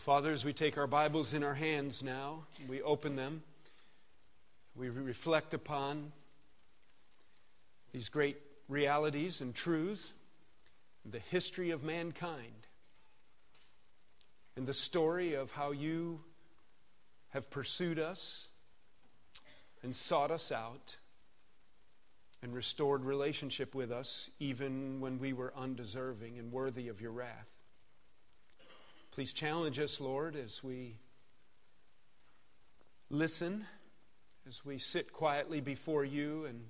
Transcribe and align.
Well, 0.00 0.16
Father, 0.16 0.32
as 0.32 0.46
we 0.46 0.54
take 0.54 0.78
our 0.78 0.86
Bibles 0.86 1.34
in 1.34 1.44
our 1.44 1.52
hands 1.52 2.02
now, 2.02 2.46
we 2.66 2.80
open 2.80 3.16
them, 3.16 3.42
we 4.74 4.88
reflect 4.88 5.52
upon 5.52 6.12
these 7.92 8.08
great 8.08 8.38
realities 8.66 9.42
and 9.42 9.54
truths, 9.54 10.14
the 11.04 11.18
history 11.18 11.68
of 11.70 11.84
mankind, 11.84 12.66
and 14.56 14.66
the 14.66 14.72
story 14.72 15.34
of 15.34 15.50
how 15.50 15.72
you 15.72 16.20
have 17.34 17.50
pursued 17.50 17.98
us 17.98 18.48
and 19.82 19.94
sought 19.94 20.30
us 20.30 20.50
out 20.50 20.96
and 22.42 22.54
restored 22.54 23.04
relationship 23.04 23.74
with 23.74 23.92
us 23.92 24.30
even 24.40 24.98
when 25.00 25.18
we 25.18 25.34
were 25.34 25.52
undeserving 25.54 26.38
and 26.38 26.52
worthy 26.52 26.88
of 26.88 27.02
your 27.02 27.12
wrath. 27.12 27.59
Please 29.12 29.32
challenge 29.32 29.80
us, 29.80 30.00
Lord, 30.00 30.36
as 30.36 30.62
we 30.62 30.94
listen, 33.10 33.66
as 34.48 34.64
we 34.64 34.78
sit 34.78 35.12
quietly 35.12 35.60
before 35.60 36.04
you 36.04 36.44
and 36.44 36.60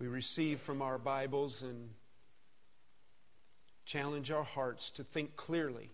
we 0.00 0.08
receive 0.08 0.58
from 0.58 0.82
our 0.82 0.98
Bibles 0.98 1.62
and 1.62 1.90
challenge 3.84 4.32
our 4.32 4.42
hearts 4.42 4.90
to 4.90 5.04
think 5.04 5.36
clearly 5.36 5.90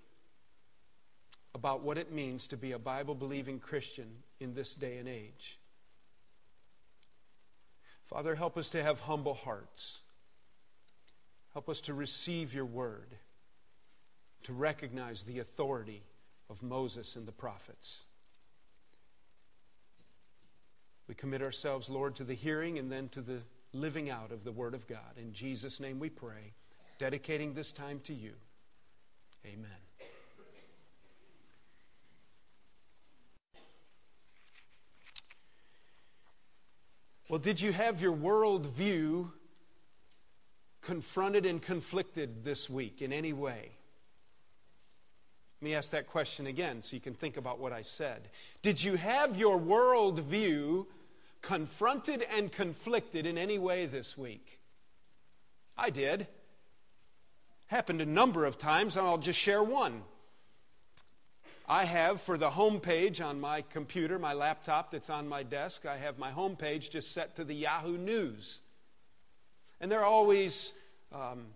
about 1.55 1.83
what 1.83 1.98
it 1.98 2.11
means 2.11 2.47
to 2.47 2.56
be 2.56 2.73
a 2.73 2.78
Bible 2.78 3.14
believing 3.14 3.58
Christian 3.58 4.08
in 4.41 4.55
this 4.55 4.75
day 4.75 4.97
and 4.97 5.06
age. 5.06 5.58
Father, 8.06 8.34
help 8.34 8.56
us 8.56 8.70
to 8.70 8.83
have 8.83 9.01
humble 9.01 9.34
hearts. 9.34 10.01
Help 11.53 11.69
us 11.69 11.83
to 11.83 11.92
receive 11.92 12.55
your 12.55 12.64
word, 12.64 13.17
to 14.44 14.52
recognize 14.52 15.24
the 15.24 15.38
authority 15.38 16.02
of 16.48 16.62
Moses 16.62 17.16
and 17.16 17.27
the 17.27 17.33
prophets. 17.33 18.05
We 21.08 21.14
commit 21.14 21.42
ourselves, 21.42 21.91
Lord, 21.91 22.14
to 22.16 22.24
the 22.24 22.34
hearing 22.34 22.78
and 22.78 22.91
then 22.91 23.08
to 23.11 23.20
the 23.20 23.41
living 23.72 24.11
out 24.11 24.30
of 24.33 24.44
the 24.44 24.52
Word 24.52 24.74
of 24.74 24.86
God. 24.86 25.16
In 25.16 25.33
Jesus' 25.33 25.80
name 25.80 25.98
we 25.98 26.08
pray, 26.08 26.55
dedicating 26.98 27.55
this 27.55 27.73
time 27.73 28.01
to 28.05 28.14
you. 28.14 28.33
Amen. 29.45 29.70
Well, 37.28 37.39
did 37.39 37.61
you 37.61 37.72
have 37.72 38.01
your 38.01 38.12
worldview 38.12 39.30
confronted 40.83 41.46
and 41.46 41.62
conflicted 41.62 42.45
this 42.45 42.68
week 42.68 43.02
in 43.02 43.12
any 43.12 43.33
way? 43.33 43.70
Let 45.60 45.68
me 45.68 45.74
ask 45.74 45.90
that 45.90 46.06
question 46.06 46.46
again 46.46 46.80
so 46.80 46.96
you 46.96 47.02
can 47.02 47.12
think 47.12 47.36
about 47.36 47.58
what 47.58 47.70
I 47.70 47.82
said. 47.82 48.30
Did 48.62 48.82
you 48.82 48.96
have 48.96 49.36
your 49.36 49.58
worldview 49.58 50.86
confronted 51.42 52.24
and 52.34 52.50
conflicted 52.50 53.26
in 53.26 53.36
any 53.36 53.58
way 53.58 53.84
this 53.84 54.16
week? 54.16 54.58
I 55.76 55.90
did. 55.90 56.26
Happened 57.66 58.00
a 58.00 58.06
number 58.06 58.46
of 58.46 58.56
times, 58.56 58.96
and 58.96 59.06
I'll 59.06 59.18
just 59.18 59.38
share 59.38 59.62
one. 59.62 60.02
I 61.68 61.84
have 61.84 62.22
for 62.22 62.38
the 62.38 62.50
home 62.50 62.80
page 62.80 63.20
on 63.20 63.38
my 63.38 63.60
computer, 63.60 64.18
my 64.18 64.32
laptop 64.32 64.90
that's 64.90 65.10
on 65.10 65.28
my 65.28 65.42
desk, 65.42 65.84
I 65.84 65.98
have 65.98 66.18
my 66.18 66.30
home 66.30 66.56
page 66.56 66.90
just 66.90 67.12
set 67.12 67.36
to 67.36 67.44
the 67.44 67.54
Yahoo 67.54 67.98
News. 67.98 68.60
And 69.78 69.92
they're 69.92 70.04
always 70.04 70.72
um, 71.12 71.48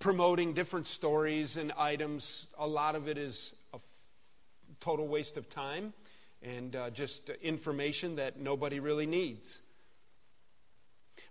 promoting 0.00 0.54
different 0.54 0.88
stories 0.88 1.56
and 1.56 1.70
items. 1.72 2.46
A 2.58 2.66
lot 2.66 2.96
of 2.96 3.06
it 3.06 3.18
is 3.18 3.54
a 3.72 3.76
f- 3.76 3.82
total 4.80 5.06
waste 5.06 5.36
of 5.36 5.48
time 5.48 5.92
and 6.42 6.74
uh, 6.74 6.90
just 6.90 7.28
information 7.42 8.16
that 8.16 8.40
nobody 8.40 8.80
really 8.80 9.06
needs. 9.06 9.60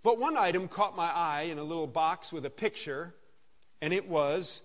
But 0.04 0.18
one 0.18 0.36
item 0.36 0.68
caught 0.68 0.96
my 0.96 1.10
eye 1.10 1.48
in 1.50 1.58
a 1.58 1.64
little 1.64 1.88
box 1.88 2.32
with 2.32 2.46
a 2.46 2.50
picture, 2.50 3.12
and 3.82 3.92
it 3.92 4.08
was 4.08 4.62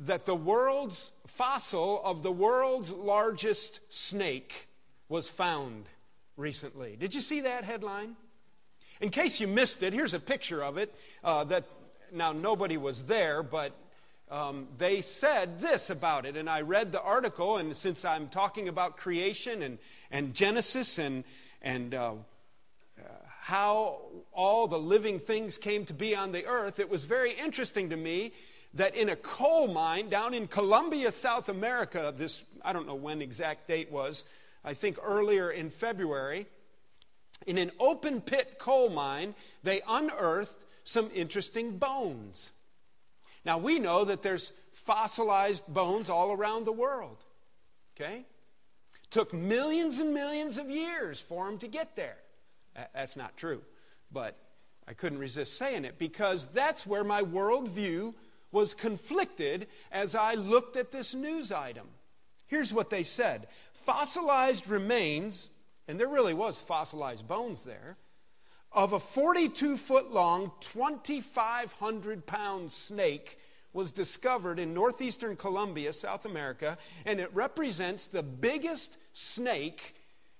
that 0.00 0.26
the 0.26 0.34
world's 0.34 1.12
fossil 1.28 2.02
of 2.04 2.24
the 2.24 2.32
world's 2.32 2.90
largest 2.90 3.80
snake 3.88 4.66
was 5.08 5.28
found 5.28 5.84
recently. 6.36 6.96
Did 6.96 7.14
you 7.14 7.20
see 7.20 7.42
that 7.42 7.62
headline? 7.62 8.16
In 9.00 9.10
case 9.10 9.40
you 9.40 9.46
missed 9.46 9.82
it, 9.82 9.92
here's 9.92 10.12
a 10.12 10.20
picture 10.20 10.62
of 10.64 10.76
it. 10.76 10.92
Uh, 11.22 11.44
that 11.44 11.64
now 12.12 12.32
nobody 12.32 12.76
was 12.76 13.04
there, 13.04 13.42
but 13.42 13.72
um, 14.30 14.68
they 14.78 15.00
said 15.00 15.60
this 15.60 15.90
about 15.90 16.26
it, 16.26 16.36
and 16.36 16.48
I 16.48 16.60
read 16.60 16.92
the 16.92 17.02
article. 17.02 17.56
And 17.56 17.76
since 17.76 18.04
I'm 18.04 18.28
talking 18.28 18.68
about 18.68 18.96
creation 18.96 19.62
and 19.62 19.78
and 20.10 20.34
Genesis 20.34 20.98
and 20.98 21.24
and 21.62 21.94
uh, 21.94 22.14
how 23.40 24.02
all 24.32 24.68
the 24.68 24.78
living 24.78 25.18
things 25.18 25.56
came 25.56 25.86
to 25.86 25.94
be 25.94 26.14
on 26.14 26.30
the 26.30 26.46
earth, 26.46 26.78
it 26.78 26.90
was 26.90 27.04
very 27.04 27.32
interesting 27.32 27.88
to 27.88 27.96
me 27.96 28.32
that 28.74 28.94
in 28.94 29.08
a 29.08 29.16
coal 29.16 29.66
mine 29.66 30.10
down 30.10 30.34
in 30.34 30.46
Colombia, 30.46 31.10
South 31.10 31.48
America, 31.48 32.12
this, 32.16 32.44
I 32.62 32.72
don't 32.72 32.86
know 32.86 32.94
when 32.94 33.22
exact 33.22 33.66
date 33.66 33.90
was, 33.90 34.24
I 34.62 34.74
think 34.74 34.98
earlier 35.02 35.50
in 35.50 35.70
February, 35.70 36.46
in 37.46 37.56
an 37.56 37.72
open 37.80 38.20
pit 38.20 38.58
coal 38.58 38.90
mine, 38.90 39.34
they 39.62 39.80
unearthed 39.88 40.66
some 40.90 41.10
interesting 41.14 41.78
bones. 41.78 42.52
Now 43.44 43.58
we 43.58 43.78
know 43.78 44.04
that 44.04 44.22
there's 44.22 44.52
fossilized 44.72 45.66
bones 45.68 46.10
all 46.10 46.32
around 46.32 46.64
the 46.64 46.72
world. 46.72 47.24
Okay? 47.96 48.24
Took 49.10 49.32
millions 49.32 49.98
and 49.98 50.12
millions 50.12 50.58
of 50.58 50.68
years 50.68 51.20
for 51.20 51.46
them 51.46 51.58
to 51.58 51.68
get 51.68 51.96
there. 51.96 52.16
That's 52.94 53.16
not 53.16 53.36
true, 53.36 53.62
but 54.10 54.36
I 54.86 54.94
couldn't 54.94 55.18
resist 55.18 55.58
saying 55.58 55.84
it 55.84 55.98
because 55.98 56.46
that's 56.48 56.86
where 56.86 57.04
my 57.04 57.22
worldview 57.22 58.14
was 58.52 58.74
conflicted 58.74 59.68
as 59.92 60.14
I 60.14 60.34
looked 60.34 60.76
at 60.76 60.90
this 60.90 61.14
news 61.14 61.52
item. 61.52 61.86
Here's 62.46 62.74
what 62.74 62.90
they 62.90 63.04
said 63.04 63.46
fossilized 63.86 64.68
remains, 64.68 65.50
and 65.86 65.98
there 66.00 66.08
really 66.08 66.34
was 66.34 66.58
fossilized 66.58 67.28
bones 67.28 67.62
there, 67.64 67.96
of 68.72 68.92
a 68.92 69.00
42 69.00 69.76
foot 69.76 70.12
long, 70.12 70.52
2,500 70.60 72.26
pound 72.26 72.70
snake 72.70 73.38
was 73.72 73.92
discovered 73.92 74.58
in 74.58 74.74
northeastern 74.74 75.36
Colombia, 75.36 75.92
South 75.92 76.26
America, 76.26 76.76
and 77.06 77.20
it 77.20 77.32
represents 77.34 78.06
the 78.06 78.22
biggest 78.22 78.96
snake 79.12 79.94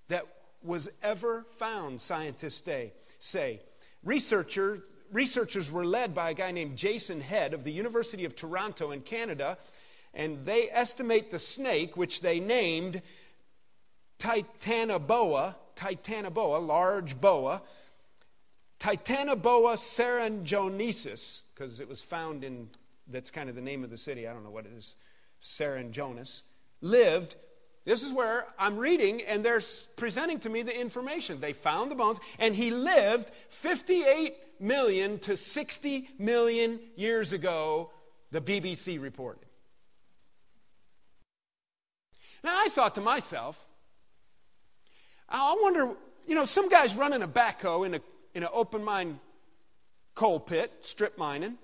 that 0.09 0.27
was 0.63 0.91
ever 1.03 1.47
found, 1.57 2.01
scientists 2.01 2.69
say. 3.19 3.61
Researcher, 4.03 4.83
researchers 5.13 5.71
were 5.71 5.85
led 5.85 6.15
by 6.15 6.31
a 6.31 6.35
guy 6.35 6.51
named 6.51 6.77
Jason 6.77 7.21
Head 7.21 7.55
of 7.55 7.65
the 7.65 7.73
University 7.73 8.25
of 8.25 8.35
Toronto 8.35 8.91
in 8.91 9.01
Canada, 9.01 9.59
and 10.13 10.45
they 10.45 10.69
estimate 10.71 11.31
the 11.31 11.39
snake, 11.39 11.97
which 11.97 12.21
they 12.21 12.41
named 12.41 13.01
Titanoboa, 14.19 15.55
Titanoboa, 15.77 16.67
large 16.67 17.21
boa, 17.21 17.63
Titanoboa 18.81 19.77
cerongoniensis, 19.77 21.43
because 21.55 21.79
it 21.79 21.89
was 21.89 22.03
found 22.03 22.43
in, 22.43 22.69
that's 23.07 23.31
kind 23.31 23.49
of 23.49 23.55
the 23.55 23.61
name 23.61 23.85
of 23.85 23.91
the 23.91 23.99
city, 23.99 24.27
I 24.27 24.33
don't 24.33 24.43
know 24.43 24.51
what 24.51 24.67
it 24.67 24.73
is, 24.77 24.95
Cerengonius, 25.41 26.43
lived 26.81 27.37
this 27.85 28.03
is 28.03 28.13
where 28.13 28.47
I'm 28.59 28.77
reading, 28.77 29.23
and 29.23 29.45
they're 29.45 29.63
presenting 29.97 30.39
to 30.41 30.51
me 30.51 30.63
the 30.63 30.79
information. 30.79 31.41
They 31.41 31.55
found 31.55 31.91
the 31.91 31.95
bones, 31.95 32.21
and 32.39 32.55
he 32.55 32.71
lived 32.71 33.31
58 33.49 34.37
million 34.61 35.19
to 35.21 35.37
60 35.37 36.11
million 36.19 36.79
years 36.95 37.33
ago, 37.33 37.91
the 38.31 38.41
BBC 38.41 39.01
reported. 39.01 39.47
Now, 42.45 42.53
I 42.55 42.69
thought 42.71 42.95
to 42.97 43.01
myself, 43.01 43.67
I 45.29 45.57
wonder, 45.61 45.95
you 46.27 46.35
know, 46.35 46.45
some 46.45 46.69
guy's 46.69 46.95
running 46.95 47.23
a 47.23 47.29
backhoe 47.29 47.87
in, 47.87 47.95
a, 47.95 48.01
in 48.35 48.43
an 48.43 48.49
open 48.53 48.85
mine 48.85 49.21
coal 50.15 50.41
pit, 50.41 50.73
strip 50.83 51.17
mining, 51.19 51.57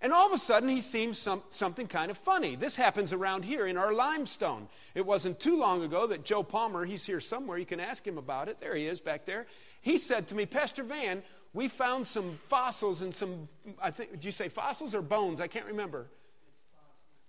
and 0.00 0.12
all 0.12 0.26
of 0.26 0.32
a 0.32 0.38
sudden 0.38 0.68
he 0.68 0.82
seems 0.82 1.18
some, 1.18 1.42
something 1.48 1.86
kind 1.86 2.10
of 2.10 2.18
funny. 2.18 2.56
This 2.56 2.76
happens 2.76 3.12
around 3.14 3.42
here 3.42 3.66
in 3.66 3.78
our 3.78 3.92
limestone. 3.92 4.68
It 4.94 5.06
wasn't 5.06 5.40
too 5.40 5.56
long 5.56 5.82
ago 5.82 6.06
that 6.06 6.24
Joe 6.24 6.42
Palmer, 6.42 6.84
he's 6.84 7.06
here 7.06 7.20
somewhere, 7.20 7.56
you 7.56 7.64
can 7.64 7.80
ask 7.80 8.06
him 8.06 8.18
about 8.18 8.48
it. 8.48 8.60
There 8.60 8.74
he 8.74 8.86
is 8.86 9.00
back 9.00 9.24
there. 9.24 9.46
He 9.80 9.96
said 9.96 10.28
to 10.28 10.34
me, 10.34 10.44
Pastor 10.44 10.82
Van, 10.82 11.22
we 11.54 11.68
found 11.68 12.06
some 12.06 12.38
fossils 12.48 13.00
and 13.00 13.14
some, 13.14 13.48
I 13.80 13.90
think, 13.90 14.10
did 14.10 14.24
you 14.24 14.32
say 14.32 14.50
fossils 14.50 14.94
or 14.94 15.00
bones? 15.00 15.40
I 15.40 15.46
can't 15.46 15.66
remember. 15.66 16.06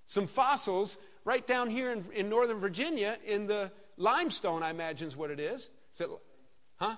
Some 0.08 0.28
fossils 0.28 0.98
right 1.24 1.48
down 1.48 1.70
here 1.70 1.94
in, 1.94 2.04
in 2.14 2.28
Northern 2.28 2.60
Virginia 2.60 3.18
in 3.26 3.48
the 3.48 3.72
limestone, 3.96 4.64
I 4.64 4.70
imagine 4.70 5.08
is 5.08 5.16
what 5.16 5.32
it 5.32 5.40
is. 5.40 5.70
Is 5.94 6.02
it, 6.02 6.10
huh? 6.76 6.96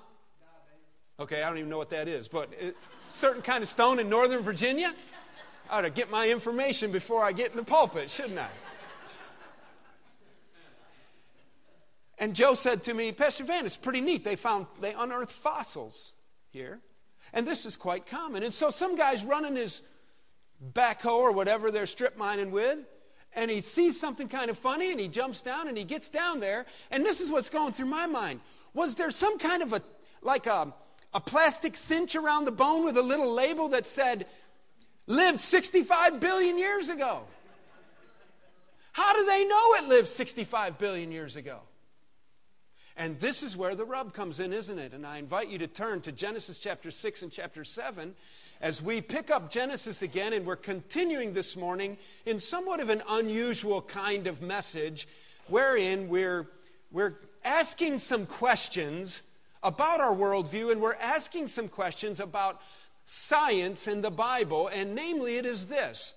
Okay, 1.19 1.41
I 1.41 1.47
don't 1.49 1.57
even 1.57 1.69
know 1.71 1.79
what 1.79 1.89
that 1.89 2.07
is, 2.07 2.27
but 2.27 2.49
it, 2.59 2.77
certain 3.09 3.41
kind 3.41 3.63
of 3.63 3.69
stone 3.69 3.97
in 3.97 4.07
Northern 4.07 4.43
Virginia. 4.43 4.93
I 5.67 5.79
ought 5.79 5.81
to 5.81 5.89
get 5.89 6.11
my 6.11 6.29
information 6.29 6.91
before 6.91 7.23
I 7.23 7.31
get 7.31 7.49
in 7.49 7.57
the 7.57 7.63
pulpit, 7.63 8.11
shouldn't 8.11 8.37
I? 8.37 8.49
And 12.19 12.35
Joe 12.35 12.53
said 12.53 12.83
to 12.83 12.93
me, 12.93 13.11
Pastor 13.11 13.43
Van, 13.43 13.65
it's 13.65 13.77
pretty 13.77 14.01
neat. 14.01 14.23
They 14.23 14.35
found, 14.35 14.67
they 14.79 14.93
unearthed 14.93 15.31
fossils 15.31 16.13
here. 16.49 16.81
And 17.33 17.47
this 17.47 17.65
is 17.65 17.75
quite 17.75 18.05
common. 18.05 18.43
And 18.43 18.53
so 18.53 18.69
some 18.69 18.95
guy's 18.95 19.23
running 19.23 19.55
his 19.55 19.81
backhoe 20.73 21.17
or 21.17 21.31
whatever 21.31 21.71
they're 21.71 21.87
strip 21.87 22.15
mining 22.17 22.51
with, 22.51 22.79
and 23.33 23.49
he 23.51 23.61
sees 23.61 23.99
something 23.99 24.27
kind 24.27 24.49
of 24.49 24.57
funny 24.57 24.91
and 24.91 24.99
he 24.99 25.07
jumps 25.07 25.41
down 25.41 25.67
and 25.67 25.77
he 25.77 25.83
gets 25.83 26.09
down 26.09 26.39
there. 26.39 26.67
And 26.91 27.03
this 27.03 27.21
is 27.21 27.31
what's 27.31 27.49
going 27.49 27.73
through 27.73 27.87
my 27.87 28.05
mind. 28.05 28.39
Was 28.73 28.93
there 28.95 29.09
some 29.09 29.39
kind 29.39 29.61
of 29.63 29.73
a, 29.73 29.81
like 30.21 30.47
a, 30.47 30.73
a 31.17 31.19
plastic 31.19 31.75
cinch 31.75 32.15
around 32.15 32.45
the 32.45 32.51
bone 32.51 32.85
with 32.85 32.95
a 32.95 33.01
little 33.01 33.33
label 33.33 33.69
that 33.69 33.87
said, 33.87 34.27
lived 35.07 35.41
65 35.41 36.19
billion 36.19 36.59
years 36.59 36.89
ago? 36.89 37.21
How 38.91 39.15
do 39.15 39.25
they 39.25 39.43
know 39.43 39.73
it 39.79 39.85
lived 39.85 40.07
65 40.07 40.77
billion 40.77 41.11
years 41.11 41.35
ago? 41.35 41.61
And 42.95 43.19
this 43.19 43.41
is 43.41 43.57
where 43.57 43.73
the 43.73 43.83
rub 43.83 44.13
comes 44.13 44.39
in, 44.39 44.53
isn't 44.53 44.77
it? 44.77 44.93
And 44.93 45.07
I 45.07 45.17
invite 45.17 45.47
you 45.47 45.57
to 45.57 45.65
turn 45.65 46.01
to 46.01 46.11
Genesis 46.11 46.59
chapter 46.59 46.91
6 46.91 47.23
and 47.23 47.31
chapter 47.31 47.63
7 47.63 48.13
as 48.61 48.79
we 48.79 49.01
pick 49.01 49.31
up 49.31 49.49
Genesis 49.49 50.03
again, 50.03 50.33
and 50.33 50.45
we're 50.45 50.55
continuing 50.55 51.33
this 51.33 51.57
morning 51.57 51.97
in 52.27 52.39
somewhat 52.39 52.79
of 52.79 52.91
an 52.91 53.01
unusual 53.09 53.81
kind 53.81 54.27
of 54.27 54.43
message, 54.43 55.07
wherein 55.47 56.09
we're, 56.09 56.47
we're 56.91 57.15
asking 57.43 57.97
some 57.97 58.27
questions 58.27 59.23
about 59.63 60.01
our 60.01 60.15
worldview, 60.15 60.71
and 60.71 60.81
we're 60.81 60.95
asking 60.95 61.47
some 61.47 61.67
questions 61.67 62.19
about 62.19 62.61
science 63.05 63.87
and 63.87 64.03
the 64.03 64.11
Bible, 64.11 64.67
and 64.67 64.93
namely, 64.93 65.37
it 65.37 65.45
is 65.45 65.67
this 65.67 66.13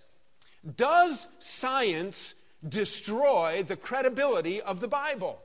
Does 0.76 1.28
science 1.38 2.34
destroy 2.68 3.62
the 3.66 3.76
credibility 3.76 4.60
of 4.60 4.80
the 4.80 4.88
Bible? 4.88 5.40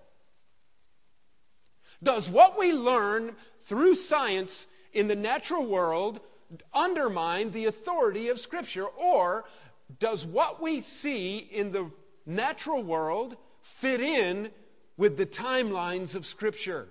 Does 2.03 2.29
what 2.29 2.59
we 2.59 2.73
learn 2.73 3.35
through 3.59 3.95
science 3.95 4.67
in 4.93 5.07
the 5.07 5.15
natural 5.15 5.65
world 5.65 6.19
undermine 6.73 7.51
the 7.51 7.65
authority 7.65 8.27
of 8.27 8.39
Scripture? 8.39 8.85
Or 8.85 9.45
does 9.99 10.25
what 10.25 10.61
we 10.61 10.81
see 10.81 11.37
in 11.37 11.71
the 11.71 11.89
natural 12.25 12.83
world 12.83 13.37
fit 13.61 14.01
in 14.01 14.51
with 14.97 15.17
the 15.17 15.25
timelines 15.25 16.15
of 16.15 16.25
Scripture? 16.25 16.89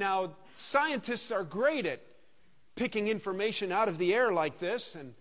Now, 0.00 0.32
scientists 0.54 1.30
are 1.30 1.44
great 1.44 1.84
at 1.84 2.00
picking 2.74 3.08
information 3.08 3.70
out 3.70 3.86
of 3.86 3.98
the 3.98 4.14
air 4.14 4.32
like 4.32 4.58
this, 4.58 4.94
and 4.94 5.12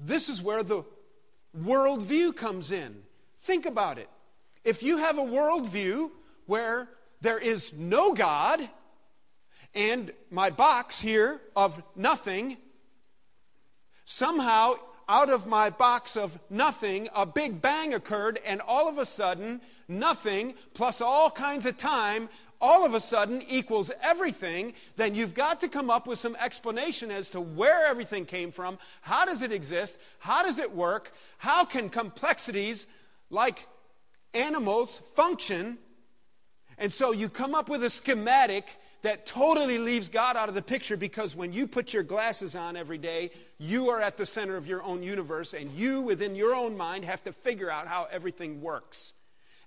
this 0.00 0.28
is 0.28 0.40
where 0.40 0.62
the 0.62 0.84
worldview 1.60 2.36
comes 2.36 2.70
in. 2.70 3.02
Think 3.40 3.66
about 3.66 3.98
it. 3.98 4.08
If 4.62 4.84
you 4.84 4.98
have 4.98 5.18
a 5.18 5.22
worldview 5.22 6.12
where 6.46 6.88
there 7.20 7.40
is 7.40 7.72
no 7.72 8.14
God, 8.14 8.60
and 9.74 10.12
my 10.30 10.50
box 10.50 11.00
here 11.00 11.40
of 11.56 11.82
nothing, 11.96 12.58
somehow 14.04 14.74
out 15.08 15.30
of 15.30 15.48
my 15.48 15.70
box 15.70 16.16
of 16.16 16.38
nothing, 16.48 17.08
a 17.12 17.26
big 17.26 17.60
bang 17.60 17.94
occurred, 17.94 18.38
and 18.44 18.60
all 18.60 18.88
of 18.88 18.98
a 18.98 19.06
sudden, 19.06 19.60
nothing 19.88 20.54
plus 20.74 21.00
all 21.00 21.28
kinds 21.28 21.66
of 21.66 21.76
time 21.76 22.28
all 22.60 22.84
of 22.84 22.94
a 22.94 23.00
sudden 23.00 23.42
equals 23.48 23.90
everything, 24.02 24.74
then 24.96 25.14
you've 25.14 25.34
got 25.34 25.60
to 25.60 25.68
come 25.68 25.90
up 25.90 26.06
with 26.06 26.18
some 26.18 26.36
explanation 26.36 27.10
as 27.10 27.30
to 27.30 27.40
where 27.40 27.86
everything 27.86 28.24
came 28.24 28.50
from, 28.50 28.78
how 29.00 29.24
does 29.24 29.42
it 29.42 29.52
exist, 29.52 29.98
how 30.18 30.42
does 30.42 30.58
it 30.58 30.74
work, 30.74 31.12
how 31.38 31.64
can 31.64 31.88
complexities 31.88 32.86
like 33.30 33.66
animals 34.34 35.00
function. 35.14 35.78
And 36.78 36.92
so 36.92 37.12
you 37.12 37.28
come 37.28 37.54
up 37.54 37.68
with 37.68 37.84
a 37.84 37.90
schematic 37.90 38.66
that 39.02 39.26
totally 39.26 39.78
leaves 39.78 40.08
God 40.08 40.36
out 40.36 40.48
of 40.48 40.56
the 40.56 40.62
picture 40.62 40.96
because 40.96 41.36
when 41.36 41.52
you 41.52 41.68
put 41.68 41.92
your 41.92 42.02
glasses 42.02 42.56
on 42.56 42.76
every 42.76 42.98
day, 42.98 43.30
you 43.58 43.90
are 43.90 44.00
at 44.00 44.16
the 44.16 44.26
center 44.26 44.56
of 44.56 44.66
your 44.66 44.82
own 44.82 45.02
universe 45.02 45.54
and 45.54 45.70
you, 45.72 46.00
within 46.00 46.34
your 46.34 46.54
own 46.54 46.76
mind, 46.76 47.04
have 47.04 47.22
to 47.24 47.32
figure 47.32 47.70
out 47.70 47.86
how 47.86 48.08
everything 48.10 48.60
works. 48.60 49.12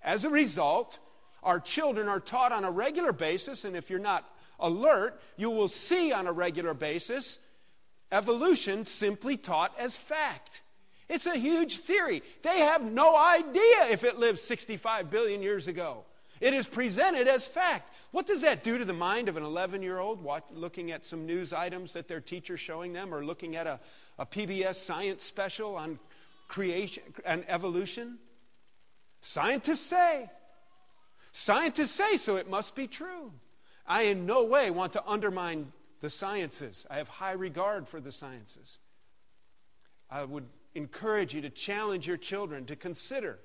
As 0.03 0.25
a 0.25 0.29
result, 0.29 0.99
our 1.43 1.59
children 1.59 2.07
are 2.07 2.19
taught 2.19 2.51
on 2.51 2.63
a 2.63 2.71
regular 2.71 3.13
basis, 3.13 3.65
and 3.65 3.75
if 3.75 3.89
you're 3.89 3.99
not 3.99 4.29
alert, 4.59 5.19
you 5.37 5.49
will 5.49 5.67
see 5.67 6.11
on 6.11 6.27
a 6.27 6.31
regular 6.31 6.73
basis 6.73 7.39
evolution 8.11 8.85
simply 8.85 9.37
taught 9.37 9.73
as 9.79 9.95
fact. 9.95 10.61
It's 11.09 11.25
a 11.25 11.37
huge 11.37 11.77
theory. 11.77 12.23
They 12.41 12.59
have 12.59 12.83
no 12.83 13.15
idea 13.15 13.87
if 13.89 14.03
it 14.03 14.17
lived 14.17 14.39
65 14.39 15.09
billion 15.09 15.41
years 15.41 15.67
ago. 15.67 16.05
It 16.39 16.53
is 16.53 16.67
presented 16.67 17.27
as 17.27 17.45
fact. 17.45 17.93
What 18.11 18.27
does 18.27 18.41
that 18.41 18.63
do 18.63 18.77
to 18.77 18.85
the 18.85 18.93
mind 18.93 19.29
of 19.29 19.37
an 19.37 19.43
11 19.43 19.83
year 19.83 19.99
old 19.99 20.25
looking 20.51 20.91
at 20.91 21.05
some 21.05 21.25
news 21.25 21.53
items 21.53 21.93
that 21.93 22.07
their 22.07 22.21
teacher's 22.21 22.59
showing 22.59 22.93
them 22.93 23.13
or 23.13 23.23
looking 23.23 23.55
at 23.55 23.67
a, 23.67 23.79
a 24.17 24.25
PBS 24.25 24.75
science 24.75 25.23
special 25.23 25.75
on 25.75 25.99
creation 26.47 27.03
and 27.25 27.45
evolution? 27.47 28.17
Scientists 29.21 29.85
say. 29.85 30.29
Scientists 31.31 31.91
say, 31.91 32.17
so 32.17 32.35
it 32.35 32.49
must 32.49 32.75
be 32.75 32.87
true. 32.87 33.31
I 33.87 34.03
in 34.03 34.25
no 34.25 34.43
way 34.43 34.69
want 34.69 34.93
to 34.93 35.05
undermine 35.07 35.71
the 36.01 36.09
sciences. 36.09 36.85
I 36.89 36.97
have 36.97 37.07
high 37.07 37.31
regard 37.31 37.87
for 37.87 37.99
the 37.99 38.11
sciences. 38.11 38.79
I 40.09 40.23
would 40.23 40.45
encourage 40.75 41.33
you 41.33 41.41
to 41.41 41.49
challenge 41.49 42.07
your 42.07 42.17
children 42.17 42.65
to 42.65 42.75
consider 42.75 43.39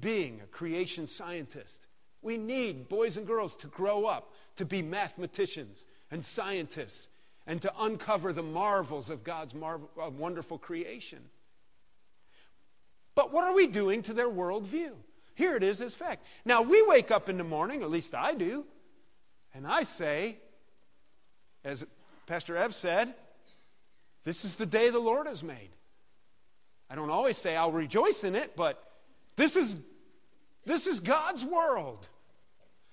being 0.00 0.40
a 0.40 0.46
creation 0.46 1.06
scientist. 1.06 1.86
We 2.22 2.38
need 2.38 2.88
boys 2.88 3.16
and 3.16 3.26
girls 3.26 3.56
to 3.56 3.66
grow 3.66 4.04
up 4.04 4.32
to 4.56 4.64
be 4.64 4.80
mathematicians 4.80 5.86
and 6.10 6.24
scientists 6.24 7.08
and 7.46 7.60
to 7.62 7.72
uncover 7.80 8.32
the 8.32 8.42
marvels 8.42 9.10
of 9.10 9.24
God's 9.24 9.54
marvel, 9.54 9.90
of 9.98 10.18
wonderful 10.18 10.58
creation. 10.58 11.18
But 13.14 13.32
what 13.32 13.44
are 13.44 13.54
we 13.54 13.66
doing 13.66 14.02
to 14.04 14.12
their 14.12 14.28
worldview? 14.28 14.92
Here 15.34 15.56
it 15.56 15.62
is 15.62 15.80
as 15.80 15.94
fact. 15.94 16.26
Now, 16.44 16.62
we 16.62 16.82
wake 16.86 17.10
up 17.10 17.28
in 17.28 17.38
the 17.38 17.44
morning, 17.44 17.82
at 17.82 17.90
least 17.90 18.14
I 18.14 18.34
do, 18.34 18.64
and 19.54 19.66
I 19.66 19.82
say, 19.82 20.36
as 21.64 21.86
Pastor 22.26 22.56
Ev 22.56 22.74
said, 22.74 23.14
this 24.24 24.44
is 24.44 24.54
the 24.54 24.66
day 24.66 24.90
the 24.90 24.98
Lord 24.98 25.26
has 25.26 25.42
made. 25.42 25.70
I 26.88 26.94
don't 26.94 27.10
always 27.10 27.38
say 27.38 27.56
I'll 27.56 27.72
rejoice 27.72 28.24
in 28.24 28.34
it, 28.34 28.54
but 28.56 28.82
this 29.36 29.56
is, 29.56 29.76
this 30.66 30.86
is 30.86 31.00
God's 31.00 31.44
world. 31.44 32.06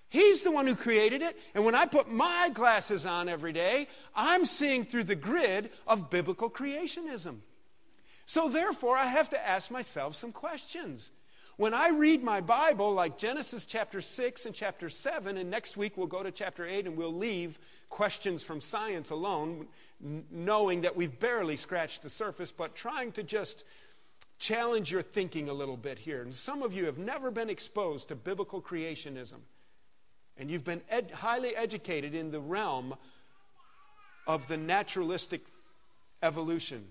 He's 0.09 0.41
the 0.41 0.51
one 0.51 0.65
who 0.65 0.75
created 0.75 1.21
it. 1.21 1.37
And 1.53 1.63
when 1.65 1.75
I 1.75 1.85
put 1.85 2.09
my 2.09 2.49
glasses 2.53 3.05
on 3.05 3.29
every 3.29 3.53
day, 3.53 3.87
I'm 4.15 4.45
seeing 4.45 4.83
through 4.83 5.03
the 5.03 5.15
grid 5.15 5.69
of 5.85 6.09
biblical 6.09 6.49
creationism. 6.49 7.39
So 8.25 8.49
therefore, 8.49 8.97
I 8.97 9.05
have 9.05 9.29
to 9.29 9.47
ask 9.47 9.69
myself 9.69 10.15
some 10.15 10.31
questions. 10.31 11.11
When 11.59 11.73
I 11.73 11.89
read 11.89 12.23
my 12.23 12.39
Bible, 12.39 12.93
like 12.93 13.17
Genesis 13.17 13.65
chapter 13.65 13.99
6 13.99 14.45
and 14.45 14.55
chapter 14.55 14.87
7, 14.87 15.35
and 15.35 15.51
next 15.51 15.75
week 15.75 15.97
we'll 15.97 16.07
go 16.07 16.23
to 16.23 16.31
chapter 16.31 16.65
8 16.65 16.87
and 16.87 16.95
we'll 16.95 17.13
leave 17.13 17.59
questions 17.89 18.43
from 18.43 18.61
science 18.61 19.09
alone, 19.09 19.67
knowing 20.31 20.79
that 20.83 20.95
we've 20.95 21.19
barely 21.19 21.57
scratched 21.57 22.01
the 22.01 22.09
surface, 22.09 22.53
but 22.53 22.75
trying 22.75 23.11
to 23.11 23.23
just 23.23 23.65
challenge 24.37 24.89
your 24.89 25.01
thinking 25.01 25.49
a 25.49 25.53
little 25.53 25.75
bit 25.75 25.99
here. 25.99 26.21
And 26.21 26.33
some 26.33 26.63
of 26.63 26.73
you 26.73 26.85
have 26.85 26.97
never 26.97 27.29
been 27.29 27.49
exposed 27.49 28.07
to 28.07 28.15
biblical 28.15 28.61
creationism 28.61 29.41
and 30.37 30.49
you've 30.49 30.63
been 30.63 30.81
ed- 30.89 31.11
highly 31.11 31.57
educated 31.57 32.15
in 32.15 32.31
the 32.31 32.39
realm 32.39 32.95
of 34.25 34.47
the 34.47 34.55
naturalistic 34.55 35.41
evolution 36.23 36.87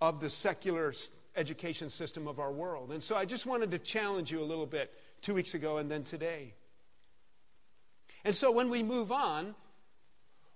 of 0.00 0.20
the 0.20 0.30
secular 0.30 0.94
education 1.38 1.88
system 1.88 2.26
of 2.26 2.38
our 2.38 2.52
world. 2.52 2.90
And 2.92 3.02
so 3.02 3.16
I 3.16 3.24
just 3.24 3.46
wanted 3.46 3.70
to 3.70 3.78
challenge 3.78 4.30
you 4.30 4.42
a 4.42 4.44
little 4.44 4.66
bit 4.66 4.92
two 5.22 5.34
weeks 5.34 5.54
ago 5.54 5.78
and 5.78 5.90
then 5.90 6.02
today. 6.02 6.54
And 8.24 8.34
so 8.34 8.50
when 8.50 8.68
we 8.68 8.82
move 8.82 9.12
on, 9.12 9.54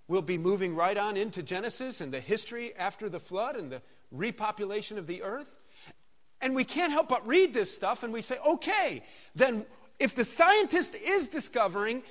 we'll 0.07 0.21
be 0.21 0.37
moving 0.37 0.75
right 0.75 0.97
on 0.97 1.17
into 1.17 1.41
Genesis 1.41 2.01
and 2.01 2.13
the 2.13 2.19
history 2.19 2.75
after 2.75 3.09
the 3.09 3.19
flood 3.19 3.55
and 3.55 3.71
the 3.71 3.81
repopulation 4.13 4.97
of 4.97 5.07
the 5.07 5.23
earth. 5.23 5.59
And 6.41 6.53
we 6.53 6.65
can't 6.65 6.91
help 6.91 7.07
but 7.07 7.25
read 7.25 7.53
this 7.53 7.73
stuff 7.73 8.03
and 8.03 8.11
we 8.11 8.21
say, 8.21 8.37
okay, 8.45 9.01
then 9.33 9.65
if 9.99 10.13
the 10.13 10.25
scientist 10.25 10.95
is 10.95 11.29
discovering 11.29 12.03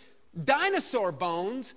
dinosaur 0.43 1.13
bones, 1.13 1.75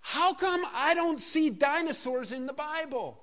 how 0.00 0.34
come 0.34 0.64
I 0.74 0.94
don't 0.94 1.20
see 1.20 1.50
dinosaurs 1.50 2.32
in 2.32 2.46
the 2.46 2.52
Bible? 2.52 3.18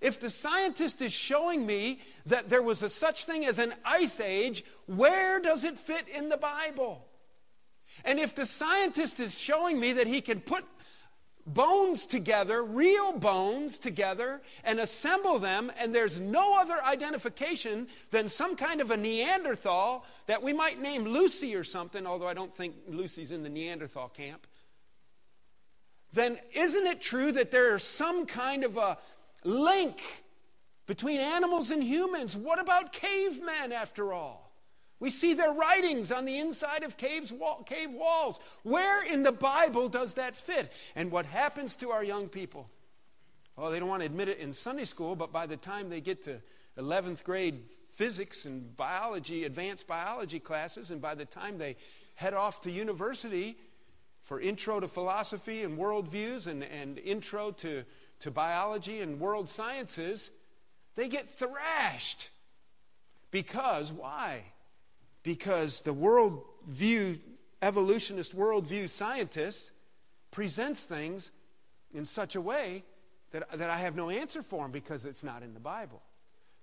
If 0.00 0.20
the 0.20 0.30
scientist 0.30 1.02
is 1.02 1.12
showing 1.12 1.66
me 1.66 2.00
that 2.26 2.48
there 2.48 2.62
was 2.62 2.82
a 2.82 2.88
such 2.88 3.24
thing 3.24 3.44
as 3.44 3.58
an 3.58 3.74
ice 3.84 4.20
age, 4.20 4.64
where 4.86 5.40
does 5.40 5.64
it 5.64 5.78
fit 5.78 6.08
in 6.08 6.28
the 6.28 6.36
Bible? 6.36 7.06
And 8.04 8.18
if 8.18 8.34
the 8.34 8.46
scientist 8.46 9.18
is 9.20 9.38
showing 9.38 9.80
me 9.80 9.94
that 9.94 10.06
he 10.06 10.20
can 10.20 10.40
put 10.40 10.64
bones 11.46 12.06
together, 12.06 12.62
real 12.62 13.12
bones 13.12 13.78
together, 13.78 14.42
and 14.64 14.78
assemble 14.78 15.38
them, 15.38 15.72
and 15.78 15.94
there's 15.94 16.20
no 16.20 16.60
other 16.60 16.82
identification 16.84 17.88
than 18.10 18.28
some 18.28 18.54
kind 18.54 18.80
of 18.80 18.90
a 18.90 18.96
Neanderthal 18.96 20.04
that 20.26 20.42
we 20.42 20.52
might 20.52 20.80
name 20.80 21.04
Lucy 21.04 21.54
or 21.54 21.64
something, 21.64 22.06
although 22.06 22.28
I 22.28 22.34
don't 22.34 22.54
think 22.54 22.74
Lucy's 22.86 23.30
in 23.30 23.42
the 23.42 23.48
Neanderthal 23.48 24.08
camp, 24.08 24.46
then 26.12 26.38
isn't 26.52 26.86
it 26.86 27.00
true 27.00 27.32
that 27.32 27.50
there's 27.50 27.82
some 27.82 28.26
kind 28.26 28.64
of 28.64 28.76
a 28.76 28.98
link 29.44 30.00
between 30.86 31.20
animals 31.20 31.70
and 31.70 31.82
humans? 31.82 32.36
What 32.36 32.60
about 32.60 32.92
cavemen, 32.92 33.72
after 33.72 34.12
all? 34.12 34.48
We 35.00 35.10
see 35.10 35.34
their 35.34 35.52
writings 35.52 36.10
on 36.10 36.24
the 36.24 36.38
inside 36.38 36.82
of 36.82 36.96
caves, 36.96 37.32
wall, 37.32 37.62
cave 37.64 37.90
walls. 37.92 38.40
Where 38.64 39.04
in 39.04 39.22
the 39.22 39.32
Bible 39.32 39.88
does 39.88 40.14
that 40.14 40.34
fit? 40.34 40.72
And 40.96 41.12
what 41.12 41.26
happens 41.26 41.76
to 41.76 41.90
our 41.90 42.02
young 42.02 42.28
people? 42.28 42.66
Well, 43.56 43.70
they 43.70 43.78
don't 43.78 43.88
want 43.88 44.02
to 44.02 44.06
admit 44.06 44.28
it 44.28 44.38
in 44.38 44.52
Sunday 44.52 44.84
school, 44.84 45.14
but 45.14 45.32
by 45.32 45.46
the 45.46 45.56
time 45.56 45.88
they 45.88 46.00
get 46.00 46.22
to 46.24 46.40
11th 46.78 47.22
grade 47.24 47.60
physics 47.94 48.44
and 48.44 48.76
biology, 48.76 49.44
advanced 49.44 49.86
biology 49.86 50.38
classes, 50.38 50.90
and 50.90 51.00
by 51.00 51.14
the 51.14 51.24
time 51.24 51.58
they 51.58 51.76
head 52.14 52.34
off 52.34 52.60
to 52.60 52.70
university 52.70 53.56
for 54.22 54.40
intro 54.40 54.78
to 54.78 54.86
philosophy 54.86 55.64
and 55.64 55.78
worldviews 55.78 56.46
and, 56.46 56.62
and 56.62 56.98
intro 56.98 57.50
to, 57.50 57.84
to 58.20 58.30
biology 58.30 59.00
and 59.00 59.20
world 59.20 59.48
sciences, 59.48 60.30
they 60.94 61.08
get 61.08 61.28
thrashed. 61.28 62.30
Because, 63.30 63.92
why? 63.92 64.44
because 65.28 65.82
the 65.82 65.94
worldview, 65.94 67.18
evolutionist 67.60 68.34
worldview 68.34 68.88
scientists 68.88 69.70
presents 70.30 70.84
things 70.84 71.30
in 71.92 72.06
such 72.06 72.34
a 72.34 72.40
way 72.40 72.82
that, 73.32 73.46
that 73.58 73.68
I 73.68 73.76
have 73.76 73.94
no 73.94 74.08
answer 74.08 74.42
for 74.42 74.62
them 74.62 74.70
because 74.70 75.04
it's 75.04 75.22
not 75.22 75.42
in 75.42 75.52
the 75.52 75.60
Bible. 75.60 76.00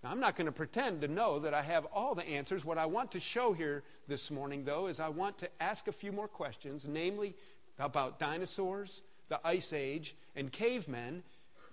Now, 0.04 0.10
I'm 0.10 0.20
not 0.20 0.36
going 0.36 0.48
to 0.48 0.52
pretend 0.52 1.02
to 1.02 1.08
know 1.08 1.38
that 1.38 1.54
I 1.54 1.62
have 1.62 1.86
all 1.94 2.16
the 2.16 2.28
answers. 2.28 2.66
What 2.66 2.80
I 2.80 2.88
want 2.88 3.12
to 3.12 3.20
show 3.20 3.54
here 3.54 3.84
this 4.08 4.32
morning, 4.32 4.64
though, 4.64 4.88
is 4.88 5.00
I 5.00 5.10
want 5.10 5.38
to 5.40 5.50
ask 5.60 5.88
a 5.88 5.92
few 5.92 6.12
more 6.12 6.28
questions, 6.28 6.88
namely 6.88 7.36
about 7.78 8.18
dinosaurs, 8.18 9.04
the 9.30 9.40
Ice 9.46 9.74
Age, 9.74 10.16
and 10.36 10.52
cavemen, 10.52 11.22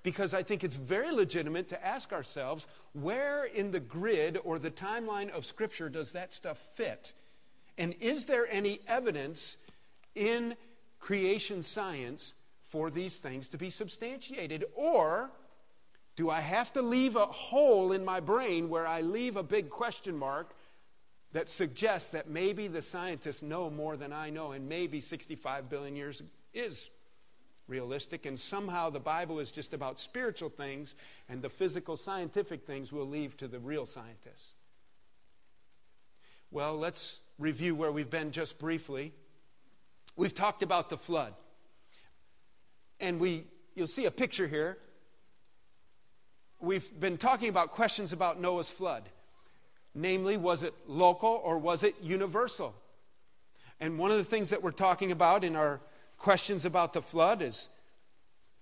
because 0.02 0.34
I 0.34 0.42
think 0.42 0.64
it's 0.64 0.76
very 0.76 1.12
legitimate 1.12 1.68
to 1.68 1.86
ask 1.86 2.12
ourselves 2.12 2.66
where 2.92 3.44
in 3.44 3.70
the 3.70 3.80
grid 3.80 4.38
or 4.42 4.58
the 4.58 4.70
timeline 4.70 5.30
of 5.30 5.44
Scripture 5.44 5.88
does 5.88 6.12
that 6.12 6.32
stuff 6.32 6.58
fit? 6.74 7.12
And 7.78 7.94
is 8.00 8.26
there 8.26 8.46
any 8.50 8.80
evidence 8.88 9.58
in 10.14 10.56
creation 10.98 11.62
science 11.62 12.34
for 12.64 12.90
these 12.90 13.18
things 13.18 13.48
to 13.50 13.58
be 13.58 13.70
substantiated? 13.70 14.64
Or 14.74 15.30
do 16.16 16.30
I 16.30 16.40
have 16.40 16.72
to 16.74 16.82
leave 16.82 17.16
a 17.16 17.26
hole 17.26 17.92
in 17.92 18.04
my 18.04 18.20
brain 18.20 18.68
where 18.68 18.86
I 18.86 19.00
leave 19.00 19.36
a 19.36 19.42
big 19.42 19.70
question 19.70 20.16
mark 20.16 20.54
that 21.32 21.48
suggests 21.48 22.10
that 22.10 22.28
maybe 22.28 22.68
the 22.68 22.82
scientists 22.82 23.42
know 23.42 23.70
more 23.70 23.96
than 23.96 24.12
I 24.12 24.30
know 24.30 24.52
and 24.52 24.68
maybe 24.68 25.00
65 25.00 25.70
billion 25.70 25.96
years 25.96 26.22
is 26.52 26.90
realistic, 27.68 28.26
and 28.26 28.38
somehow 28.38 28.90
the 28.90 29.00
Bible 29.00 29.38
is 29.38 29.50
just 29.50 29.72
about 29.74 30.00
spiritual 30.00 30.48
things, 30.48 30.94
and 31.28 31.42
the 31.42 31.48
physical, 31.48 31.96
scientific 31.96 32.64
things 32.66 32.92
we'll 32.92 33.08
leave 33.08 33.36
to 33.38 33.48
the 33.48 33.58
real 33.58 33.86
scientists. 33.86 34.54
Well, 36.50 36.76
let's 36.76 37.20
review 37.38 37.74
where 37.74 37.90
we've 37.90 38.10
been 38.10 38.30
just 38.30 38.58
briefly. 38.58 39.12
We've 40.16 40.34
talked 40.34 40.62
about 40.62 40.90
the 40.90 40.98
flood. 40.98 41.34
And 43.00 43.18
we 43.18 43.44
you'll 43.74 43.86
see 43.86 44.04
a 44.04 44.10
picture 44.10 44.46
here. 44.46 44.78
We've 46.60 46.88
been 47.00 47.16
talking 47.16 47.48
about 47.48 47.70
questions 47.70 48.12
about 48.12 48.40
Noah's 48.40 48.70
flood. 48.70 49.08
Namely, 49.94 50.36
was 50.36 50.62
it 50.62 50.74
local 50.86 51.40
or 51.44 51.58
was 51.58 51.82
it 51.82 51.94
universal? 52.02 52.74
And 53.80 53.98
one 53.98 54.10
of 54.10 54.16
the 54.16 54.24
things 54.24 54.50
that 54.50 54.62
we're 54.62 54.70
talking 54.70 55.10
about 55.10 55.42
in 55.42 55.56
our 55.56 55.80
questions 56.22 56.64
about 56.64 56.92
the 56.92 57.02
flood 57.02 57.42
is 57.42 57.68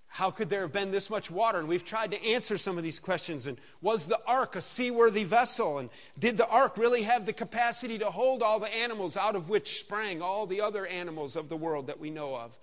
how 0.06 0.30
could 0.30 0.48
there 0.48 0.62
have 0.62 0.72
been 0.72 0.90
this 0.90 1.08
much 1.08 1.30
water? 1.30 1.60
And 1.60 1.68
we've 1.68 1.84
tried 1.84 2.10
to 2.10 2.24
answer 2.24 2.58
some 2.58 2.78
of 2.78 2.82
these 2.82 2.98
questions. 2.98 3.46
And 3.46 3.58
was 3.80 4.06
the 4.06 4.18
ark 4.26 4.56
a 4.56 4.60
seaworthy 4.60 5.22
vessel? 5.22 5.78
And 5.78 5.88
did 6.18 6.36
the 6.36 6.48
ark 6.48 6.76
really 6.76 7.02
have 7.02 7.26
the 7.26 7.32
capacity 7.32 7.98
to 7.98 8.10
hold 8.10 8.42
all 8.42 8.58
the 8.58 8.74
animals 8.74 9.16
out 9.16 9.36
of 9.36 9.48
which 9.48 9.78
sprang 9.78 10.20
all 10.20 10.46
the 10.46 10.62
other 10.62 10.84
animals 10.84 11.36
of 11.36 11.48
the 11.48 11.56
world 11.56 11.86
that 11.86 12.00
we 12.00 12.10
know 12.10 12.34
of? 12.34 12.58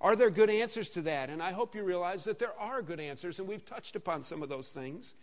Are 0.00 0.14
there 0.14 0.30
good 0.30 0.50
answers 0.50 0.90
to 0.90 1.02
that? 1.02 1.30
And 1.30 1.42
I 1.42 1.50
hope 1.50 1.74
you 1.74 1.82
realize 1.82 2.22
that 2.24 2.38
there 2.38 2.56
are 2.58 2.82
good 2.82 3.00
answers, 3.00 3.38
and 3.38 3.48
we've 3.48 3.64
touched 3.64 3.96
upon 3.96 4.22
some 4.22 4.42
of 4.42 4.48
those 4.48 4.70
things. 4.70 5.14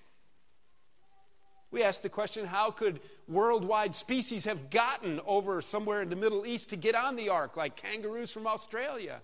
We 1.71 1.83
asked 1.83 2.03
the 2.03 2.09
question 2.09 2.45
how 2.45 2.69
could 2.71 2.99
worldwide 3.27 3.95
species 3.95 4.45
have 4.45 4.69
gotten 4.69 5.21
over 5.25 5.61
somewhere 5.61 6.01
in 6.01 6.09
the 6.09 6.15
Middle 6.15 6.45
East 6.45 6.69
to 6.69 6.75
get 6.75 6.95
on 6.95 7.15
the 7.15 7.29
ark, 7.29 7.55
like 7.55 7.77
kangaroos 7.77 8.31
from 8.31 8.45
Australia? 8.45 9.21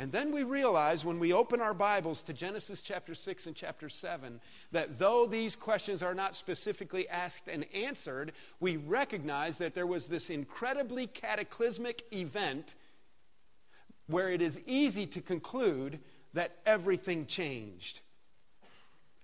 And 0.00 0.12
then 0.12 0.30
we 0.30 0.44
realize 0.44 1.04
when 1.04 1.18
we 1.18 1.32
open 1.32 1.60
our 1.60 1.74
Bibles 1.74 2.22
to 2.22 2.32
Genesis 2.32 2.80
chapter 2.80 3.16
6 3.16 3.48
and 3.48 3.56
chapter 3.56 3.88
7 3.88 4.40
that 4.70 4.96
though 4.96 5.26
these 5.26 5.56
questions 5.56 6.04
are 6.04 6.14
not 6.14 6.36
specifically 6.36 7.08
asked 7.08 7.48
and 7.48 7.66
answered, 7.74 8.30
we 8.60 8.76
recognize 8.76 9.58
that 9.58 9.74
there 9.74 9.88
was 9.88 10.06
this 10.06 10.30
incredibly 10.30 11.08
cataclysmic 11.08 12.04
event 12.12 12.76
where 14.06 14.30
it 14.30 14.40
is 14.40 14.60
easy 14.66 15.04
to 15.04 15.20
conclude 15.20 15.98
that 16.32 16.58
everything 16.64 17.26
changed. 17.26 18.00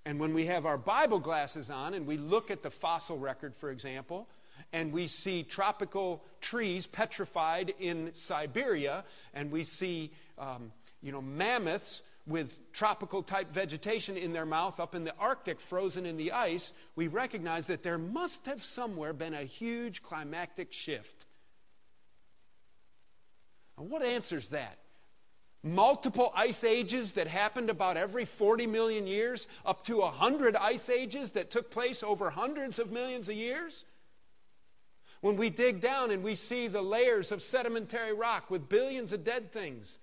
And 0.07 0.21
when 0.21 0.35
we 0.35 0.47
have 0.47 0.67
our 0.67 0.77
Bible 0.77 1.19
glasses 1.19 1.71
on 1.71 1.95
and 1.95 2.07
we 2.07 2.17
look 2.17 2.51
at 2.51 2.63
the 2.63 2.71
fossil 2.71 3.19
record, 3.19 3.55
for 3.57 3.71
example, 3.71 4.29
and 4.73 4.93
we 4.93 5.07
see 5.07 5.43
tropical 5.43 6.23
trees 6.41 6.87
petrified 6.87 7.73
in 7.79 8.11
Siberia, 8.15 9.05
and 9.33 9.51
we 9.51 9.65
see, 9.65 10.13
um, 10.39 10.73
you 11.03 11.11
know, 11.11 11.23
mammoths 11.23 12.03
with 12.27 12.73
tropical 12.73 13.23
type 13.23 13.53
vegetation 13.53 14.17
in 14.17 14.33
their 14.33 14.47
mouth 14.47 14.81
up 14.81 14.95
in 14.95 15.05
the 15.05 15.15
Arctic, 15.19 15.61
frozen 15.61 16.07
in 16.07 16.17
the 16.17 16.33
ice, 16.33 16.73
we 16.97 17.07
recognize 17.07 17.67
that 17.67 17.83
there 17.83 17.99
must 17.99 18.47
have 18.47 18.63
somewhere 18.63 19.13
been 19.13 19.35
a 19.35 19.45
huge 19.45 20.03
climactic 20.03 20.73
shift. 20.73 21.27
And 23.77 23.91
what 23.91 24.03
answers 24.03 24.51
that? 24.51 24.79
Multiple 25.65 26.31
ice 26.37 26.63
ages 26.63 27.15
that 27.15 27.27
happened 27.27 27.71
about 27.71 27.97
every 27.97 28.27
40 28.27 28.67
million 28.67 29.07
years, 29.07 29.49
up 29.65 29.83
to 29.85 30.01
100 30.01 30.55
ice 30.55 30.91
ages 30.91 31.33
that 31.33 31.51
took 31.51 31.71
place 31.71 32.03
over 32.03 32.31
hundreds 32.31 32.79
of 32.79 32.93
millions 32.93 33.29
of 33.29 33.35
years? 33.35 33.85
When 35.23 35.37
we 35.37 35.49
dig 35.49 35.81
down 35.81 36.11
and 36.11 36.23
we 36.23 36.35
see 36.35 36.69
the 36.69 36.83
layers 36.83 37.33
of 37.33 37.43
sedimentary 37.43 38.13
rock 38.13 38.51
with 38.51 38.69
billions 38.69 39.11
of 39.13 39.25
dead 39.25 39.51
things, 39.51 39.99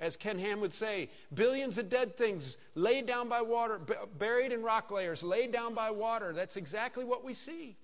as 0.00 0.16
Ken 0.16 0.40
Ham 0.40 0.60
would 0.60 0.72
say, 0.72 1.08
billions 1.32 1.78
of 1.78 1.88
dead 1.88 2.16
things 2.16 2.56
laid 2.74 3.06
down 3.06 3.28
by 3.28 3.42
water, 3.42 3.80
buried 4.18 4.50
in 4.50 4.62
rock 4.62 4.90
layers, 4.90 5.22
laid 5.22 5.52
down 5.52 5.72
by 5.74 5.90
water. 5.90 6.32
That's 6.32 6.56
exactly 6.56 7.04
what 7.04 7.22
we 7.22 7.32
see. 7.32 7.76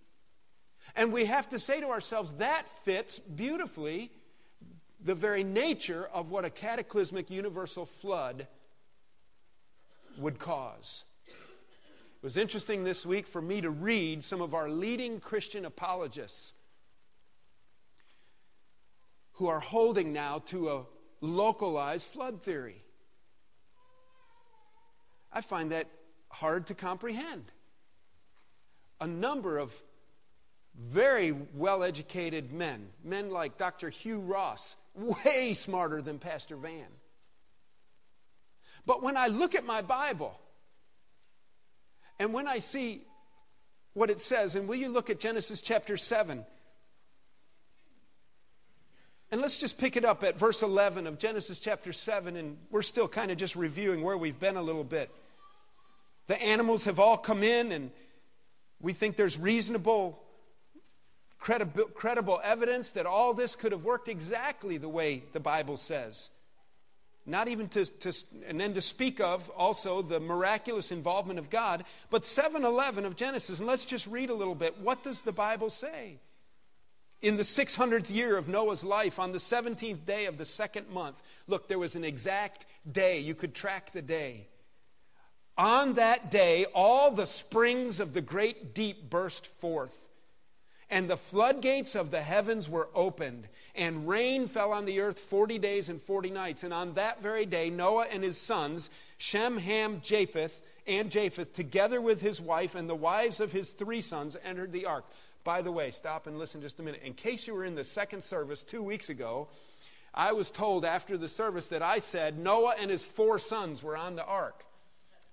And 0.97 1.13
we 1.13 1.27
have 1.27 1.49
to 1.51 1.59
say 1.59 1.81
to 1.81 1.89
ourselves, 1.89 2.33
that 2.33 2.67
fits 2.85 3.21
beautifully 3.21 4.11
the 5.07 5.15
very 5.15 5.45
nature 5.45 6.09
of 6.13 6.33
what 6.33 6.45
a 6.45 6.51
cataclysmic 6.51 7.31
universal 7.31 7.87
flood 7.87 8.49
would 10.19 10.41
cause. 10.41 11.05
It 11.29 12.23
was 12.23 12.37
interesting 12.37 12.83
this 12.83 13.07
week 13.07 13.25
for 13.29 13.41
me 13.41 13.61
to 13.61 13.71
read 13.71 14.25
some 14.25 14.43
of 14.43 14.53
our 14.53 14.69
leading 14.69 15.21
Christian 15.21 15.65
apologists 15.65 16.55
who 19.35 19.47
are 19.47 19.61
holding 19.61 20.13
now 20.13 20.41
to 20.47 20.71
a 20.71 20.83
localized 21.21 22.09
flood 22.09 22.43
theory. 22.43 22.83
I 25.33 25.41
find 25.41 25.71
that 25.71 25.87
hard 26.31 26.67
to 26.67 26.75
comprehend. 26.75 27.45
A 29.01 29.07
number 29.07 29.59
of 29.59 29.73
very 30.79 31.33
well 31.55 31.83
educated 31.83 32.53
men, 32.53 32.89
men 33.03 33.31
like 33.31 33.57
Dr. 33.57 33.89
Hugh 33.91 34.21
Ross, 34.21 34.77
way 34.95 35.55
smarter 35.55 36.03
than 36.03 36.19
Pastor 36.19 36.57
Van. 36.57 36.87
But 38.85 39.03
when 39.03 39.17
I 39.17 39.29
look 39.29 39.55
at 39.55 39.65
my 39.65 39.83
Bible 39.83 40.39
and 42.19 42.33
when 42.33 42.47
I 42.47 42.59
see 42.59 43.03
what 43.95 44.11
it 44.11 44.21
says, 44.21 44.55
and 44.55 44.69
will 44.69 44.77
you 44.77 44.89
look 44.89 45.11
at 45.11 45.19
Genesis 45.19 45.61
chapter 45.61 45.97
7? 45.97 46.45
And 49.33 49.41
let's 49.41 49.59
just 49.59 49.79
pick 49.79 49.97
it 49.97 50.05
up 50.05 50.23
at 50.23 50.39
verse 50.39 50.63
11 50.63 51.07
of 51.07 51.19
Genesis 51.19 51.59
chapter 51.59 51.93
7, 51.93 52.37
and 52.37 52.59
we're 52.71 52.83
still 52.83 53.09
kind 53.09 53.31
of 53.31 53.39
just 53.39 53.57
reviewing 53.57 54.03
where 54.03 54.17
we've 54.17 54.39
been 54.39 54.57
a 54.57 54.63
little 54.63 54.85
bit. 54.85 55.11
The 56.29 56.41
animals 56.41 56.85
have 56.85 57.01
all 57.01 57.17
come 57.17 57.43
in, 57.43 57.73
and 57.73 57.91
we 58.81 58.93
think 58.93 59.17
there's 59.17 59.39
reasonable 59.39 60.23
credible, 61.47 61.85
credible 61.85 62.41
evidence 62.43 62.91
that 62.91 63.07
all 63.07 63.33
this 63.33 63.55
could 63.55 63.71
have 63.71 63.85
worked 63.85 64.09
exactly 64.09 64.79
the 64.79 64.89
way 64.89 65.23
the 65.33 65.39
Bible 65.39 65.77
says. 65.77 66.31
Not 67.25 67.47
even 67.47 67.69
to, 67.69 67.85
to, 67.85 68.13
and 68.49 68.61
then 68.61 68.75
to 68.75 68.81
speak 68.81 69.21
of 69.21 69.49
also 69.51 70.03
the 70.03 70.19
miraculous 70.19 70.91
involvement 70.91 71.39
of 71.39 71.49
God, 71.49 71.85
but 72.11 72.25
7 72.25 72.65
11 72.65 73.05
of 73.05 73.15
Genesis. 73.15 73.61
And 73.61 73.69
let's 73.69 73.85
just 73.85 74.09
read 74.09 74.31
a 74.31 74.35
little 74.35 74.57
bit. 74.57 74.77
What 74.79 75.05
does 75.05 75.23
the 75.23 75.31
Bible 75.31 75.71
say? 75.71 76.19
In 77.23 77.37
the 77.37 77.45
600th 77.45 78.13
year 78.13 78.37
of 78.37 78.49
Noah's 78.49 78.83
life, 78.83 79.21
on 79.21 79.31
the 79.31 79.39
17th 79.39 80.05
day 80.05 80.27
of 80.27 80.39
the 80.39 80.45
second 80.45 80.91
month, 80.91 81.23
look, 81.47 81.69
there 81.69 81.79
was 81.79 81.95
an 81.95 82.05
exact 82.05 82.67
day. 82.91 83.21
You 83.21 83.37
could 83.37 83.55
track 83.55 83.93
the 83.93 84.03
day. 84.03 84.49
On 85.57 85.95
that 85.95 86.29
day, 86.29 86.67
all 86.75 87.13
the 87.13 87.25
springs 87.25 88.01
of 88.01 88.15
the 88.15 88.21
great 88.21 88.75
deep 88.75 89.09
burst 89.09 89.47
forth, 89.47 90.06
and 90.89 91.11
the 91.11 91.17
floodgates 91.17 91.97
of 91.97 92.11
the 92.11 92.23
heavens 92.23 92.71
were 92.71 92.89
opened, 92.95 93.49
and 93.75 94.09
rain 94.09 94.47
fell 94.47 94.73
on 94.73 94.85
the 94.85 95.01
earth 95.01 95.19
40 95.19 95.59
days 95.59 95.89
and 95.89 96.01
40 96.01 96.31
nights. 96.31 96.63
And 96.63 96.73
on 96.73 96.95
that 96.95 97.21
very 97.21 97.45
day, 97.45 97.71
Noah 97.71 98.07
and 98.11 98.23
his 98.23 98.39
sons, 98.39 98.89
Shem, 99.19 99.59
Ham, 99.59 100.01
Japheth, 100.03 100.63
and 100.87 101.11
Japheth, 101.11 101.53
together 101.53 102.01
with 102.01 102.21
his 102.21 102.41
wife 102.41 102.77
and 102.77 102.89
the 102.89 102.95
wives 102.95 103.41
of 103.41 103.51
his 103.51 103.71
three 103.71 104.01
sons, 104.01 104.37
entered 104.45 104.73
the 104.73 104.87
ark. 104.87 105.05
By 105.43 105.63
the 105.63 105.73
way, 105.73 105.91
stop 105.91 106.27
and 106.27 106.39
listen 106.39 106.61
just 106.61 106.79
a 106.81 106.83
minute. 106.83 107.03
In 107.05 107.15
case 107.15 107.47
you 107.47 107.55
were 107.55 107.65
in 107.65 107.75
the 107.75 107.85
second 107.85 108.23
service 108.23 108.63
two 108.63 108.83
weeks 108.83 109.09
ago, 109.09 109.49
I 110.15 110.33
was 110.33 110.51
told 110.51 110.85
after 110.85 111.17
the 111.17 111.29
service 111.29 111.67
that 111.69 111.83
I 111.83 111.99
said 111.99 112.39
Noah 112.39 112.75
and 112.81 112.91
his 112.91 113.05
four 113.05 113.39
sons 113.39 113.83
were 113.83 113.97
on 113.97 114.17
the 114.17 114.25
ark. 114.25 114.65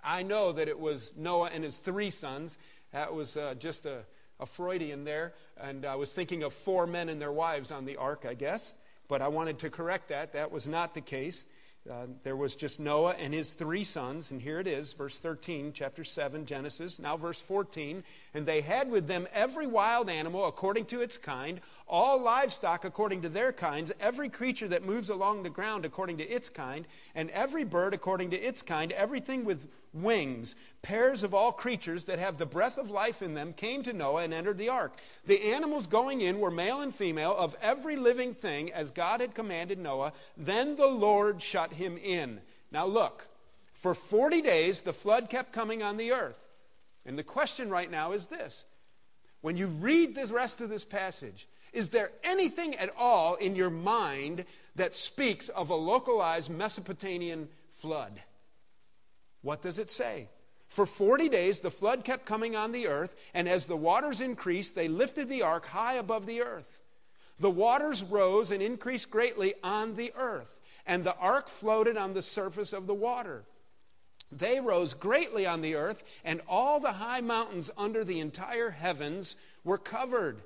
I 0.03 0.24
know 0.24 0.51
that 0.51 0.67
it 0.67 0.77
was 0.77 1.13
Noah 1.17 1.50
and 1.53 1.63
his 1.63 1.77
three 1.77 2.10
sons. 2.10 2.57
That 2.91 3.13
was 3.13 3.38
uh, 3.38 3.55
just 3.57 3.86
a, 3.86 4.00
a 4.43 4.45
Freudian 4.45 5.05
there. 5.05 5.33
And 5.57 5.85
I 5.85 5.95
was 5.95 6.13
thinking 6.13 6.43
of 6.43 6.53
four 6.53 6.85
men 6.85 7.09
and 7.09 7.19
their 7.19 7.31
wives 7.31 7.71
on 7.71 7.85
the 7.85 7.95
ark, 7.95 8.25
I 8.29 8.35
guess. 8.35 8.75
But 9.07 9.21
I 9.21 9.29
wanted 9.29 9.59
to 9.59 9.69
correct 9.69 10.09
that. 10.09 10.33
That 10.33 10.51
was 10.51 10.67
not 10.67 10.93
the 10.93 11.01
case. 11.01 11.45
Uh, 11.89 12.05
there 12.23 12.38
was 12.38 12.55
just 12.55 12.79
Noah 12.79 13.13
and 13.19 13.33
his 13.33 13.53
three 13.53 13.83
sons, 13.83 14.31
and 14.31 14.41
here 14.41 14.62
it 14.62 14.67
is, 14.67 14.93
verse 14.93 15.19
13, 15.19 15.73
chapter 15.73 16.05
7, 16.05 16.45
Genesis. 16.45 16.97
Now, 16.97 17.17
verse 17.17 17.41
14. 17.41 18.05
And 18.33 18.45
they 18.45 18.62
had 18.62 18.89
with 18.89 19.05
them 19.05 19.27
every 19.33 19.67
wild 19.67 20.09
animal 20.09 20.47
according 20.47 20.85
to 20.85 21.01
its 21.01 21.17
kind, 21.17 21.59
all 21.85 22.21
livestock 22.21 22.85
according 22.85 23.23
to 23.23 23.29
their 23.29 23.51
kinds, 23.51 23.91
every 24.00 24.29
creature 24.29 24.69
that 24.69 24.85
moves 24.85 25.09
along 25.09 25.43
the 25.43 25.50
ground 25.50 25.83
according 25.83 26.19
to 26.19 26.23
its 26.23 26.47
kind, 26.47 26.88
and 27.15 27.29
every 27.32 27.65
bird 27.65 27.93
according 27.93 28.29
to 28.29 28.38
its 28.38 28.62
kind, 28.62 28.93
everything 28.93 29.43
with 29.43 29.67
wings. 29.93 30.56
Pairs 30.82 31.23
of 31.23 31.34
all 31.34 31.51
creatures 31.51 32.06
that 32.06 32.19
have 32.19 32.38
the 32.38 32.45
breath 32.45 32.77
of 32.77 32.89
life 32.89 33.21
in 33.21 33.34
them 33.34 33.53
came 33.53 33.84
to 33.84 33.93
Noah 33.93 34.23
and 34.23 34.34
entered 34.34 34.58
the 34.58 34.69
ark. 34.69 34.97
The 35.25 35.53
animals 35.53 35.88
going 35.88 36.21
in 36.21 36.39
were 36.39 36.51
male 36.51 36.82
and 36.82 36.93
female 36.93 37.36
of 37.38 37.56
every 37.62 37.95
living 37.95 38.34
thing, 38.34 38.71
as 38.71 38.91
God 38.91 39.21
had 39.21 39.36
commanded 39.36 39.79
Noah. 39.79 40.13
Then 40.36 40.75
the 40.75 40.88
Lord 40.88 41.41
shut 41.41 41.73
him 41.73 41.97
in. 41.97 42.41
Now 42.71 42.86
look, 42.86 43.27
for 43.73 43.93
40 43.93 44.41
days 44.41 44.82
the 44.82 44.93
flood 44.93 45.29
kept 45.29 45.53
coming 45.53 45.84
on 45.84 45.97
the 45.97 46.12
earth. 46.12 46.39
And 47.06 47.17
the 47.17 47.23
question 47.23 47.69
right 47.69 47.91
now 47.91 48.12
is 48.13 48.27
this 48.27 48.65
when 49.41 49.58
you 49.58 49.67
read 49.67 50.15
the 50.15 50.34
rest 50.34 50.62
of 50.62 50.69
this 50.69 50.86
passage, 50.86 51.47
is 51.73 51.89
there 51.89 52.12
anything 52.23 52.75
at 52.75 52.93
all 52.97 53.36
in 53.36 53.56
your 53.56 53.69
mind 53.69 54.45
that 54.75 54.95
speaks 54.95 55.49
of 55.49 55.69
a 55.69 55.75
localized 55.75 56.49
Mesopotamian 56.49 57.49
flood? 57.71 58.21
What 59.43 59.62
does 59.62 59.77
it 59.77 59.91
say? 59.91 60.29
For 60.67 60.88
40 60.88 61.29
days 61.29 61.60
the 61.60 61.69
flood 61.69 62.03
kept 62.03 62.25
coming 62.25 62.56
on 62.56 62.71
the 62.71 62.88
earth, 62.88 63.15
and 63.36 63.47
as 63.47 63.67
the 63.67 63.77
waters 63.77 64.19
increased, 64.19 64.73
they 64.73 64.88
lifted 64.88 65.29
the 65.29 65.43
ark 65.43 65.67
high 65.67 65.93
above 65.93 66.25
the 66.25 66.41
earth. 66.41 66.79
The 67.39 67.51
waters 67.51 68.01
rose 68.01 68.49
and 68.49 68.63
increased 68.63 69.12
greatly 69.12 69.53
on 69.63 69.95
the 69.95 70.12
earth 70.15 70.60
and 70.86 71.03
the 71.03 71.15
ark 71.15 71.47
floated 71.47 71.97
on 71.97 72.13
the 72.13 72.21
surface 72.21 72.73
of 72.73 72.88
the 72.88 72.93
water. 72.93 73.43
They 74.32 74.60
rose 74.60 74.93
greatly 74.93 75.45
on 75.45 75.62
the 75.62 75.75
earth, 75.75 76.03
and 76.25 76.41
all 76.47 76.79
the 76.79 76.93
high 76.93 77.21
mountains 77.21 77.69
under 77.77 78.03
the 78.03 78.19
entire 78.19 78.71
heavens 78.71 79.36
were 79.63 79.77
covered. 79.77 80.41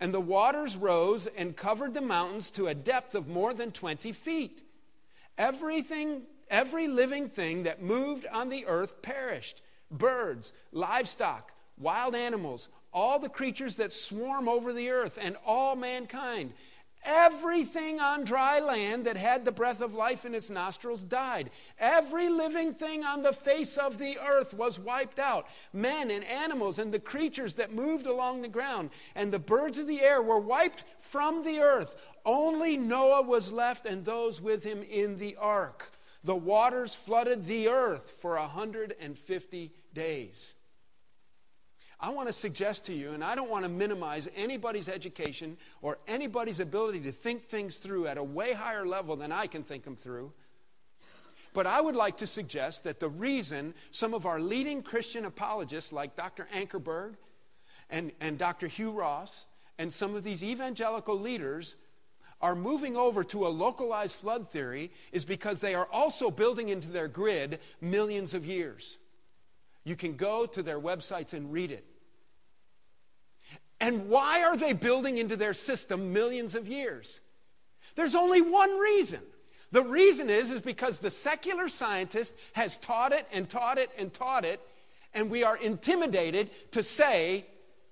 And 0.00 0.12
the 0.12 0.20
waters 0.20 0.76
rose 0.76 1.26
and 1.26 1.56
covered 1.56 1.94
the 1.94 2.00
mountains 2.00 2.50
to 2.52 2.66
a 2.66 2.74
depth 2.74 3.14
of 3.14 3.28
more 3.28 3.54
than 3.54 3.70
20 3.70 4.12
feet. 4.12 4.62
Everything, 5.36 6.22
every 6.50 6.88
living 6.88 7.28
thing 7.28 7.64
that 7.64 7.82
moved 7.82 8.26
on 8.32 8.48
the 8.48 8.66
earth 8.66 9.02
perished 9.02 9.62
birds, 9.90 10.52
livestock, 10.72 11.52
wild 11.78 12.14
animals, 12.14 12.68
all 12.92 13.18
the 13.18 13.28
creatures 13.28 13.76
that 13.76 13.92
swarm 13.92 14.48
over 14.48 14.72
the 14.72 14.90
earth, 14.90 15.18
and 15.20 15.36
all 15.44 15.76
mankind. 15.76 16.52
Everything 17.06 18.00
on 18.00 18.24
dry 18.24 18.60
land 18.60 19.04
that 19.04 19.18
had 19.18 19.44
the 19.44 19.52
breath 19.52 19.82
of 19.82 19.94
life 19.94 20.24
in 20.24 20.34
its 20.34 20.48
nostrils 20.48 21.02
died. 21.02 21.50
Every 21.78 22.30
living 22.30 22.72
thing 22.72 23.04
on 23.04 23.22
the 23.22 23.34
face 23.34 23.76
of 23.76 23.98
the 23.98 24.18
earth 24.18 24.54
was 24.54 24.80
wiped 24.80 25.18
out. 25.18 25.46
Men 25.74 26.10
and 26.10 26.24
animals 26.24 26.78
and 26.78 26.94
the 26.94 26.98
creatures 26.98 27.54
that 27.54 27.74
moved 27.74 28.06
along 28.06 28.40
the 28.40 28.48
ground 28.48 28.88
and 29.14 29.30
the 29.30 29.38
birds 29.38 29.78
of 29.78 29.86
the 29.86 30.00
air 30.00 30.22
were 30.22 30.40
wiped 30.40 30.84
from 30.98 31.44
the 31.44 31.58
earth. 31.58 31.94
Only 32.24 32.78
Noah 32.78 33.22
was 33.22 33.52
left 33.52 33.84
and 33.84 34.02
those 34.02 34.40
with 34.40 34.64
him 34.64 34.82
in 34.82 35.18
the 35.18 35.36
ark. 35.36 35.92
The 36.24 36.34
waters 36.34 36.94
flooded 36.94 37.46
the 37.46 37.68
earth 37.68 38.16
for 38.20 38.36
150 38.36 39.72
days. 39.92 40.54
I 42.00 42.10
want 42.10 42.28
to 42.28 42.32
suggest 42.32 42.86
to 42.86 42.94
you, 42.94 43.12
and 43.12 43.22
I 43.22 43.34
don't 43.34 43.50
want 43.50 43.64
to 43.64 43.68
minimize 43.68 44.28
anybody's 44.34 44.88
education 44.88 45.56
or 45.80 45.98
anybody's 46.08 46.60
ability 46.60 47.00
to 47.00 47.12
think 47.12 47.44
things 47.44 47.76
through 47.76 48.06
at 48.06 48.18
a 48.18 48.22
way 48.22 48.52
higher 48.52 48.86
level 48.86 49.16
than 49.16 49.32
I 49.32 49.46
can 49.46 49.62
think 49.62 49.84
them 49.84 49.96
through. 49.96 50.32
But 51.52 51.66
I 51.66 51.80
would 51.80 51.94
like 51.94 52.16
to 52.16 52.26
suggest 52.26 52.84
that 52.84 53.00
the 53.00 53.08
reason 53.08 53.74
some 53.90 54.12
of 54.12 54.26
our 54.26 54.40
leading 54.40 54.82
Christian 54.82 55.24
apologists, 55.24 55.92
like 55.92 56.16
Dr. 56.16 56.48
Ankerberg 56.54 57.14
and, 57.90 58.12
and 58.20 58.36
Dr. 58.38 58.66
Hugh 58.66 58.90
Ross, 58.90 59.44
and 59.78 59.92
some 59.92 60.16
of 60.16 60.24
these 60.24 60.42
evangelical 60.42 61.18
leaders 61.18 61.76
are 62.40 62.54
moving 62.54 62.96
over 62.96 63.24
to 63.24 63.46
a 63.46 63.48
localized 63.48 64.16
flood 64.16 64.50
theory 64.50 64.90
is 65.12 65.24
because 65.24 65.60
they 65.60 65.74
are 65.74 65.88
also 65.90 66.30
building 66.30 66.68
into 66.68 66.88
their 66.88 67.08
grid 67.08 67.60
millions 67.80 68.34
of 68.34 68.44
years. 68.44 68.98
You 69.84 69.96
can 69.96 70.16
go 70.16 70.46
to 70.46 70.62
their 70.62 70.80
websites 70.80 71.32
and 71.32 71.52
read 71.52 71.70
it. 71.70 71.84
And 73.80 74.08
why 74.08 74.42
are 74.44 74.56
they 74.56 74.72
building 74.72 75.18
into 75.18 75.36
their 75.36 75.54
system 75.54 76.12
millions 76.12 76.54
of 76.54 76.68
years? 76.68 77.20
There's 77.96 78.14
only 78.14 78.40
one 78.40 78.78
reason. 78.78 79.20
The 79.72 79.82
reason 79.82 80.30
is 80.30 80.50
is 80.50 80.60
because 80.60 80.98
the 80.98 81.10
secular 81.10 81.68
scientist 81.68 82.34
has 82.52 82.76
taught 82.76 83.12
it 83.12 83.26
and 83.32 83.48
taught 83.48 83.78
it 83.78 83.90
and 83.98 84.12
taught 84.12 84.44
it 84.44 84.60
and 85.14 85.30
we 85.30 85.44
are 85.44 85.56
intimidated 85.56 86.50
to 86.72 86.82
say 86.82 87.46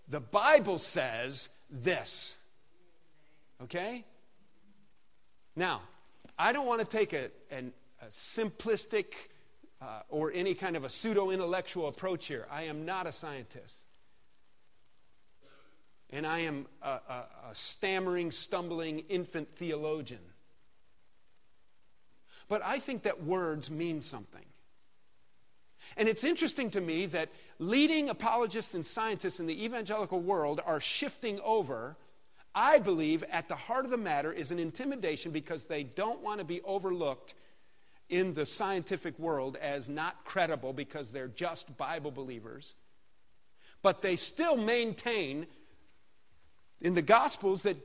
the 0.09 0.21
Bible 0.21 0.79
says 0.79 1.49
this. 1.71 2.37
Okay? 3.63 4.05
Now, 5.55 5.83
I 6.39 6.53
don't 6.53 6.67
want 6.67 6.81
to 6.81 6.87
take 6.87 7.13
a, 7.13 7.31
an, 7.51 7.73
a 8.01 8.07
simplistic 8.07 9.15
uh, 9.81 10.01
or 10.09 10.33
any 10.33 10.55
kind 10.55 10.77
of 10.77 10.85
a 10.85 10.89
pseudo 10.89 11.31
intellectual 11.31 11.89
approach 11.89 12.27
here. 12.27 12.47
I 12.51 12.63
am 12.65 12.85
not 12.85 13.07
a 13.07 13.13
scientist 13.13 13.85
and 16.13 16.27
I 16.27 16.41
am 16.41 16.67
a, 16.83 16.89
a, 16.89 17.25
a 17.51 17.55
stammering, 17.55 18.31
stumbling 18.31 19.01
infant 19.09 19.49
theologian. 19.57 20.21
But 22.49 22.63
I 22.63 22.79
think 22.79 23.05
that 23.05 23.25
words 23.25 23.71
mean 23.71 24.03
something. 24.03 24.45
And 25.97 26.09
it's 26.09 26.23
interesting 26.23 26.71
to 26.73 26.81
me 26.81 27.07
that 27.07 27.31
leading 27.59 28.09
apologists 28.11 28.75
and 28.75 28.85
scientists 28.85 29.41
in 29.41 29.47
the 29.47 29.65
evangelical 29.65 30.21
world 30.21 30.61
are 30.65 30.81
shifting 30.81 31.41
over. 31.43 31.97
I 32.55 32.79
believe 32.79 33.23
at 33.31 33.49
the 33.49 33.57
heart 33.57 33.85
of 33.85 33.91
the 33.91 33.97
matter 33.97 34.33
is 34.33 34.51
an 34.51 34.59
intimidation 34.59 35.33
because 35.33 35.67
they 35.67 35.83
don't 35.83 36.21
want 36.21 36.39
to 36.39 36.45
be 36.45 36.61
overlooked 36.63 37.35
in 38.09 38.35
the 38.35 38.45
scientific 38.45 39.19
world 39.19 39.57
as 39.57 39.89
not 39.89 40.25
credible 40.25 40.73
because 40.73 41.11
they're 41.11 41.29
just 41.29 41.77
Bible 41.79 42.11
believers. 42.11 42.75
But 43.81 44.03
they 44.03 44.17
still 44.17 44.57
maintain 44.57 45.47
in 46.81 46.95
the 46.95 47.03
Gospels 47.03 47.63
that 47.63 47.77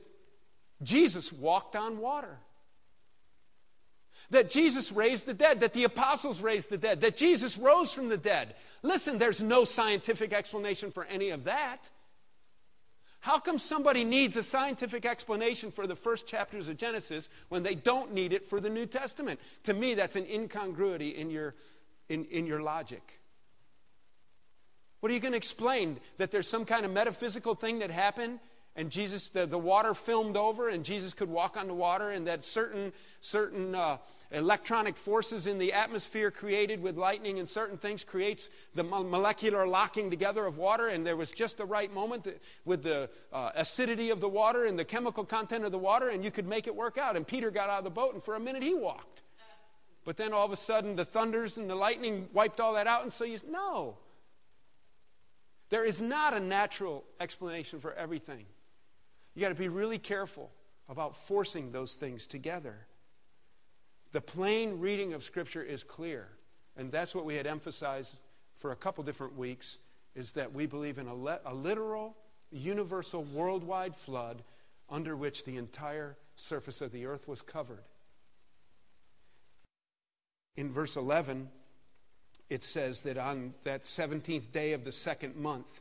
Jesus 0.82 1.32
walked 1.32 1.74
on 1.74 1.98
water. 1.98 2.36
That 4.30 4.50
Jesus 4.50 4.92
raised 4.92 5.24
the 5.24 5.32
dead, 5.32 5.60
that 5.60 5.72
the 5.72 5.84
apostles 5.84 6.42
raised 6.42 6.68
the 6.68 6.76
dead, 6.76 7.00
that 7.00 7.16
Jesus 7.16 7.56
rose 7.56 7.94
from 7.94 8.10
the 8.10 8.18
dead. 8.18 8.54
Listen, 8.82 9.16
there's 9.16 9.40
no 9.40 9.64
scientific 9.64 10.34
explanation 10.34 10.90
for 10.92 11.04
any 11.04 11.30
of 11.30 11.44
that. 11.44 11.88
How 13.20 13.38
come 13.38 13.58
somebody 13.58 14.04
needs 14.04 14.36
a 14.36 14.42
scientific 14.42 15.04
explanation 15.04 15.72
for 15.72 15.86
the 15.86 15.96
first 15.96 16.26
chapters 16.26 16.68
of 16.68 16.76
Genesis 16.76 17.28
when 17.48 17.62
they 17.62 17.74
don't 17.74 18.14
need 18.14 18.32
it 18.32 18.46
for 18.46 18.60
the 18.60 18.70
New 18.70 18.86
Testament? 18.86 19.40
To 19.64 19.74
me, 19.74 19.94
that's 19.94 20.16
an 20.16 20.26
incongruity 20.26 21.10
in 21.10 21.30
your, 21.30 21.54
in, 22.08 22.24
in 22.26 22.46
your 22.46 22.62
logic. 22.62 23.20
What 25.00 25.10
are 25.10 25.14
you 25.14 25.20
going 25.20 25.32
to 25.32 25.38
explain? 25.38 25.98
That 26.18 26.30
there's 26.30 26.48
some 26.48 26.64
kind 26.64 26.84
of 26.84 26.92
metaphysical 26.92 27.54
thing 27.54 27.80
that 27.80 27.90
happened 27.90 28.38
and 28.78 28.92
Jesus, 28.92 29.28
the, 29.28 29.44
the 29.44 29.58
water 29.58 29.92
filmed 29.92 30.36
over, 30.36 30.68
and 30.68 30.84
Jesus 30.84 31.12
could 31.12 31.28
walk 31.28 31.56
on 31.56 31.66
the 31.66 31.74
water, 31.74 32.10
and 32.10 32.28
that 32.28 32.44
certain, 32.44 32.92
certain 33.20 33.74
uh, 33.74 33.96
electronic 34.30 34.96
forces 34.96 35.48
in 35.48 35.58
the 35.58 35.72
atmosphere 35.72 36.30
created 36.30 36.80
with 36.80 36.96
lightning 36.96 37.40
and 37.40 37.48
certain 37.48 37.76
things 37.76 38.04
creates 38.04 38.48
the 38.76 38.84
molecular 38.84 39.66
locking 39.66 40.10
together 40.10 40.46
of 40.46 40.58
water, 40.58 40.86
and 40.86 41.04
there 41.04 41.16
was 41.16 41.32
just 41.32 41.58
the 41.58 41.64
right 41.64 41.92
moment 41.92 42.28
with 42.64 42.84
the 42.84 43.10
uh, 43.32 43.50
acidity 43.56 44.10
of 44.10 44.20
the 44.20 44.28
water 44.28 44.66
and 44.66 44.78
the 44.78 44.84
chemical 44.84 45.24
content 45.24 45.64
of 45.64 45.72
the 45.72 45.78
water, 45.78 46.10
and 46.10 46.24
you 46.24 46.30
could 46.30 46.46
make 46.46 46.68
it 46.68 46.76
work 46.76 46.98
out. 46.98 47.16
And 47.16 47.26
Peter 47.26 47.50
got 47.50 47.68
out 47.68 47.78
of 47.78 47.84
the 47.84 47.90
boat, 47.90 48.14
and 48.14 48.22
for 48.22 48.36
a 48.36 48.40
minute 48.40 48.62
he 48.62 48.74
walked. 48.74 49.22
But 50.04 50.16
then 50.16 50.32
all 50.32 50.46
of 50.46 50.52
a 50.52 50.56
sudden, 50.56 50.94
the 50.94 51.04
thunders 51.04 51.56
and 51.56 51.68
the 51.68 51.74
lightning 51.74 52.28
wiped 52.32 52.60
all 52.60 52.74
that 52.74 52.86
out, 52.86 53.02
and 53.02 53.12
so 53.12 53.24
you, 53.24 53.40
no. 53.50 53.98
There 55.68 55.84
is 55.84 56.00
not 56.00 56.32
a 56.32 56.38
natural 56.38 57.02
explanation 57.18 57.80
for 57.80 57.92
everything. 57.92 58.46
You 59.38 59.42
got 59.42 59.50
to 59.50 59.54
be 59.54 59.68
really 59.68 60.00
careful 60.00 60.50
about 60.88 61.14
forcing 61.14 61.70
those 61.70 61.94
things 61.94 62.26
together. 62.26 62.74
The 64.10 64.20
plain 64.20 64.80
reading 64.80 65.12
of 65.12 65.22
Scripture 65.22 65.62
is 65.62 65.84
clear, 65.84 66.26
and 66.76 66.90
that's 66.90 67.14
what 67.14 67.24
we 67.24 67.36
had 67.36 67.46
emphasized 67.46 68.18
for 68.56 68.72
a 68.72 68.74
couple 68.74 69.04
different 69.04 69.36
weeks 69.36 69.78
is 70.16 70.32
that 70.32 70.52
we 70.52 70.66
believe 70.66 70.98
in 70.98 71.06
a, 71.06 71.14
le- 71.14 71.38
a 71.44 71.54
literal, 71.54 72.16
universal, 72.50 73.22
worldwide 73.22 73.94
flood 73.94 74.42
under 74.90 75.14
which 75.14 75.44
the 75.44 75.56
entire 75.56 76.16
surface 76.34 76.80
of 76.80 76.90
the 76.90 77.06
earth 77.06 77.28
was 77.28 77.40
covered. 77.40 77.84
In 80.56 80.72
verse 80.72 80.96
11, 80.96 81.48
it 82.50 82.64
says 82.64 83.02
that 83.02 83.16
on 83.16 83.54
that 83.62 83.84
17th 83.84 84.50
day 84.50 84.72
of 84.72 84.82
the 84.82 84.90
second 84.90 85.36
month, 85.36 85.80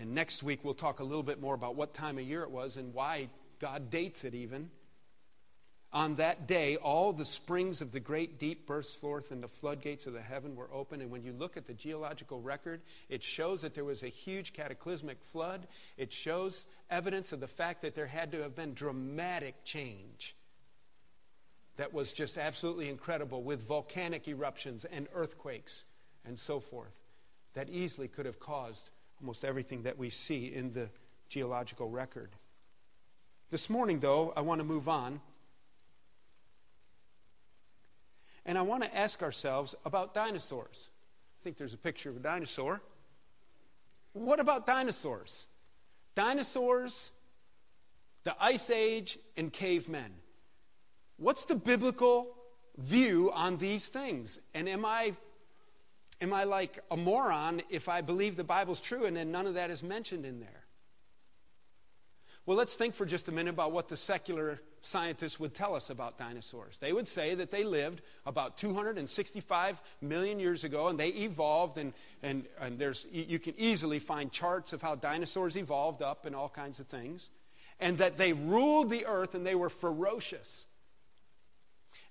and 0.00 0.14
next 0.14 0.42
week, 0.42 0.60
we'll 0.62 0.74
talk 0.74 1.00
a 1.00 1.04
little 1.04 1.24
bit 1.24 1.40
more 1.40 1.54
about 1.54 1.74
what 1.74 1.92
time 1.92 2.18
of 2.18 2.24
year 2.24 2.42
it 2.42 2.50
was 2.50 2.76
and 2.76 2.94
why 2.94 3.28
God 3.58 3.90
dates 3.90 4.24
it 4.24 4.34
even. 4.34 4.70
On 5.92 6.16
that 6.16 6.46
day, 6.46 6.76
all 6.76 7.12
the 7.12 7.24
springs 7.24 7.80
of 7.80 7.92
the 7.92 7.98
great 7.98 8.38
deep 8.38 8.66
burst 8.66 9.00
forth, 9.00 9.32
and 9.32 9.42
the 9.42 9.48
floodgates 9.48 10.06
of 10.06 10.12
the 10.12 10.20
heaven 10.20 10.54
were 10.54 10.68
open. 10.72 11.00
And 11.00 11.10
when 11.10 11.24
you 11.24 11.32
look 11.32 11.56
at 11.56 11.66
the 11.66 11.72
geological 11.72 12.40
record, 12.40 12.82
it 13.08 13.22
shows 13.22 13.62
that 13.62 13.74
there 13.74 13.84
was 13.84 14.02
a 14.02 14.08
huge 14.08 14.52
cataclysmic 14.52 15.22
flood. 15.22 15.66
It 15.96 16.12
shows 16.12 16.66
evidence 16.90 17.32
of 17.32 17.40
the 17.40 17.48
fact 17.48 17.82
that 17.82 17.94
there 17.94 18.06
had 18.06 18.32
to 18.32 18.42
have 18.42 18.54
been 18.54 18.74
dramatic 18.74 19.64
change 19.64 20.36
that 21.76 21.94
was 21.94 22.12
just 22.12 22.36
absolutely 22.36 22.88
incredible 22.88 23.42
with 23.42 23.66
volcanic 23.66 24.28
eruptions 24.28 24.84
and 24.84 25.08
earthquakes 25.14 25.84
and 26.24 26.38
so 26.38 26.60
forth 26.60 27.02
that 27.54 27.70
easily 27.70 28.08
could 28.08 28.26
have 28.26 28.38
caused 28.38 28.90
almost 29.20 29.44
everything 29.44 29.82
that 29.82 29.98
we 29.98 30.10
see 30.10 30.52
in 30.52 30.72
the 30.72 30.88
geological 31.28 31.88
record. 31.88 32.30
This 33.50 33.68
morning, 33.68 34.00
though, 34.00 34.32
I 34.36 34.40
want 34.42 34.60
to 34.60 34.64
move 34.64 34.88
on. 34.88 35.20
And 38.46 38.56
I 38.56 38.62
want 38.62 38.82
to 38.82 38.96
ask 38.96 39.22
ourselves 39.22 39.74
about 39.84 40.14
dinosaurs. 40.14 40.90
I 41.40 41.44
think 41.44 41.56
there's 41.56 41.74
a 41.74 41.78
picture 41.78 42.10
of 42.10 42.16
a 42.16 42.20
dinosaur. 42.20 42.80
What 44.12 44.40
about 44.40 44.66
dinosaurs? 44.66 45.46
Dinosaurs, 46.14 47.10
the 48.24 48.34
Ice 48.40 48.70
Age, 48.70 49.18
and 49.36 49.52
cavemen. 49.52 50.12
What's 51.16 51.44
the 51.44 51.56
biblical 51.56 52.34
view 52.76 53.30
on 53.34 53.58
these 53.58 53.88
things? 53.88 54.38
And 54.54 54.68
am 54.68 54.84
I 54.84 55.14
Am 56.20 56.32
I 56.32 56.44
like 56.44 56.80
a 56.90 56.96
moron 56.96 57.62
if 57.70 57.88
I 57.88 58.00
believe 58.00 58.36
the 58.36 58.44
Bible's 58.44 58.80
true 58.80 59.04
and 59.04 59.16
then 59.16 59.30
none 59.30 59.46
of 59.46 59.54
that 59.54 59.70
is 59.70 59.82
mentioned 59.82 60.24
in 60.24 60.40
there? 60.40 60.64
Well, 62.48 62.56
let's 62.56 62.76
think 62.76 62.94
for 62.94 63.04
just 63.04 63.28
a 63.28 63.32
minute 63.32 63.50
about 63.50 63.72
what 63.72 63.88
the 63.88 63.96
secular 63.96 64.58
scientists 64.80 65.38
would 65.38 65.52
tell 65.52 65.74
us 65.74 65.90
about 65.90 66.16
dinosaurs. 66.16 66.78
They 66.78 66.94
would 66.94 67.06
say 67.06 67.34
that 67.34 67.50
they 67.50 67.62
lived 67.62 68.00
about 68.24 68.56
265 68.56 69.82
million 70.00 70.40
years 70.40 70.64
ago 70.64 70.88
and 70.88 70.98
they 70.98 71.08
evolved, 71.08 71.76
and, 71.76 71.92
and, 72.22 72.46
and 72.58 72.78
there's, 72.78 73.06
you 73.12 73.38
can 73.38 73.52
easily 73.58 73.98
find 73.98 74.32
charts 74.32 74.72
of 74.72 74.80
how 74.80 74.94
dinosaurs 74.94 75.56
evolved 75.56 76.00
up 76.00 76.24
and 76.24 76.34
all 76.34 76.48
kinds 76.48 76.80
of 76.80 76.86
things, 76.86 77.28
and 77.80 77.98
that 77.98 78.16
they 78.16 78.32
ruled 78.32 78.88
the 78.88 79.04
earth 79.04 79.34
and 79.34 79.46
they 79.46 79.54
were 79.54 79.68
ferocious. 79.68 80.66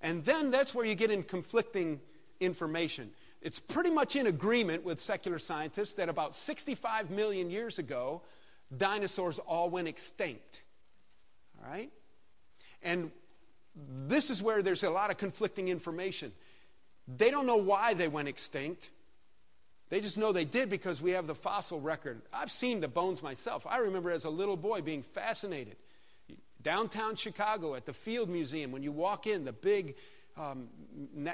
And 0.01 0.23
then 0.23 0.51
that's 0.51 0.75
where 0.75 0.85
you 0.85 0.93
get 0.93 1.09
in 1.09 1.23
conflicting 1.23 1.99
information 2.39 3.09
it's 3.41 3.59
pretty 3.59 3.89
much 3.89 4.15
in 4.15 4.27
agreement 4.27 4.83
with 4.83 4.99
secular 4.99 5.39
scientists 5.39 5.93
that 5.95 6.09
about 6.09 6.35
65 6.35 7.11
million 7.11 7.49
years 7.49 7.79
ago, 7.79 8.21
dinosaurs 8.75 9.39
all 9.39 9.69
went 9.69 9.87
extinct. 9.87 10.61
All 11.63 11.69
right? 11.69 11.91
And 12.81 13.11
this 14.07 14.29
is 14.29 14.41
where 14.41 14.61
there's 14.61 14.83
a 14.83 14.89
lot 14.89 15.11
of 15.11 15.17
conflicting 15.17 15.67
information. 15.67 16.31
They 17.07 17.31
don't 17.31 17.45
know 17.45 17.57
why 17.57 17.93
they 17.93 18.07
went 18.07 18.27
extinct. 18.27 18.89
They 19.89 20.01
just 20.01 20.17
know 20.17 20.33
they 20.33 20.45
did 20.45 20.69
because 20.69 21.01
we 21.01 21.11
have 21.11 21.27
the 21.27 21.35
fossil 21.35 21.79
record. 21.79 22.21
I've 22.33 22.51
seen 22.51 22.81
the 22.81 22.87
bones 22.87 23.23
myself. 23.23 23.65
I 23.67 23.77
remember 23.77 24.11
as 24.11 24.25
a 24.25 24.29
little 24.29 24.57
boy 24.57 24.81
being 24.81 25.03
fascinated. 25.03 25.77
Downtown 26.61 27.15
Chicago 27.15 27.75
at 27.75 27.85
the 27.85 27.93
Field 27.93 28.29
Museum, 28.29 28.71
when 28.71 28.83
you 28.83 28.91
walk 28.91 29.27
in, 29.27 29.45
the 29.45 29.53
big 29.53 29.95
um, 30.37 30.67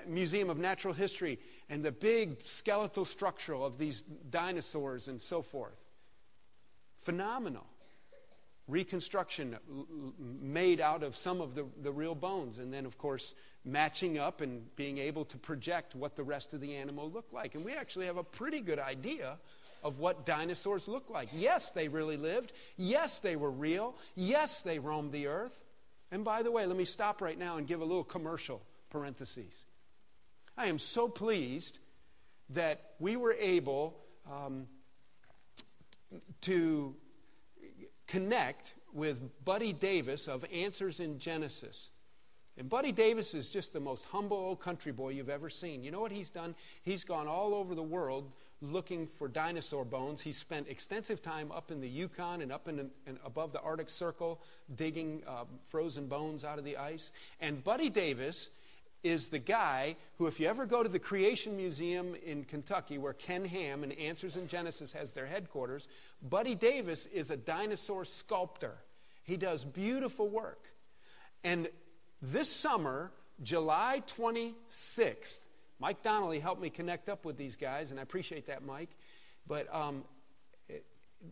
Museum 0.07 0.49
of 0.49 0.57
Natural 0.57 0.93
History 0.93 1.39
and 1.69 1.83
the 1.83 1.91
big 1.91 2.45
skeletal 2.45 3.05
structure 3.05 3.55
of 3.55 3.77
these 3.77 4.01
dinosaurs 4.01 5.07
and 5.07 5.21
so 5.21 5.41
forth. 5.41 5.85
Phenomenal. 7.01 7.65
Reconstruction 8.67 9.57
made 10.17 10.79
out 10.79 11.03
of 11.03 11.17
some 11.17 11.41
of 11.41 11.53
the, 11.53 11.65
the 11.81 11.91
real 11.91 12.15
bones, 12.15 12.59
and 12.59 12.73
then, 12.73 12.85
of 12.85 12.97
course, 12.97 13.35
matching 13.65 14.17
up 14.17 14.39
and 14.39 14.73
being 14.77 14.97
able 14.97 15.25
to 15.25 15.37
project 15.37 15.95
what 15.95 16.15
the 16.15 16.23
rest 16.23 16.53
of 16.53 16.61
the 16.61 16.73
animal 16.73 17.11
looked 17.11 17.33
like. 17.33 17.55
And 17.55 17.65
we 17.65 17.73
actually 17.73 18.05
have 18.05 18.15
a 18.15 18.23
pretty 18.23 18.61
good 18.61 18.79
idea 18.79 19.37
of 19.83 19.99
what 19.99 20.25
dinosaurs 20.25 20.87
look 20.87 21.09
like. 21.09 21.27
Yes, 21.33 21.71
they 21.71 21.89
really 21.89 22.15
lived. 22.15 22.53
Yes, 22.77 23.19
they 23.19 23.35
were 23.35 23.51
real. 23.51 23.95
Yes, 24.15 24.61
they 24.61 24.79
roamed 24.79 25.11
the 25.11 25.27
earth. 25.27 25.65
And 26.09 26.23
by 26.23 26.41
the 26.41 26.51
way, 26.51 26.65
let 26.65 26.77
me 26.77 26.85
stop 26.85 27.21
right 27.21 27.37
now 27.37 27.57
and 27.57 27.67
give 27.67 27.81
a 27.81 27.85
little 27.85 28.03
commercial 28.03 28.61
parentheses. 28.93 29.65
I 30.55 30.67
am 30.67 30.79
so 30.79 31.09
pleased 31.09 31.79
that 32.51 32.93
we 32.99 33.17
were 33.17 33.33
able 33.33 33.99
um, 34.31 34.67
to 36.41 36.95
connect 38.07 38.75
with 38.93 39.17
Buddy 39.43 39.73
Davis 39.73 40.27
of 40.27 40.45
Answers 40.53 40.99
in 40.99 41.17
Genesis. 41.17 41.89
And 42.55 42.69
Buddy 42.69 42.91
Davis 42.91 43.33
is 43.33 43.49
just 43.49 43.73
the 43.73 43.79
most 43.79 44.05
humble 44.05 44.37
old 44.37 44.59
country 44.59 44.91
boy 44.91 45.09
you've 45.09 45.29
ever 45.29 45.49
seen. 45.49 45.83
You 45.83 45.89
know 45.89 46.01
what 46.01 46.11
he's 46.11 46.29
done? 46.29 46.53
He's 46.83 47.03
gone 47.03 47.27
all 47.27 47.55
over 47.55 47.73
the 47.73 47.81
world 47.81 48.31
looking 48.61 49.07
for 49.07 49.27
dinosaur 49.27 49.83
bones. 49.83 50.21
He 50.21 50.33
spent 50.33 50.67
extensive 50.67 51.19
time 51.19 51.51
up 51.51 51.71
in 51.71 51.81
the 51.81 51.89
Yukon 51.89 52.43
and 52.43 52.51
up 52.51 52.67
in, 52.67 52.91
and 53.07 53.17
above 53.25 53.53
the 53.53 53.61
Arctic 53.61 53.89
Circle 53.89 54.39
digging 54.75 55.23
uh, 55.27 55.45
frozen 55.67 56.05
bones 56.05 56.43
out 56.43 56.59
of 56.59 56.63
the 56.63 56.77
ice. 56.77 57.11
And 57.39 57.63
Buddy 57.63 57.89
Davis 57.89 58.51
is 59.03 59.29
the 59.29 59.39
guy 59.39 59.95
who, 60.17 60.27
if 60.27 60.39
you 60.39 60.47
ever 60.47 60.65
go 60.65 60.81
to 60.81 60.89
the 60.89 60.99
Creation 60.99 61.57
Museum 61.57 62.15
in 62.25 62.45
Kentucky, 62.45 62.97
where 62.97 63.13
Ken 63.13 63.45
Ham 63.45 63.83
and 63.83 63.91
Answers 63.93 64.37
in 64.37 64.47
Genesis 64.47 64.93
has 64.93 65.11
their 65.11 65.25
headquarters, 65.25 65.87
Buddy 66.21 66.55
Davis 66.55 67.05
is 67.07 67.29
a 67.29 67.37
dinosaur 67.37 68.05
sculptor. 68.05 68.75
He 69.23 69.37
does 69.37 69.65
beautiful 69.65 70.29
work. 70.29 70.69
And 71.43 71.69
this 72.21 72.49
summer, 72.49 73.11
July 73.41 74.01
26th, 74.07 75.47
Mike 75.79 76.01
Donnelly 76.01 76.39
helped 76.39 76.61
me 76.61 76.69
connect 76.69 77.09
up 77.09 77.25
with 77.25 77.37
these 77.37 77.57
guys, 77.57 77.91
and 77.91 77.99
I 77.99 78.03
appreciate 78.03 78.47
that, 78.47 78.63
Mike. 78.63 78.91
But 79.45 79.73
um, 79.73 80.05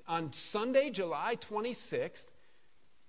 on 0.08 0.34
Sunday, 0.34 0.90
July 0.90 1.38
26th, 1.38 2.28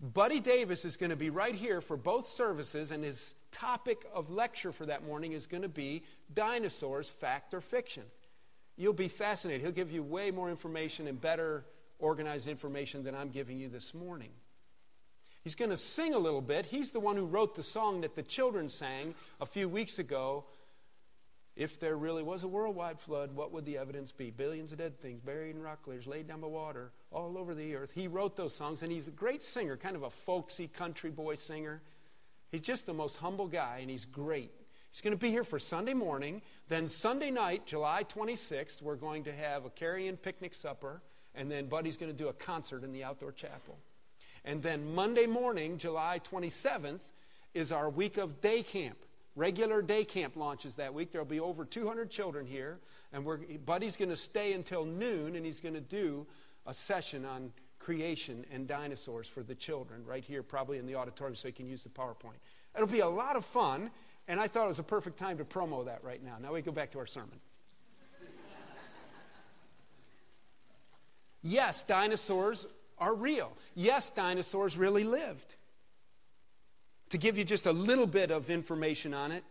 Buddy 0.02 0.40
Davis 0.40 0.84
is 0.84 0.96
going 0.96 1.10
to 1.10 1.16
be 1.16 1.30
right 1.30 1.54
here 1.54 1.80
for 1.80 1.96
both 1.96 2.26
services, 2.26 2.90
and 2.90 3.04
his 3.04 3.34
topic 3.52 4.04
of 4.12 4.32
lecture 4.32 4.72
for 4.72 4.84
that 4.86 5.06
morning 5.06 5.30
is 5.30 5.46
going 5.46 5.62
to 5.62 5.68
be 5.68 6.02
dinosaurs, 6.34 7.08
fact 7.08 7.54
or 7.54 7.60
fiction. 7.60 8.02
You'll 8.76 8.94
be 8.94 9.06
fascinated. 9.06 9.62
He'll 9.62 9.70
give 9.70 9.92
you 9.92 10.02
way 10.02 10.32
more 10.32 10.50
information 10.50 11.06
and 11.06 11.20
better 11.20 11.64
organized 12.00 12.48
information 12.48 13.04
than 13.04 13.14
I'm 13.14 13.28
giving 13.28 13.58
you 13.58 13.68
this 13.68 13.94
morning. 13.94 14.30
He's 15.44 15.54
going 15.54 15.70
to 15.70 15.76
sing 15.76 16.14
a 16.14 16.18
little 16.18 16.40
bit. 16.40 16.66
He's 16.66 16.90
the 16.90 17.00
one 17.00 17.16
who 17.16 17.26
wrote 17.26 17.54
the 17.54 17.62
song 17.62 18.00
that 18.00 18.16
the 18.16 18.22
children 18.24 18.68
sang 18.68 19.14
a 19.40 19.46
few 19.46 19.68
weeks 19.68 20.00
ago. 20.00 20.46
If 21.54 21.78
there 21.78 21.96
really 21.96 22.22
was 22.22 22.44
a 22.44 22.48
worldwide 22.48 22.98
flood, 22.98 23.34
what 23.36 23.52
would 23.52 23.66
the 23.66 23.76
evidence 23.76 24.10
be? 24.10 24.30
Billions 24.30 24.72
of 24.72 24.78
dead 24.78 24.98
things 25.00 25.20
buried 25.20 25.54
in 25.54 25.62
rock 25.62 25.86
layers, 25.86 26.06
laid 26.06 26.26
down 26.26 26.40
by 26.40 26.46
water, 26.46 26.92
all 27.10 27.36
over 27.36 27.54
the 27.54 27.74
earth. 27.74 27.92
He 27.94 28.08
wrote 28.08 28.36
those 28.36 28.54
songs, 28.54 28.82
and 28.82 28.90
he's 28.90 29.08
a 29.08 29.12
great 29.12 29.42
singer, 29.42 29.76
kind 29.76 29.94
of 29.94 30.02
a 30.02 30.10
folksy 30.10 30.66
country 30.66 31.10
boy 31.10 31.34
singer. 31.34 31.82
He's 32.50 32.62
just 32.62 32.86
the 32.86 32.94
most 32.94 33.16
humble 33.16 33.48
guy, 33.48 33.78
and 33.80 33.90
he's 33.90 34.06
great. 34.06 34.50
He's 34.90 35.02
going 35.02 35.14
to 35.14 35.20
be 35.20 35.30
here 35.30 35.44
for 35.44 35.58
Sunday 35.58 35.94
morning. 35.94 36.40
Then, 36.68 36.88
Sunday 36.88 37.30
night, 37.30 37.66
July 37.66 38.04
26th, 38.04 38.80
we're 38.80 38.96
going 38.96 39.24
to 39.24 39.32
have 39.32 39.66
a 39.66 39.70
carry 39.70 40.06
in 40.06 40.16
picnic 40.16 40.54
supper 40.54 41.02
and 41.34 41.50
then 41.50 41.66
Buddy's 41.66 41.96
going 41.96 42.12
to 42.12 42.16
do 42.16 42.28
a 42.28 42.32
concert 42.32 42.84
in 42.84 42.92
the 42.92 43.04
outdoor 43.04 43.32
chapel. 43.32 43.78
And 44.44 44.62
then 44.62 44.94
Monday 44.94 45.26
morning, 45.26 45.78
July 45.78 46.20
27th, 46.30 47.00
is 47.54 47.72
our 47.72 47.88
week 47.88 48.16
of 48.16 48.40
day 48.40 48.62
camp. 48.62 48.98
Regular 49.34 49.80
day 49.80 50.04
camp 50.04 50.36
launches 50.36 50.74
that 50.74 50.92
week. 50.92 51.10
There'll 51.10 51.26
be 51.26 51.40
over 51.40 51.64
200 51.64 52.10
children 52.10 52.44
here, 52.44 52.78
and 53.12 53.24
we're, 53.24 53.38
Buddy's 53.64 53.96
going 53.96 54.10
to 54.10 54.16
stay 54.16 54.52
until 54.52 54.84
noon, 54.84 55.36
and 55.36 55.46
he's 55.46 55.60
going 55.60 55.74
to 55.74 55.80
do 55.80 56.26
a 56.66 56.74
session 56.74 57.24
on 57.24 57.50
creation 57.78 58.44
and 58.52 58.68
dinosaurs 58.68 59.26
for 59.26 59.42
the 59.42 59.54
children 59.54 60.04
right 60.04 60.22
here, 60.22 60.42
probably 60.42 60.78
in 60.78 60.86
the 60.86 60.94
auditorium, 60.94 61.34
so 61.34 61.48
he 61.48 61.52
can 61.52 61.66
use 61.66 61.82
the 61.82 61.88
PowerPoint. 61.88 62.36
It'll 62.74 62.86
be 62.86 63.00
a 63.00 63.08
lot 63.08 63.36
of 63.36 63.44
fun, 63.44 63.90
and 64.28 64.38
I 64.38 64.48
thought 64.48 64.66
it 64.66 64.68
was 64.68 64.78
a 64.78 64.84
perfect 64.84 65.18
time 65.18 65.38
to 65.38 65.44
promo 65.44 65.84
that 65.86 66.04
right 66.04 66.22
now. 66.22 66.36
Now 66.40 66.52
we 66.52 66.60
go 66.60 66.70
back 66.70 66.92
to 66.92 66.98
our 66.98 67.06
sermon. 67.06 67.40
yes, 71.42 71.82
dinosaurs 71.82 72.66
are 72.98 73.14
real. 73.14 73.56
Yes, 73.74 74.10
dinosaurs 74.10 74.76
really 74.76 75.04
lived. 75.04 75.56
To 77.12 77.18
give 77.18 77.36
you 77.36 77.44
just 77.44 77.66
a 77.66 77.72
little 77.72 78.06
bit 78.06 78.30
of 78.30 78.48
information 78.48 79.12
on 79.12 79.32
it, 79.32 79.44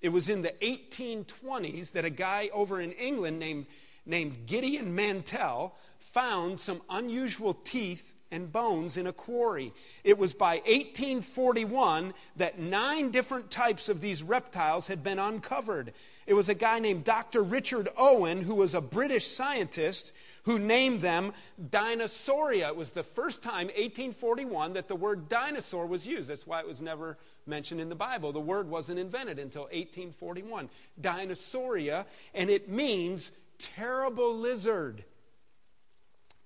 it 0.00 0.08
was 0.08 0.30
in 0.30 0.40
the 0.40 0.54
1820s 0.62 1.92
that 1.92 2.06
a 2.06 2.10
guy 2.10 2.48
over 2.54 2.80
in 2.80 2.92
England 2.92 3.38
named, 3.38 3.66
named 4.06 4.46
Gideon 4.46 4.94
Mantell 4.94 5.76
found 5.98 6.58
some 6.58 6.80
unusual 6.88 7.52
teeth 7.52 8.14
and 8.30 8.50
bones 8.50 8.96
in 8.96 9.06
a 9.06 9.12
quarry. 9.12 9.72
It 10.02 10.18
was 10.18 10.34
by 10.34 10.56
1841 10.66 12.12
that 12.36 12.58
nine 12.58 13.10
different 13.10 13.50
types 13.50 13.88
of 13.88 14.00
these 14.00 14.22
reptiles 14.22 14.88
had 14.88 15.02
been 15.02 15.18
uncovered. 15.18 15.92
It 16.26 16.34
was 16.34 16.48
a 16.48 16.54
guy 16.54 16.80
named 16.80 17.04
Dr. 17.04 17.42
Richard 17.42 17.88
Owen, 17.96 18.42
who 18.42 18.56
was 18.56 18.74
a 18.74 18.80
British 18.80 19.28
scientist, 19.28 20.12
who 20.42 20.58
named 20.58 21.02
them 21.02 21.32
Dinosauria. 21.70 22.68
It 22.68 22.76
was 22.76 22.90
the 22.90 23.04
first 23.04 23.42
time, 23.42 23.68
1841, 23.68 24.72
that 24.72 24.88
the 24.88 24.96
word 24.96 25.28
dinosaur 25.28 25.86
was 25.86 26.06
used. 26.06 26.28
That's 26.28 26.46
why 26.46 26.60
it 26.60 26.66
was 26.66 26.80
never 26.80 27.18
mentioned 27.46 27.80
in 27.80 27.88
the 27.88 27.94
Bible. 27.94 28.32
The 28.32 28.40
word 28.40 28.68
wasn't 28.68 28.98
invented 28.98 29.38
until 29.38 29.62
1841. 29.62 30.68
Dinosauria, 31.00 32.06
and 32.34 32.50
it 32.50 32.68
means 32.68 33.30
terrible 33.58 34.34
lizard. 34.34 35.04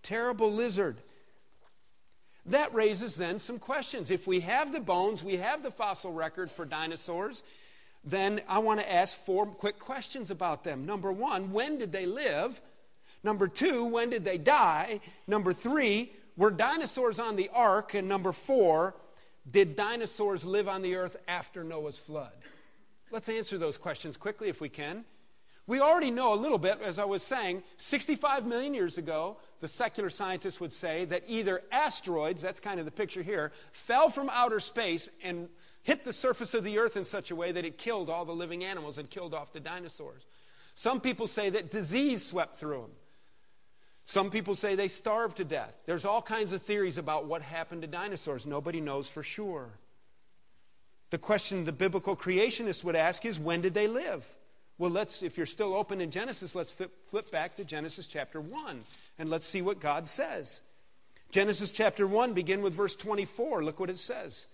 Terrible 0.02 0.52
lizard. 0.52 0.98
That 2.46 2.74
raises 2.74 3.16
then 3.16 3.38
some 3.38 3.58
questions. 3.58 4.10
If 4.10 4.26
we 4.26 4.40
have 4.40 4.72
the 4.72 4.80
bones, 4.80 5.22
we 5.22 5.36
have 5.36 5.62
the 5.62 5.70
fossil 5.70 6.12
record 6.12 6.50
for 6.50 6.64
dinosaurs, 6.64 7.42
then 8.04 8.40
I 8.48 8.60
want 8.60 8.80
to 8.80 8.92
ask 8.92 9.16
four 9.16 9.46
quick 9.46 9.78
questions 9.78 10.30
about 10.30 10.64
them. 10.64 10.86
Number 10.86 11.12
one, 11.12 11.52
when 11.52 11.78
did 11.78 11.92
they 11.92 12.06
live? 12.06 12.60
Number 13.22 13.46
two, 13.46 13.84
when 13.84 14.08
did 14.08 14.24
they 14.24 14.38
die? 14.38 15.00
Number 15.26 15.52
three, 15.52 16.12
were 16.36 16.50
dinosaurs 16.50 17.18
on 17.18 17.36
the 17.36 17.50
ark? 17.52 17.92
And 17.92 18.08
number 18.08 18.32
four, 18.32 18.94
did 19.50 19.76
dinosaurs 19.76 20.44
live 20.44 20.68
on 20.68 20.80
the 20.80 20.96
earth 20.96 21.16
after 21.28 21.62
Noah's 21.62 21.98
flood? 21.98 22.32
Let's 23.10 23.28
answer 23.28 23.58
those 23.58 23.76
questions 23.76 24.16
quickly 24.16 24.48
if 24.48 24.60
we 24.60 24.68
can. 24.70 25.04
We 25.70 25.78
already 25.78 26.10
know 26.10 26.34
a 26.34 26.34
little 26.34 26.58
bit, 26.58 26.80
as 26.82 26.98
I 26.98 27.04
was 27.04 27.22
saying, 27.22 27.62
65 27.76 28.44
million 28.44 28.74
years 28.74 28.98
ago, 28.98 29.36
the 29.60 29.68
secular 29.68 30.10
scientists 30.10 30.58
would 30.58 30.72
say 30.72 31.04
that 31.04 31.22
either 31.28 31.62
asteroids, 31.70 32.42
that's 32.42 32.58
kind 32.58 32.80
of 32.80 32.86
the 32.86 32.90
picture 32.90 33.22
here, 33.22 33.52
fell 33.70 34.10
from 34.10 34.28
outer 34.30 34.58
space 34.58 35.08
and 35.22 35.48
hit 35.84 36.04
the 36.04 36.12
surface 36.12 36.54
of 36.54 36.64
the 36.64 36.80
earth 36.80 36.96
in 36.96 37.04
such 37.04 37.30
a 37.30 37.36
way 37.36 37.52
that 37.52 37.64
it 37.64 37.78
killed 37.78 38.10
all 38.10 38.24
the 38.24 38.32
living 38.32 38.64
animals 38.64 38.98
and 38.98 39.08
killed 39.08 39.32
off 39.32 39.52
the 39.52 39.60
dinosaurs. 39.60 40.26
Some 40.74 41.00
people 41.00 41.28
say 41.28 41.50
that 41.50 41.70
disease 41.70 42.26
swept 42.26 42.56
through 42.56 42.80
them. 42.80 42.90
Some 44.06 44.28
people 44.28 44.56
say 44.56 44.74
they 44.74 44.88
starved 44.88 45.36
to 45.36 45.44
death. 45.44 45.78
There's 45.86 46.04
all 46.04 46.20
kinds 46.20 46.52
of 46.52 46.62
theories 46.62 46.98
about 46.98 47.26
what 47.26 47.42
happened 47.42 47.82
to 47.82 47.86
dinosaurs. 47.86 48.44
Nobody 48.44 48.80
knows 48.80 49.08
for 49.08 49.22
sure. 49.22 49.70
The 51.10 51.18
question 51.18 51.64
the 51.64 51.70
biblical 51.70 52.16
creationists 52.16 52.82
would 52.82 52.96
ask 52.96 53.24
is 53.24 53.38
when 53.38 53.60
did 53.60 53.74
they 53.74 53.86
live? 53.86 54.26
Well, 54.80 54.90
let's, 54.90 55.22
if 55.22 55.36
you're 55.36 55.44
still 55.44 55.74
open 55.74 56.00
in 56.00 56.10
Genesis, 56.10 56.54
let's 56.54 56.72
flip, 56.72 56.90
flip 57.06 57.30
back 57.30 57.54
to 57.56 57.64
Genesis 57.66 58.06
chapter 58.06 58.40
1 58.40 58.80
and 59.18 59.28
let's 59.28 59.44
see 59.44 59.60
what 59.60 59.78
God 59.78 60.08
says. 60.08 60.62
Genesis 61.30 61.70
chapter 61.70 62.06
1, 62.06 62.32
begin 62.32 62.62
with 62.62 62.72
verse 62.72 62.96
24. 62.96 63.62
Look 63.62 63.78
what 63.78 63.90
it 63.90 63.98
says. 63.98 64.46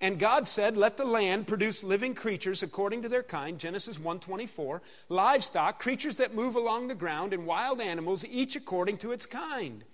And 0.00 0.18
God 0.18 0.48
said, 0.48 0.78
"Let 0.78 0.96
the 0.96 1.04
land 1.04 1.46
produce 1.46 1.84
living 1.84 2.14
creatures 2.14 2.62
according 2.62 3.02
to 3.02 3.10
their 3.10 3.22
kind." 3.22 3.58
Genesis 3.58 3.98
1:24, 3.98 4.80
livestock, 5.10 5.78
creatures 5.78 6.16
that 6.16 6.32
move 6.32 6.56
along 6.56 6.88
the 6.88 6.94
ground, 6.94 7.34
and 7.34 7.46
wild 7.46 7.82
animals, 7.82 8.24
each 8.24 8.56
according 8.56 8.96
to 8.96 9.12
its 9.12 9.26
kind. 9.26 9.84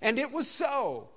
And 0.00 0.16
it 0.16 0.30
was 0.30 0.48
so. 0.48 1.10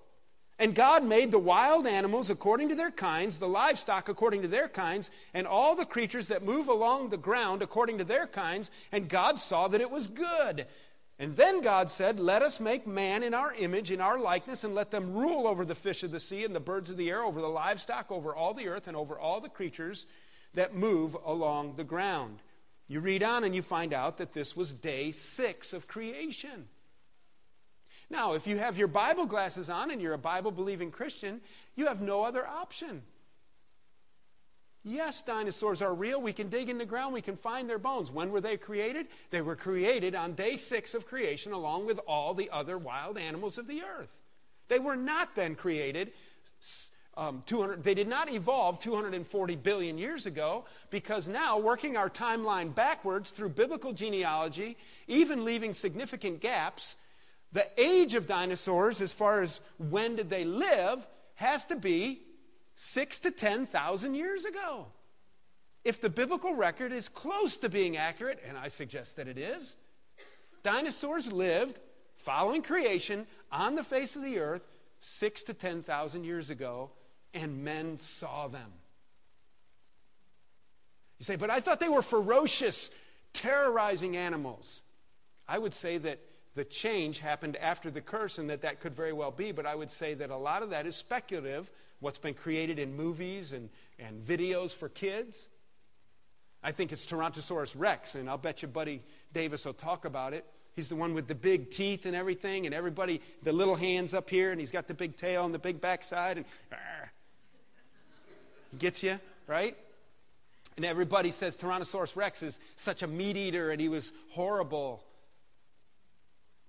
And 0.59 0.73
God 0.73 1.03
made 1.03 1.31
the 1.31 1.37
wild 1.37 1.85
animals 1.85 2.31
according 2.31 2.69
to 2.69 2.75
their 2.75 2.89
kinds, 2.89 3.37
the 3.37 3.47
livestock 3.47 4.09
according 4.09 4.41
to 4.41 4.47
their 4.47 4.67
kinds, 4.67 5.11
and 5.33 5.45
all 5.45 5.75
the 5.75 5.85
creatures 5.85 6.29
that 6.29 6.43
move 6.43 6.67
along 6.67 7.09
the 7.09 7.17
ground 7.17 7.61
according 7.61 7.99
to 7.99 8.03
their 8.03 8.25
kinds, 8.25 8.71
and 8.91 9.07
God 9.07 9.39
saw 9.39 9.67
that 9.67 9.81
it 9.81 9.91
was 9.91 10.07
good. 10.07 10.65
And 11.19 11.35
then 11.35 11.61
God 11.61 11.91
said, 11.91 12.19
Let 12.19 12.41
us 12.41 12.59
make 12.59 12.87
man 12.87 13.21
in 13.21 13.33
our 13.33 13.53
image, 13.53 13.91
in 13.91 14.01
our 14.01 14.17
likeness, 14.17 14.63
and 14.63 14.73
let 14.73 14.89
them 14.89 15.13
rule 15.13 15.47
over 15.47 15.63
the 15.63 15.75
fish 15.75 16.03
of 16.03 16.11
the 16.11 16.19
sea 16.19 16.43
and 16.43 16.55
the 16.55 16.59
birds 16.59 16.89
of 16.89 16.97
the 16.97 17.09
air, 17.09 17.21
over 17.21 17.41
the 17.41 17.47
livestock, 17.47 18.11
over 18.11 18.35
all 18.35 18.53
the 18.53 18.67
earth, 18.67 18.87
and 18.87 18.97
over 18.97 19.17
all 19.17 19.39
the 19.39 19.49
creatures 19.49 20.07
that 20.53 20.75
move 20.75 21.15
along 21.25 21.75
the 21.75 21.83
ground. 21.83 22.39
You 22.87 22.99
read 22.99 23.21
on 23.21 23.43
and 23.43 23.53
you 23.53 23.61
find 23.61 23.93
out 23.93 24.17
that 24.17 24.33
this 24.33 24.55
was 24.55 24.71
day 24.71 25.11
six 25.11 25.73
of 25.73 25.87
creation. 25.87 26.67
Now, 28.09 28.33
if 28.33 28.47
you 28.47 28.57
have 28.57 28.77
your 28.77 28.87
Bible 28.87 29.25
glasses 29.25 29.69
on 29.69 29.91
and 29.91 30.01
you're 30.01 30.13
a 30.13 30.17
Bible 30.17 30.51
believing 30.51 30.91
Christian, 30.91 31.41
you 31.75 31.87
have 31.87 32.01
no 32.01 32.23
other 32.23 32.47
option. 32.47 33.03
Yes, 34.83 35.21
dinosaurs 35.21 35.81
are 35.81 35.93
real. 35.93 36.21
We 36.21 36.31
can 36.31 36.47
dig 36.47 36.69
in 36.69 36.77
the 36.77 36.85
ground, 36.85 37.13
we 37.13 37.21
can 37.21 37.35
find 37.35 37.69
their 37.69 37.79
bones. 37.79 38.09
When 38.09 38.31
were 38.31 38.39
they 38.39 38.55
created? 38.55 39.07
They 39.31 39.41
were 39.41 39.57
created 39.57 40.15
on 40.15 40.33
day 40.33 40.55
six 40.55 40.93
of 40.93 41.05
creation, 41.05 41.51
along 41.51 41.85
with 41.85 41.99
all 42.07 42.33
the 42.33 42.49
other 42.51 42.77
wild 42.77 43.17
animals 43.17 43.57
of 43.57 43.67
the 43.67 43.83
earth. 43.83 44.21
They 44.69 44.79
were 44.79 44.95
not 44.95 45.35
then 45.35 45.55
created. 45.55 46.13
Um, 47.17 47.43
200, 47.47 47.83
they 47.83 47.95
did 47.95 48.07
not 48.07 48.31
evolve 48.31 48.79
240 48.79 49.55
billion 49.57 49.97
years 49.97 50.25
ago 50.25 50.65
because 50.89 51.27
now, 51.27 51.57
working 51.57 51.97
our 51.97 52.09
timeline 52.09 52.73
backwards 52.73 53.31
through 53.31 53.49
biblical 53.49 53.91
genealogy, 53.91 54.77
even 55.07 55.43
leaving 55.43 55.73
significant 55.73 56.39
gaps, 56.39 56.95
the 57.53 57.67
age 57.79 58.13
of 58.13 58.27
dinosaurs, 58.27 59.01
as 59.01 59.13
far 59.13 59.41
as 59.41 59.61
when 59.77 60.15
did 60.15 60.29
they 60.29 60.43
live, 60.43 61.07
has 61.35 61.65
to 61.65 61.75
be 61.75 62.21
six 62.75 63.19
to 63.19 63.31
10,000 63.31 64.13
years 64.13 64.45
ago. 64.45 64.87
If 65.83 66.01
the 66.01 66.09
biblical 66.09 66.55
record 66.55 66.91
is 66.91 67.07
close 67.07 67.57
to 67.57 67.69
being 67.69 67.95
accurate, 67.97 68.43
and 68.47 68.57
I 68.57 68.67
suggest 68.67 69.15
that 69.15 69.27
it 69.27 69.37
is, 69.37 69.77
dinosaurs 70.63 71.31
lived 71.31 71.79
following 72.17 72.61
creation 72.61 73.25
on 73.51 73.75
the 73.75 73.83
face 73.83 74.15
of 74.15 74.23
the 74.23 74.39
earth 74.39 74.67
six 74.99 75.43
to 75.43 75.53
10,000 75.53 76.23
years 76.23 76.49
ago, 76.49 76.91
and 77.33 77.63
men 77.63 77.99
saw 77.99 78.47
them. 78.47 78.71
You 81.19 81.23
say, 81.23 81.35
but 81.35 81.49
I 81.49 81.59
thought 81.61 81.79
they 81.79 81.89
were 81.89 82.01
ferocious, 82.01 82.89
terrorizing 83.33 84.17
animals. 84.17 84.81
I 85.47 85.57
would 85.57 85.73
say 85.73 85.97
that 85.99 86.19
the 86.57 86.65
change 86.65 87.19
happened 87.19 87.55
after 87.57 87.91
the 87.91 88.01
curse 88.01 88.39
and 88.39 88.49
that 88.49 88.61
that 88.61 88.81
could 88.81 88.95
very 88.95 89.13
well 89.13 89.29
be, 89.29 89.51
but 89.51 89.67
I 89.67 89.75
would 89.75 89.91
say 89.91 90.15
that 90.15 90.31
a 90.31 90.35
lot 90.35 90.63
of 90.63 90.71
that 90.71 90.87
is 90.87 90.95
speculative, 90.95 91.69
what's 91.99 92.17
been 92.17 92.33
created 92.33 92.79
in 92.79 92.97
movies 92.97 93.53
and, 93.53 93.69
and 93.99 94.25
videos 94.25 94.75
for 94.75 94.89
kids. 94.89 95.49
I 96.63 96.71
think 96.71 96.91
it's 96.91 97.05
Tyrannosaurus 97.05 97.75
rex, 97.77 98.15
and 98.15 98.27
I'll 98.27 98.39
bet 98.39 98.63
you 98.63 98.67
Buddy 98.67 99.03
Davis 99.33 99.65
will 99.65 99.73
talk 99.73 100.05
about 100.05 100.33
it. 100.33 100.45
He's 100.75 100.89
the 100.89 100.95
one 100.95 101.13
with 101.13 101.27
the 101.27 101.35
big 101.35 101.69
teeth 101.69 102.07
and 102.07 102.15
everything, 102.15 102.65
and 102.65 102.73
everybody, 102.73 103.21
the 103.43 103.53
little 103.53 103.75
hands 103.75 104.15
up 104.15 104.27
here, 104.27 104.51
and 104.51 104.59
he's 104.59 104.71
got 104.71 104.87
the 104.87 104.95
big 104.95 105.15
tail 105.15 105.45
and 105.45 105.53
the 105.53 105.59
big 105.59 105.79
backside, 105.79 106.37
and 106.37 106.45
argh. 106.71 107.09
he 108.71 108.77
gets 108.77 109.03
you, 109.03 109.19
right? 109.45 109.77
And 110.75 110.85
everybody 110.85 111.29
says 111.29 111.55
Tyrannosaurus 111.55 112.15
rex 112.15 112.41
is 112.41 112.59
such 112.75 113.03
a 113.03 113.07
meat 113.07 113.37
eater 113.37 113.71
and 113.71 113.81
he 113.81 113.89
was 113.89 114.13
horrible. 114.29 115.03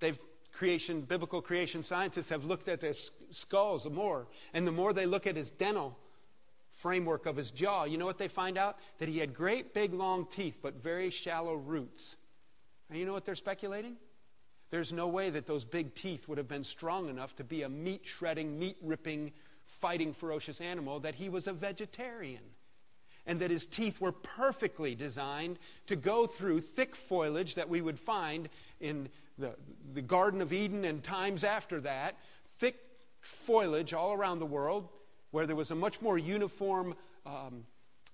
They've 0.01 0.19
creation, 0.53 1.03
biblical 1.03 1.41
creation 1.41 1.85
scientists 1.85 2.31
have 2.31 2.45
looked 2.45 2.67
at 2.69 2.81
their 2.81 2.95
skulls 3.31 3.89
more, 3.89 4.27
and 4.53 4.67
the 4.67 4.73
more 4.73 4.93
they 4.93 5.07
look 5.07 5.27
at 5.27 5.37
his 5.37 5.51
dental 5.51 5.97
framework 6.73 7.27
of 7.27 7.37
his 7.37 7.53
jaw, 7.53 7.85
you 7.85 7.97
know 7.97 8.07
what 8.07 8.19
they 8.19 8.27
find 8.27 8.59
out? 8.59 8.77
That 8.99 9.09
he 9.09 9.19
had 9.19 9.33
great 9.33 9.73
big 9.73 9.95
long 9.95 10.27
teeth, 10.27 10.59
but 10.61 10.83
very 10.83 11.11
shallow 11.11 11.55
roots. 11.55 12.17
And 12.91 12.99
you 12.99 13.07
know 13.07 13.13
what 13.13 13.25
they're 13.25 13.37
speculating? 13.37 13.97
There's 14.71 14.93
no 14.93 15.07
way 15.07 15.31
that 15.31 15.47
those 15.47 15.65
big 15.65 15.95
teeth 15.95 16.29
would 16.29 16.39
have 16.39 16.49
been 16.49 16.65
strong 16.65 17.09
enough 17.09 17.37
to 17.37 17.45
be 17.45 17.63
a 17.63 17.69
meat 17.69 18.05
shredding, 18.05 18.59
meat 18.59 18.77
ripping, 18.83 19.33
fighting, 19.65 20.13
ferocious 20.13 20.61
animal, 20.61 20.99
that 21.01 21.15
he 21.15 21.29
was 21.29 21.47
a 21.47 21.53
vegetarian. 21.53 22.43
and 23.29 23.41
that 23.41 23.51
his 23.51 23.67
teeth 23.67 24.01
were 24.01 24.11
perfectly 24.11 24.95
designed 24.95 25.59
to 25.87 25.95
go 25.95 26.27
through 26.27 26.61
thick 26.61 26.97
foliage 26.97 27.55
that 27.55 27.69
we 27.69 27.83
would 27.83 27.99
find 27.99 28.49
in 28.81 29.09
the, 29.39 29.55
the 29.95 30.03
Garden 30.03 30.41
of 30.41 30.53
Eden 30.53 30.85
and 30.85 31.03
times 31.03 31.45
after 31.45 31.81
that, 31.81 32.17
thick 32.59 32.77
foliage 33.21 33.95
all 33.95 34.13
around 34.13 34.39
the 34.39 34.47
world 34.47 34.89
where 35.31 35.47
there 35.47 35.57
was 35.57 35.71
a 35.71 35.75
much 35.75 36.01
more 36.01 36.19
uniform 36.19 36.95
um, 37.27 37.65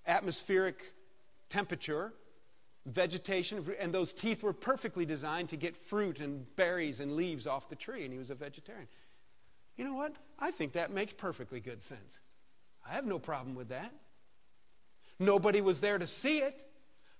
atmospheric 0.05 0.93
temperature, 1.49 2.13
vegetation, 2.85 3.65
and 3.79 3.93
those 3.93 4.13
teeth 4.13 4.43
were 4.43 4.53
perfectly 4.53 5.05
designed 5.05 5.49
to 5.49 5.55
get 5.55 5.75
fruit 5.75 6.19
and 6.19 6.45
berries 6.55 6.99
and 6.99 7.15
leaves 7.15 7.47
off 7.47 7.69
the 7.69 7.75
tree, 7.75 8.03
and 8.03 8.11
he 8.11 8.19
was 8.19 8.29
a 8.29 8.35
vegetarian. 8.35 8.87
You 9.77 9.85
know 9.85 9.95
what? 9.95 10.15
I 10.39 10.51
think 10.51 10.73
that 10.73 10.91
makes 10.91 11.13
perfectly 11.13 11.59
good 11.59 11.81
sense. 11.81 12.19
I 12.87 12.93
have 12.93 13.05
no 13.05 13.19
problem 13.19 13.55
with 13.55 13.69
that. 13.69 13.91
Nobody 15.19 15.61
was 15.61 15.79
there 15.79 15.97
to 15.97 16.07
see 16.07 16.39
it. 16.39 16.65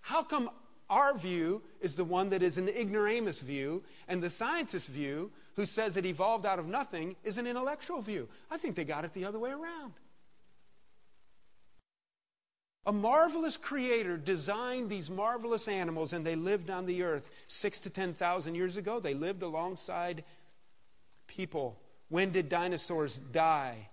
How 0.02 0.22
come 0.22 0.50
our 0.90 1.18
view 1.18 1.62
is 1.82 1.96
the 1.96 2.04
one 2.04 2.30
that 2.30 2.44
is 2.44 2.58
an 2.58 2.70
ignoramus 2.70 3.40
view, 3.40 3.84
and 4.08 4.22
the 4.22 4.30
scientist 4.30 4.90
view, 4.90 5.32
who 5.56 5.66
says 5.66 5.98
it 5.98 6.06
evolved 6.06 6.46
out 6.46 6.60
of 6.60 6.68
nothing, 6.68 7.16
is 7.24 7.38
an 7.38 7.48
intellectual 7.48 8.02
view? 8.02 8.28
I 8.52 8.58
think 8.58 8.76
they 8.76 8.84
got 8.84 9.06
it 9.06 9.14
the 9.14 9.26
other 9.26 9.40
way 9.40 9.52
around. 9.52 9.94
A 12.88 12.94
marvelous 12.94 13.58
creator 13.58 14.16
designed 14.16 14.92
these 14.92 15.10
marvelous 15.10 15.68
animals, 15.68 16.14
and 16.14 16.24
they 16.24 16.36
lived 16.36 16.70
on 16.70 16.86
the 16.86 17.02
earth 17.02 17.32
six 17.48 17.80
to 17.80 17.90
10,000 17.90 18.54
years 18.54 18.78
ago. 18.78 19.00
They 19.00 19.16
lived 19.16 19.42
alongside 19.42 20.24
people. 21.26 21.80
When 22.10 22.32
did 22.32 22.48
dinosaurs 22.48 23.18
die? 23.18 23.90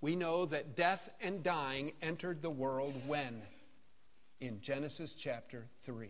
We 0.00 0.16
know 0.16 0.46
that 0.46 0.74
death 0.74 1.10
and 1.20 1.42
dying 1.42 1.92
entered 2.00 2.40
the 2.40 2.50
world 2.50 2.94
when? 3.06 3.42
In 4.40 4.60
Genesis 4.60 5.14
chapter 5.14 5.66
3. 5.82 6.08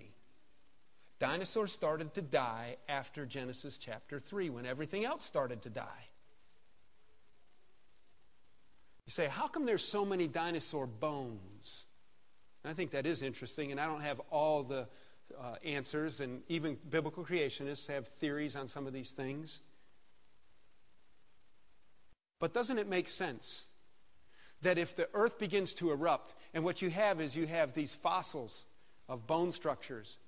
Dinosaurs 1.18 1.72
started 1.72 2.14
to 2.14 2.22
die 2.22 2.76
after 2.88 3.26
Genesis 3.26 3.76
chapter 3.76 4.20
3, 4.20 4.50
when 4.50 4.66
everything 4.66 5.04
else 5.04 5.24
started 5.24 5.62
to 5.62 5.70
die. 5.70 6.08
You 9.06 9.10
say, 9.10 9.26
how 9.26 9.48
come 9.48 9.66
there's 9.66 9.82
so 9.82 10.04
many 10.04 10.28
dinosaur 10.28 10.86
bones? 10.86 11.86
And 12.62 12.70
I 12.70 12.74
think 12.74 12.90
that 12.90 13.06
is 13.06 13.22
interesting, 13.22 13.72
and 13.72 13.80
I 13.80 13.86
don't 13.86 14.02
have 14.02 14.20
all 14.30 14.62
the 14.62 14.86
uh, 15.40 15.54
answers, 15.64 16.20
and 16.20 16.42
even 16.48 16.76
biblical 16.88 17.24
creationists 17.24 17.88
have 17.88 18.06
theories 18.06 18.54
on 18.54 18.68
some 18.68 18.86
of 18.86 18.92
these 18.92 19.10
things. 19.10 19.60
But 22.38 22.54
doesn't 22.54 22.78
it 22.78 22.86
make 22.86 23.08
sense 23.08 23.64
that 24.62 24.78
if 24.78 24.96
the 24.96 25.08
earth 25.14 25.38
begins 25.38 25.74
to 25.74 25.90
erupt, 25.90 26.34
and 26.54 26.64
what 26.64 26.82
you 26.82 26.90
have 26.90 27.20
is 27.20 27.36
you 27.36 27.46
have 27.46 27.74
these 27.74 27.94
fossils 27.94 28.64
of 29.08 29.26
bone 29.26 29.52
structures, 29.52 30.18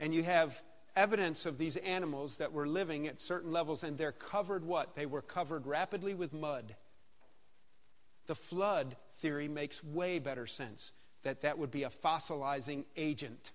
and 0.00 0.14
you 0.14 0.22
have 0.22 0.62
evidence 0.94 1.46
of 1.46 1.58
these 1.58 1.76
animals 1.76 2.38
that 2.38 2.52
were 2.52 2.66
living 2.66 3.06
at 3.06 3.20
certain 3.20 3.52
levels, 3.52 3.84
and 3.84 3.96
they're 3.98 4.12
covered 4.12 4.64
what? 4.64 4.94
They 4.94 5.06
were 5.06 5.22
covered 5.22 5.66
rapidly 5.66 6.14
with 6.14 6.32
mud. 6.32 6.74
The 8.26 8.34
flood 8.34 8.96
theory 9.14 9.48
makes 9.48 9.82
way 9.82 10.18
better 10.18 10.46
sense 10.46 10.92
that 11.22 11.42
that 11.42 11.58
would 11.58 11.70
be 11.70 11.82
a 11.82 11.90
fossilizing 11.90 12.84
agent 12.96 13.52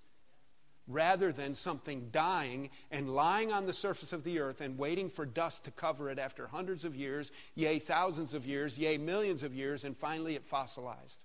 rather 0.87 1.31
than 1.31 1.55
something 1.55 2.09
dying 2.11 2.69
and 2.91 3.15
lying 3.15 3.51
on 3.51 3.65
the 3.65 3.73
surface 3.73 4.11
of 4.11 4.23
the 4.23 4.39
earth 4.39 4.59
and 4.59 4.77
waiting 4.77 5.09
for 5.09 5.25
dust 5.25 5.63
to 5.65 5.71
cover 5.71 6.09
it 6.09 6.19
after 6.19 6.47
hundreds 6.47 6.83
of 6.83 6.95
years, 6.95 7.31
yea, 7.55 7.79
thousands 7.79 8.33
of 8.33 8.45
years, 8.45 8.77
yea, 8.77 8.97
millions 8.97 9.43
of 9.43 9.53
years, 9.53 9.85
and 9.85 9.97
finally 9.97 10.35
it 10.35 10.45
fossilized. 10.45 11.23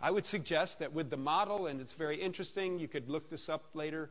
I 0.00 0.10
would 0.10 0.26
suggest 0.26 0.80
that 0.80 0.92
with 0.92 1.10
the 1.10 1.16
model, 1.16 1.66
and 1.66 1.80
it's 1.80 1.92
very 1.92 2.20
interesting, 2.20 2.78
you 2.78 2.88
could 2.88 3.08
look 3.08 3.28
this 3.28 3.48
up 3.48 3.66
later, 3.74 4.10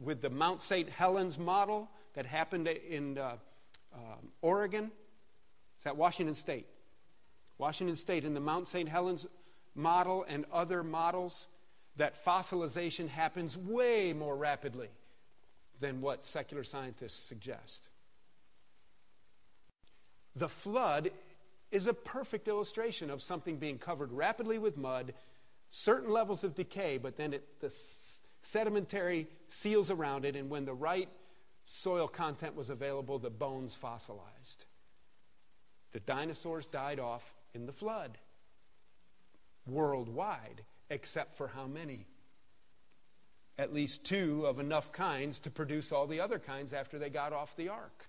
with 0.00 0.20
the 0.20 0.30
Mount 0.30 0.60
St. 0.60 0.88
Helens 0.88 1.38
model 1.38 1.90
that 2.14 2.26
happened 2.26 2.68
in 2.68 3.18
uh, 3.18 3.36
uh, 3.94 3.98
Oregon, 4.42 4.84
is 5.78 5.84
that 5.84 5.96
Washington 5.96 6.34
State? 6.34 6.66
Washington 7.58 7.96
State, 7.96 8.24
in 8.24 8.34
the 8.34 8.40
Mount 8.40 8.68
St. 8.68 8.88
Helens 8.88 9.26
model 9.74 10.24
and 10.28 10.44
other 10.52 10.82
models, 10.82 11.48
that 11.96 12.24
fossilization 12.24 13.08
happens 13.08 13.56
way 13.56 14.12
more 14.12 14.36
rapidly 14.36 14.88
than 15.80 16.00
what 16.00 16.26
secular 16.26 16.64
scientists 16.64 17.26
suggest. 17.26 17.88
The 20.34 20.48
flood 20.48 21.10
is 21.70 21.86
a 21.86 21.94
perfect 21.94 22.48
illustration 22.48 23.10
of 23.10 23.22
something 23.22 23.56
being 23.56 23.78
covered 23.78 24.12
rapidly 24.12 24.58
with 24.58 24.76
mud, 24.76 25.14
certain 25.70 26.10
levels 26.10 26.44
of 26.44 26.54
decay, 26.54 26.98
but 26.98 27.16
then 27.16 27.32
it, 27.34 27.60
the 27.60 27.72
sedimentary 28.42 29.26
seals 29.48 29.90
around 29.90 30.24
it, 30.24 30.36
and 30.36 30.48
when 30.48 30.64
the 30.64 30.74
right 30.74 31.08
soil 31.64 32.06
content 32.06 32.54
was 32.54 32.70
available, 32.70 33.18
the 33.18 33.30
bones 33.30 33.74
fossilized. 33.74 34.66
The 35.92 36.00
dinosaurs 36.00 36.66
died 36.66 37.00
off 37.00 37.34
in 37.54 37.66
the 37.66 37.72
flood 37.72 38.18
worldwide 39.66 40.62
except 40.90 41.36
for 41.36 41.48
how 41.48 41.66
many? 41.66 42.06
At 43.58 43.72
least 43.72 44.04
two 44.04 44.44
of 44.46 44.60
enough 44.60 44.92
kinds 44.92 45.40
to 45.40 45.50
produce 45.50 45.92
all 45.92 46.06
the 46.06 46.20
other 46.20 46.38
kinds 46.38 46.72
after 46.72 46.98
they 46.98 47.08
got 47.08 47.32
off 47.32 47.56
the 47.56 47.68
ark. 47.68 48.08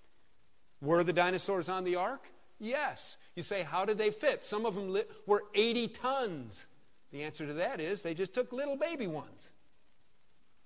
Were 0.80 1.02
the 1.02 1.12
dinosaurs 1.12 1.68
on 1.68 1.84
the 1.84 1.96
ark? 1.96 2.30
Yes. 2.58 3.16
You 3.34 3.42
say, 3.42 3.62
how 3.62 3.84
did 3.84 3.98
they 3.98 4.10
fit? 4.10 4.44
Some 4.44 4.66
of 4.66 4.74
them 4.74 4.92
li- 4.92 5.04
were 5.26 5.44
80 5.54 5.88
tons. 5.88 6.66
The 7.10 7.22
answer 7.22 7.46
to 7.46 7.54
that 7.54 7.80
is 7.80 8.02
they 8.02 8.14
just 8.14 8.34
took 8.34 8.52
little 8.52 8.76
baby 8.76 9.06
ones. 9.06 9.52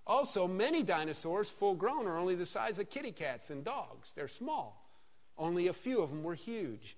Also, 0.06 0.48
many 0.48 0.82
dinosaurs, 0.82 1.48
full 1.48 1.74
grown, 1.74 2.06
are 2.06 2.18
only 2.18 2.34
the 2.34 2.46
size 2.46 2.78
of 2.78 2.90
kitty 2.90 3.12
cats 3.12 3.50
and 3.50 3.62
dogs. 3.62 4.12
They're 4.16 4.26
small. 4.26 4.84
Only 5.38 5.68
a 5.68 5.72
few 5.72 6.02
of 6.02 6.10
them 6.10 6.24
were 6.24 6.34
huge. 6.34 6.96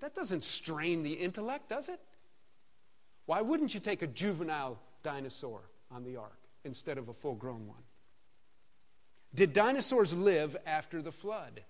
That 0.00 0.14
doesn't 0.14 0.42
strain 0.42 1.02
the 1.02 1.12
intellect, 1.12 1.68
does 1.68 1.88
it? 1.88 2.00
Why 3.30 3.42
wouldn't 3.42 3.74
you 3.74 3.78
take 3.78 4.02
a 4.02 4.08
juvenile 4.08 4.76
dinosaur 5.04 5.60
on 5.88 6.02
the 6.02 6.16
ark 6.16 6.40
instead 6.64 6.98
of 6.98 7.08
a 7.08 7.14
full 7.14 7.36
grown 7.36 7.68
one? 7.68 7.84
Did 9.32 9.52
dinosaurs 9.52 10.12
live 10.12 10.56
after 10.66 11.00
the 11.00 11.12
flood? 11.12 11.62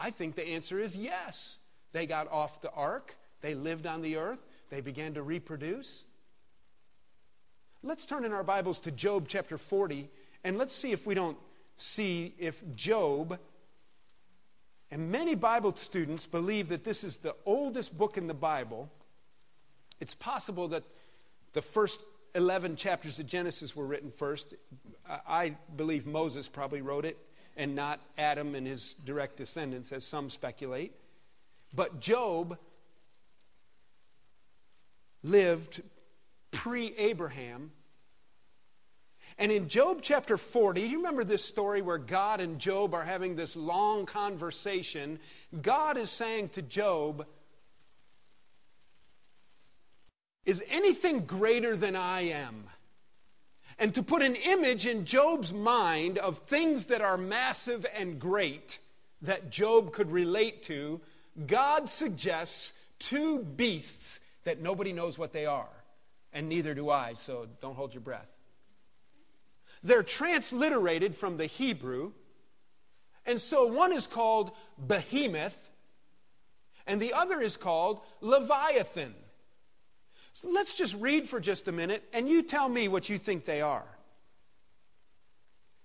I 0.00 0.10
think 0.10 0.34
the 0.34 0.48
answer 0.48 0.80
is 0.80 0.96
yes. 0.96 1.58
They 1.92 2.06
got 2.06 2.32
off 2.32 2.62
the 2.62 2.70
ark, 2.70 3.16
they 3.42 3.54
lived 3.54 3.86
on 3.86 4.00
the 4.00 4.16
earth, 4.16 4.38
they 4.70 4.80
began 4.80 5.12
to 5.12 5.22
reproduce. 5.22 6.04
Let's 7.82 8.06
turn 8.06 8.24
in 8.24 8.32
our 8.32 8.42
Bibles 8.42 8.80
to 8.80 8.90
Job 8.90 9.26
chapter 9.28 9.58
40, 9.58 10.08
and 10.42 10.56
let's 10.56 10.74
see 10.74 10.92
if 10.92 11.06
we 11.06 11.14
don't 11.14 11.36
see 11.76 12.34
if 12.38 12.64
Job, 12.74 13.38
and 14.90 15.12
many 15.12 15.34
Bible 15.34 15.76
students 15.76 16.26
believe 16.26 16.70
that 16.70 16.84
this 16.84 17.04
is 17.04 17.18
the 17.18 17.36
oldest 17.44 17.94
book 17.94 18.16
in 18.16 18.26
the 18.26 18.32
Bible. 18.32 18.90
It's 20.00 20.14
possible 20.14 20.68
that 20.68 20.82
the 21.54 21.62
first 21.62 22.00
11 22.34 22.76
chapters 22.76 23.18
of 23.18 23.26
Genesis 23.26 23.74
were 23.74 23.86
written 23.86 24.10
first. 24.10 24.54
I 25.08 25.56
believe 25.76 26.06
Moses 26.06 26.48
probably 26.48 26.82
wrote 26.82 27.04
it 27.04 27.16
and 27.56 27.74
not 27.74 28.00
Adam 28.18 28.54
and 28.54 28.66
his 28.66 28.94
direct 29.04 29.36
descendants, 29.36 29.92
as 29.92 30.04
some 30.04 30.28
speculate. 30.28 30.92
But 31.74 32.00
Job 32.00 32.58
lived 35.22 35.82
pre 36.50 36.94
Abraham. 36.96 37.70
And 39.38 39.50
in 39.50 39.68
Job 39.68 39.98
chapter 40.02 40.36
40, 40.36 40.80
do 40.80 40.88
you 40.88 40.98
remember 40.98 41.24
this 41.24 41.44
story 41.44 41.82
where 41.82 41.98
God 41.98 42.40
and 42.40 42.58
Job 42.58 42.94
are 42.94 43.02
having 43.02 43.34
this 43.34 43.56
long 43.56 44.06
conversation? 44.06 45.18
God 45.62 45.98
is 45.98 46.10
saying 46.10 46.50
to 46.50 46.62
Job, 46.62 47.26
is 50.44 50.62
anything 50.70 51.20
greater 51.20 51.76
than 51.76 51.96
I 51.96 52.22
am. 52.22 52.64
And 53.78 53.94
to 53.94 54.02
put 54.02 54.22
an 54.22 54.36
image 54.36 54.86
in 54.86 55.04
Job's 55.04 55.52
mind 55.52 56.18
of 56.18 56.38
things 56.38 56.86
that 56.86 57.00
are 57.00 57.16
massive 57.16 57.84
and 57.96 58.20
great 58.20 58.78
that 59.22 59.50
Job 59.50 59.92
could 59.92 60.10
relate 60.12 60.62
to, 60.64 61.00
God 61.46 61.88
suggests 61.88 62.72
two 62.98 63.40
beasts 63.40 64.20
that 64.44 64.60
nobody 64.60 64.92
knows 64.92 65.18
what 65.18 65.32
they 65.32 65.46
are. 65.46 65.68
And 66.32 66.48
neither 66.48 66.74
do 66.74 66.90
I, 66.90 67.14
so 67.14 67.48
don't 67.60 67.74
hold 67.74 67.94
your 67.94 68.00
breath. 68.00 68.30
They're 69.82 70.02
transliterated 70.02 71.14
from 71.14 71.36
the 71.36 71.46
Hebrew. 71.46 72.12
And 73.26 73.40
so 73.40 73.66
one 73.66 73.92
is 73.92 74.06
called 74.06 74.52
Behemoth, 74.78 75.70
and 76.86 77.00
the 77.00 77.14
other 77.14 77.40
is 77.40 77.56
called 77.56 78.00
Leviathan. 78.20 79.14
So 80.34 80.48
let's 80.50 80.74
just 80.74 80.94
read 80.96 81.28
for 81.28 81.40
just 81.40 81.68
a 81.68 81.72
minute 81.72 82.04
and 82.12 82.28
you 82.28 82.42
tell 82.42 82.68
me 82.68 82.88
what 82.88 83.08
you 83.08 83.18
think 83.18 83.44
they 83.44 83.62
are. 83.62 83.86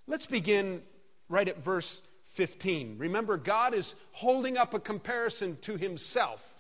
Let's 0.07 0.25
begin 0.25 0.81
right 1.29 1.47
at 1.47 1.63
verse 1.63 2.01
15. 2.33 2.97
Remember, 2.97 3.37
God 3.37 3.73
is 3.73 3.95
holding 4.11 4.57
up 4.57 4.73
a 4.73 4.79
comparison 4.79 5.57
to 5.61 5.77
himself 5.77 6.55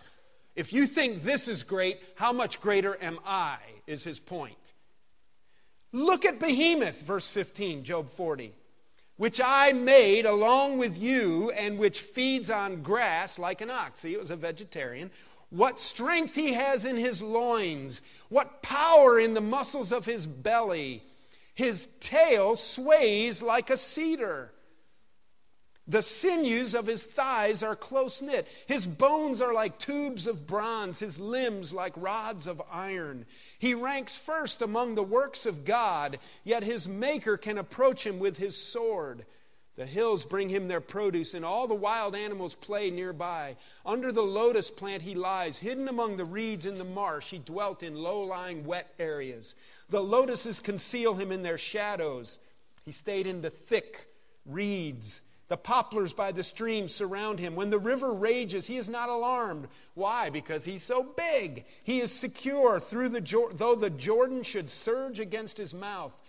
If 0.55 0.73
you 0.73 0.87
think 0.87 1.23
this 1.23 1.47
is 1.47 1.63
great, 1.63 2.01
how 2.15 2.33
much 2.33 2.59
greater 2.59 3.01
am 3.01 3.19
I? 3.25 3.57
Is 3.87 4.03
his 4.03 4.19
point. 4.19 4.73
Look 5.93 6.25
at 6.25 6.39
Behemoth, 6.39 7.01
verse 7.01 7.27
15, 7.27 7.85
Job 7.85 8.09
40, 8.11 8.53
which 9.17 9.39
I 9.43 9.71
made 9.71 10.25
along 10.25 10.77
with 10.77 10.97
you 10.97 11.49
and 11.51 11.79
which 11.79 12.01
feeds 12.01 12.49
on 12.49 12.83
grass 12.83 13.39
like 13.39 13.61
an 13.61 13.69
ox. 13.69 14.01
See, 14.01 14.13
it 14.13 14.19
was 14.19 14.31
a 14.31 14.35
vegetarian. 14.35 15.11
What 15.49 15.79
strength 15.79 16.35
he 16.35 16.53
has 16.53 16.85
in 16.85 16.95
his 16.95 17.21
loins, 17.21 18.01
what 18.29 18.61
power 18.61 19.19
in 19.19 19.33
the 19.33 19.41
muscles 19.41 19.91
of 19.91 20.05
his 20.05 20.27
belly. 20.27 21.03
His 21.55 21.87
tail 21.99 22.55
sways 22.55 23.41
like 23.41 23.69
a 23.69 23.77
cedar. 23.77 24.51
The 25.89 26.03
sinews 26.03 26.75
of 26.75 26.85
his 26.85 27.01
thighs 27.01 27.63
are 27.63 27.75
close 27.75 28.21
knit. 28.21 28.47
His 28.67 28.85
bones 28.85 29.41
are 29.41 29.53
like 29.55 29.79
tubes 29.79 30.27
of 30.27 30.45
bronze, 30.45 30.99
his 30.99 31.19
limbs 31.19 31.73
like 31.73 31.93
rods 31.97 32.45
of 32.45 32.61
iron. 32.71 33.25
He 33.57 33.73
ranks 33.73 34.15
first 34.15 34.61
among 34.61 34.93
the 34.93 35.03
works 35.03 35.47
of 35.47 35.65
God, 35.65 36.19
yet 36.43 36.63
his 36.63 36.87
maker 36.87 37.37
can 37.37 37.57
approach 37.57 38.05
him 38.05 38.19
with 38.19 38.37
his 38.37 38.55
sword. 38.55 39.25
The 39.79 39.85
hills 39.85 40.25
bring 40.25 40.49
him 40.49 40.67
their 40.67 40.81
produce, 40.81 41.33
and 41.33 41.45
all 41.45 41.65
the 41.65 41.73
wild 41.73 42.13
animals 42.13 42.53
play 42.53 42.91
nearby. 42.91 43.55
Under 43.85 44.11
the 44.11 44.21
lotus 44.21 44.69
plant 44.69 45.03
he 45.03 45.15
lies, 45.15 45.59
hidden 45.59 45.87
among 45.87 46.17
the 46.17 46.25
reeds 46.25 46.65
in 46.65 46.75
the 46.75 46.83
marsh. 46.83 47.29
He 47.29 47.37
dwelt 47.37 47.81
in 47.81 47.95
low 47.95 48.19
lying, 48.23 48.65
wet 48.65 48.93
areas. 48.99 49.55
The 49.87 50.03
lotuses 50.03 50.59
conceal 50.59 51.13
him 51.13 51.31
in 51.31 51.43
their 51.43 51.57
shadows. 51.57 52.39
He 52.83 52.91
stayed 52.91 53.25
in 53.25 53.41
the 53.41 53.49
thick 53.49 54.09
reeds. 54.45 55.21
The 55.47 55.55
poplars 55.55 56.11
by 56.11 56.33
the 56.33 56.43
stream 56.43 56.89
surround 56.89 57.39
him. 57.39 57.55
When 57.55 57.69
the 57.69 57.79
river 57.79 58.11
rages, 58.11 58.67
he 58.67 58.75
is 58.75 58.89
not 58.89 59.07
alarmed. 59.07 59.69
Why? 59.93 60.29
Because 60.29 60.65
he's 60.65 60.83
so 60.83 61.03
big. 61.03 61.63
He 61.83 62.01
is 62.01 62.11
secure 62.11 62.81
through 62.81 63.07
the 63.09 63.49
though 63.53 63.75
the 63.75 63.89
Jordan 63.89 64.43
should 64.43 64.69
surge 64.69 65.21
against 65.21 65.57
his 65.57 65.73
mouth. 65.73 66.21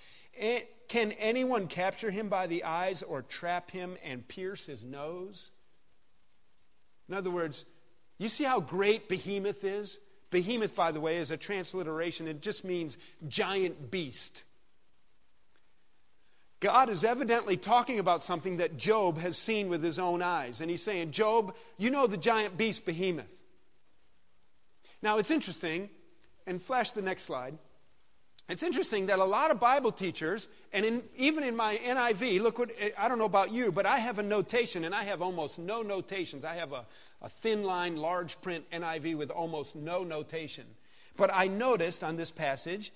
Can 0.89 1.13
anyone 1.13 1.67
capture 1.67 2.11
him 2.11 2.29
by 2.29 2.47
the 2.47 2.65
eyes 2.65 3.03
or 3.03 3.23
trap 3.23 3.71
him 3.71 3.97
and 4.03 4.27
pierce 4.27 4.67
his 4.67 4.85
nose? 4.85 5.51
In 7.09 7.15
other 7.15 7.31
words, 7.31 7.65
you 8.19 8.29
see 8.29 8.45
how 8.45 8.61
great 8.61 9.09
Behemoth 9.09 9.65
is? 9.65 9.99
Behemoth, 10.31 10.75
by 10.75 10.93
the 10.93 11.01
way, 11.01 11.17
is 11.17 11.31
a 11.31 11.37
transliteration. 11.37 12.29
It 12.29 12.41
just 12.41 12.65
means 12.65 12.97
giant 13.29 13.91
beast. 13.91 14.45
God 16.61 16.91
is 16.91 17.05
evidently 17.05 17.57
talking 17.57 17.99
about 17.99 18.23
something 18.23 18.59
that 18.59 18.77
Job 18.77 19.19
has 19.19 19.39
seen 19.39 19.69
with 19.69 19.83
his 19.83 19.99
own 19.99 20.23
eyes. 20.23 20.61
And 20.61 20.71
he's 20.71 20.83
saying, 20.83 21.11
Job, 21.11 21.55
you 21.79 21.91
know 21.91 22.07
the 22.07 22.19
giant 22.19 22.59
beast 22.59 22.85
behemoth. 22.85 23.35
Now, 25.03 25.19
it's 25.19 25.31
interesting, 25.31 25.89
and 26.47 26.61
flash 26.61 26.91
the 26.91 27.03
next 27.03 27.23
slide. 27.23 27.57
It's 28.51 28.65
interesting 28.65 29.07
that 29.07 29.21
a 29.21 29.25
lot 29.25 29.53
of 29.53 29.61
Bible 29.61 29.93
teachers, 29.93 30.49
and 30.73 30.85
in, 30.85 31.03
even 31.17 31.45
in 31.45 31.55
my 31.55 31.77
NIV, 31.77 32.41
look 32.41 32.59
what, 32.59 32.73
I 32.99 33.07
don't 33.07 33.19
know 33.19 33.25
about 33.25 33.53
you, 33.53 33.71
but 33.71 33.87
I 33.87 33.99
have 33.99 34.19
a 34.19 34.25
notation, 34.25 34.85
and 34.85 34.93
I 34.93 35.05
have 35.05 35.23
almost 35.23 35.61
no 35.61 35.83
notations. 35.83 36.45
I 36.45 36.57
have 36.57 36.73
a, 36.73 36.85
a 37.23 37.29
thin 37.29 37.63
line, 37.63 37.95
large 37.95 38.41
print 38.43 38.69
NIV 38.73 39.17
with 39.17 39.31
almost 39.31 39.77
no 39.77 40.03
notation. 40.03 40.67
But 41.17 41.31
I 41.33 41.47
noticed 41.47 42.03
on 42.03 42.17
this 42.17 42.33
passage 42.33 42.93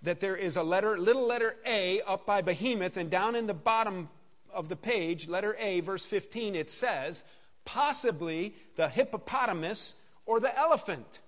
that 0.00 0.20
there 0.20 0.36
is 0.36 0.56
a 0.56 0.62
letter, 0.62 0.98
little 0.98 1.26
letter 1.26 1.56
A 1.66 2.00
up 2.02 2.24
by 2.24 2.40
behemoth, 2.40 2.96
and 2.96 3.10
down 3.10 3.36
in 3.36 3.46
the 3.46 3.52
bottom 3.52 4.08
of 4.54 4.70
the 4.70 4.76
page, 4.76 5.28
letter 5.28 5.54
A, 5.58 5.80
verse 5.80 6.06
15, 6.06 6.54
it 6.54 6.70
says, 6.70 7.24
possibly 7.66 8.54
the 8.76 8.88
hippopotamus 8.88 9.96
or 10.24 10.40
the 10.40 10.58
elephant. 10.58 11.20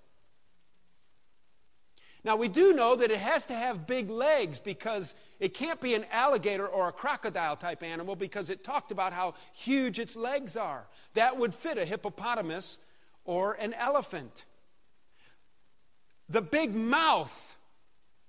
Now, 2.27 2.35
we 2.35 2.49
do 2.49 2.73
know 2.73 2.97
that 2.97 3.13
it 3.13 3.21
has 3.21 3.45
to 3.45 3.55
have 3.55 3.87
big 3.87 4.11
legs 4.11 4.59
because 4.59 5.15
it 5.39 5.55
can't 5.55 5.81
be 5.81 5.95
an 5.95 6.05
alligator 6.11 6.67
or 6.67 6.89
a 6.89 6.93
crocodile 6.93 7.55
type 7.55 7.85
animal 7.85 8.17
because 8.17 8.51
it 8.51 8.65
talked 8.65 8.91
about 8.91 9.13
how 9.13 9.35
huge 9.55 10.01
its 10.01 10.17
legs 10.17 10.57
are. 10.57 10.89
That 11.15 11.39
would 11.39 11.55
fit 11.55 11.79
a 11.79 11.85
hippopotamus 11.85 12.79
or 13.25 13.53
an 13.53 13.75
elephant. 13.75 14.45
The 16.29 16.43
big 16.43 16.75
mouth 16.75 17.57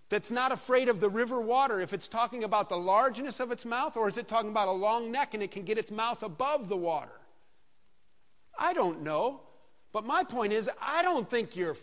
that's 0.10 0.30
not 0.30 0.52
afraid 0.52 0.89
of 0.89 1.00
the 1.00 1.10
river 1.10 1.41
water 1.41 1.82
if 1.82 1.91
it's 1.91 2.08
talking 2.08 2.43
about 2.43 2.70
the 2.70 2.78
largeness 2.78 3.39
of 3.39 3.52
its 3.52 3.66
mouth 3.66 3.98
or 3.98 4.08
is 4.08 4.20
it 4.20 4.28
talking 4.28 4.52
about 4.52 4.68
a 4.68 4.74
long 4.74 5.12
neck 5.12 5.34
and 5.34 5.41
it 5.41 5.50
can 5.50 5.64
get 5.64 5.80
its 5.80 5.89
mouth 5.89 6.22
above 6.22 6.70
the 6.70 6.78
water? 6.78 7.20
I 8.60 8.74
don't 8.74 9.02
know. 9.02 9.41
But 9.91 10.06
my 10.06 10.24
point 10.24 10.54
is, 10.54 10.70
I 10.80 11.02
don't 11.02 11.28
think 11.28 11.56
you're 11.56 11.78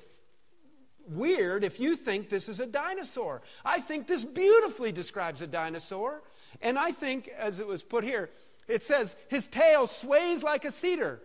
weird 1.09 1.65
if 1.65 1.81
you 1.81 1.97
think 1.97 2.29
this 2.29 2.49
is 2.49 2.61
a 2.61 2.67
dinosaur. 2.67 3.43
I 3.65 3.81
think 3.81 4.07
this 4.07 4.25
beautifully 4.25 4.93
describes 4.93 5.41
a 5.41 5.47
dinosaur. 5.47 6.23
And 6.63 6.79
I 6.79 6.93
think, 6.93 7.29
as 7.29 7.61
it 7.61 7.67
was 7.67 7.83
put 7.83 8.05
here, 8.05 8.31
it 8.69 8.83
says 8.83 9.15
his 9.29 9.47
tail 9.47 9.87
sways 9.87 10.43
like 10.43 10.65
a 10.65 10.73
cedar. 10.73 11.21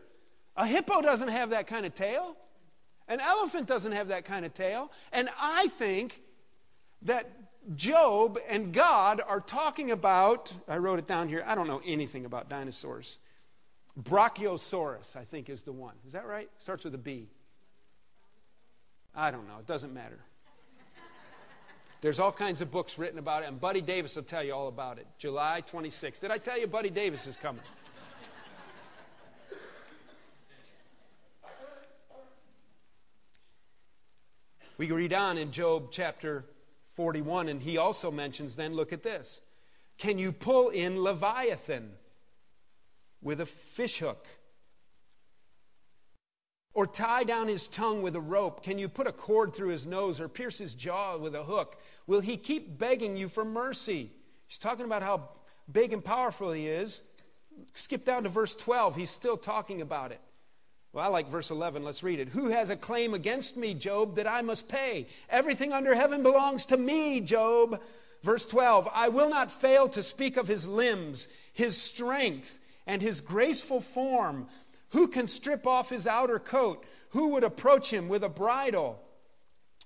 A 0.56 0.66
hippo 0.66 1.02
doesn't 1.02 1.30
have 1.30 1.52
that 1.52 1.68
kind 1.68 1.86
of 1.86 1.96
tail. 1.96 2.36
An 3.08 3.20
elephant 3.20 3.68
doesn't 3.68 3.94
have 3.94 4.10
that 4.10 4.26
kind 4.26 4.46
of 4.46 4.54
tail. 4.54 4.92
And 5.12 5.30
I 5.40 5.68
think 5.68 6.22
that 7.04 7.30
Job 7.76 8.40
and 8.48 8.74
God 8.74 9.22
are 9.28 9.40
talking 9.40 9.92
about, 9.92 10.54
I 10.68 10.78
wrote 10.78 11.00
it 11.00 11.08
down 11.08 11.30
here, 11.30 11.44
I 11.46 11.56
don't 11.56 11.68
know 11.68 11.82
anything 11.86 12.26
about 12.26 12.50
dinosaurs. 12.50 13.18
Brachiosaurus, 14.02 15.16
I 15.16 15.24
think, 15.24 15.50
is 15.50 15.62
the 15.62 15.72
one. 15.72 15.96
Is 16.06 16.14
that 16.14 16.26
right? 16.26 16.50
Starts 16.58 16.86
with 16.86 16.96
a 16.96 17.00
B. 17.00 17.30
I 19.20 19.32
don't 19.32 19.46
know. 19.50 19.58
It 19.60 19.68
doesn't 19.68 19.94
matter. 19.94 20.18
There's 22.00 22.22
all 22.22 22.32
kinds 22.32 22.62
of 22.62 22.72
books 22.72 22.98
written 22.98 23.20
about 23.20 23.44
it, 23.44 23.50
and 23.50 23.60
Buddy 23.60 23.82
Davis 23.82 24.16
will 24.16 24.24
tell 24.24 24.42
you 24.42 24.54
all 24.54 24.70
about 24.70 24.98
it. 24.98 25.06
July 25.18 25.62
26th. 25.70 26.22
Did 26.22 26.32
I 26.32 26.38
tell 26.38 26.58
you 26.58 26.68
Buddy 26.68 26.90
Davis 26.90 27.28
is 27.28 27.36
coming? 27.36 27.62
we 34.78 34.90
read 34.90 35.12
on 35.12 35.38
in 35.38 35.52
Job 35.52 35.90
chapter 35.92 36.46
41, 36.96 37.50
and 37.50 37.62
he 37.62 37.78
also 37.78 38.10
mentions 38.10 38.56
then, 38.56 38.74
look 38.74 38.94
at 38.94 39.04
this. 39.04 39.42
Can 39.98 40.18
you 40.18 40.32
pull 40.32 40.70
in 40.70 41.04
Leviathan 41.04 41.92
with 43.22 43.42
a 43.42 43.46
fishhook? 43.46 44.26
Or 46.74 46.86
tie 46.86 47.24
down 47.24 47.48
his 47.48 47.68
tongue 47.68 48.02
with 48.02 48.16
a 48.16 48.22
rope? 48.22 48.64
Can 48.64 48.78
you 48.78 48.88
put 48.88 49.08
a 49.08 49.12
cord 49.12 49.54
through 49.54 49.70
his 49.70 49.86
nose 49.86 50.20
or 50.20 50.28
pierce 50.28 50.58
his 50.58 50.76
jaw 50.76 51.18
with 51.18 51.36
a 51.36 51.44
hook? 51.44 51.78
Will 52.06 52.20
he 52.20 52.38
keep 52.38 52.78
begging 52.78 53.18
you 53.18 53.28
for 53.28 53.44
mercy? 53.44 54.12
He's 54.48 54.60
talking 54.60 54.86
about 54.86 55.04
how 55.04 55.30
big 55.72 55.94
and 55.94 56.04
powerful 56.04 56.52
he 56.52 56.68
is. 56.68 57.02
Skip 57.74 58.06
down 58.06 58.24
to 58.24 58.30
verse 58.30 58.56
12. 58.56 58.96
He's 58.96 59.10
still 59.10 59.38
talking 59.38 59.82
about 59.82 60.12
it. 60.12 60.22
Well, 60.94 61.06
I 61.06 61.08
like 61.08 61.28
verse 61.28 61.52
11. 61.52 61.84
Let's 61.84 62.04
read 62.04 62.20
it. 62.20 62.30
Who 62.30 62.50
has 62.50 62.70
a 62.70 62.76
claim 62.76 63.14
against 63.14 63.58
me, 63.58 63.74
Job, 63.74 64.16
that 64.16 64.28
I 64.28 64.42
must 64.42 64.68
pay? 64.68 65.08
Everything 65.30 65.72
under 65.72 65.94
heaven 65.94 66.24
belongs 66.24 66.66
to 66.68 66.78
me, 66.78 67.22
Job. 67.22 67.80
Verse 68.24 68.46
12 68.48 68.90
I 68.94 69.10
will 69.10 69.30
not 69.30 69.52
fail 69.52 69.88
to 69.90 70.04
speak 70.04 70.36
of 70.38 70.48
his 70.48 70.68
limbs, 70.68 71.28
his 71.54 71.78
strength, 71.78 72.60
and 72.88 73.02
his 73.02 73.22
graceful 73.22 73.82
form. 73.82 74.48
Who 74.92 75.08
can 75.08 75.28
strip 75.28 75.68
off 75.68 75.90
his 75.90 76.08
outer 76.08 76.40
coat? 76.40 76.84
Who 77.12 77.30
would 77.30 77.44
approach 77.44 77.92
him 77.92 78.10
with 78.10 78.24
a 78.24 78.30
bridle? 78.30 79.02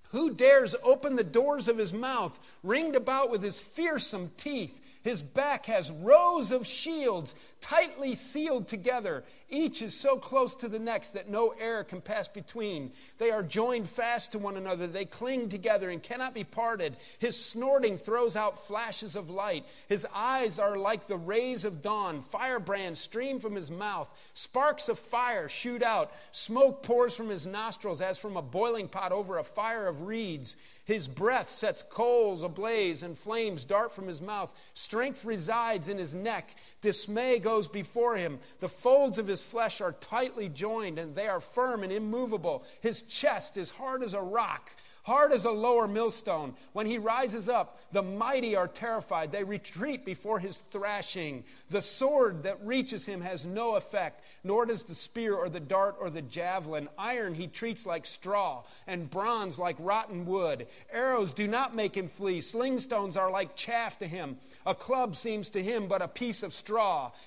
Who 0.10 0.34
dares 0.34 0.76
open 0.84 1.16
the 1.16 1.24
doors 1.24 1.68
of 1.68 1.78
his 1.78 1.92
mouth, 1.92 2.40
ringed 2.62 2.96
about 2.96 3.32
with 3.32 3.42
his 3.42 3.60
fearsome 3.60 4.32
teeth? 4.38 4.80
His 5.04 5.22
back 5.22 5.66
has 5.66 5.92
rows 5.92 6.52
of 6.52 6.66
shields 6.66 7.36
tightly 7.60 8.16
sealed 8.16 8.68
together. 8.68 9.24
Each 9.50 9.82
is 9.82 9.94
so 9.94 10.18
close 10.18 10.56
to 10.56 10.70
the 10.70 10.80
next 10.80 11.12
that 11.12 11.30
no 11.30 11.50
air 11.60 11.84
can 11.84 12.00
pass 12.02 12.28
between. 12.28 12.92
They 13.18 13.30
are 13.30 13.44
joined 13.44 13.90
fast 13.90 14.32
to 14.32 14.40
one 14.40 14.56
another. 14.56 14.88
They 14.88 15.06
cling 15.06 15.50
together 15.50 15.90
and 15.90 16.02
cannot 16.02 16.34
be 16.34 16.46
parted. 16.46 16.96
His 17.20 17.40
snorting 17.40 17.98
throws 17.98 18.36
out 18.36 18.66
flashes 18.66 19.16
of 19.16 19.30
light. 19.30 19.66
His 19.88 20.08
eyes 20.14 20.58
are 20.58 20.78
like 20.78 21.08
the 21.08 21.18
rays 21.18 21.66
of 21.66 21.82
dawn. 21.82 22.22
Firebrands 22.22 23.00
stream 23.00 23.40
from 23.40 23.56
his 23.56 23.70
mouth. 23.70 24.10
Sparks 24.34 24.88
of 24.88 24.98
fire 24.98 25.50
shoot 25.50 25.84
out. 25.84 26.12
Smoke 26.32 26.82
pours 26.82 27.16
from 27.16 27.30
his 27.30 27.46
nostrils 27.46 28.00
as 28.00 28.18
from 28.18 28.38
a 28.38 28.42
boiling 28.42 28.88
pot 28.88 29.12
over 29.12 29.38
a 29.38 29.44
fire 29.44 29.88
of 29.88 30.04
reeds. 30.04 30.56
His 30.86 31.08
breath 31.08 31.50
sets 31.50 31.82
coals 31.82 32.44
ablaze 32.44 33.04
and 33.04 33.18
flames 33.18 33.64
dart 33.64 33.94
from 33.94 34.08
his 34.08 34.22
mouth. 34.22 34.54
Strength 34.74 35.24
resides 35.24 35.88
in 35.88 35.98
his 35.98 36.14
neck. 36.14 36.56
Dismay 36.84 37.40
goes 37.40 37.68
before 37.68 38.16
him. 38.16 38.38
The 38.60 38.70
folds 38.70 39.18
of 39.18 39.26
his 39.26 39.42
flesh 39.42 39.82
are 39.82 39.94
tightly 39.94 40.50
joined 40.50 41.00
and 41.00 41.16
they 41.16 41.28
are 41.28 41.40
firm 41.40 41.82
and 41.82 41.92
immovable. 41.92 42.64
His 42.82 43.02
chest 43.02 43.58
is 43.58 43.72
hard 43.72 44.04
as 44.04 44.14
a 44.14 44.22
rock 44.22 44.70
hard 45.04 45.34
as 45.34 45.46
a 45.46 45.52
lower 45.52 45.88
millstone. 45.88 46.56
When 46.72 46.86
he 46.86 46.98
rises 46.98 47.48
up, 47.48 47.80
the 47.92 48.02
mighty 48.02 48.56
are 48.56 48.68
terrified. 48.68 49.32
They 49.32 49.44
retreat 49.44 50.06
before 50.06 50.40
his 50.40 50.58
thrashing. 50.58 51.44
The 51.70 51.82
sword 51.82 52.44
that 52.44 52.66
reaches 52.66 53.06
him 53.06 53.22
has 53.22 53.46
no 53.46 53.76
effect, 53.76 54.24
nor 54.44 54.66
does 54.66 54.84
the 54.84 54.96
spear 54.96 55.36
or 55.36 55.50
the 55.50 55.60
dart 55.60 55.98
or 56.00 56.10
the 56.10 56.22
javelin. 56.22 56.88
Iron 56.98 57.36
he 57.36 57.48
treats 57.48 57.86
like 57.86 58.06
straw, 58.06 58.64
and 58.88 59.12
bronze 59.12 59.60
like 59.60 59.76
rotten 59.80 60.26
wood. 60.26 60.68
Arrows 60.92 61.34
do 61.34 61.48
not 61.48 61.76
make 61.76 61.96
him 61.96 62.08
flee. 62.08 62.40
Sling 62.42 62.80
stones 62.80 63.18
are 63.18 63.30
like 63.30 63.56
chaff 63.56 64.00
to 64.00 64.08
him. 64.08 64.38
A 64.66 64.74
club 64.74 65.16
seems 65.16 65.50
to 65.50 65.62
him 65.62 65.88
but 65.88 66.02
a 66.02 66.08
piece 66.08 66.44
of 66.44 66.54
straw. 66.54 66.73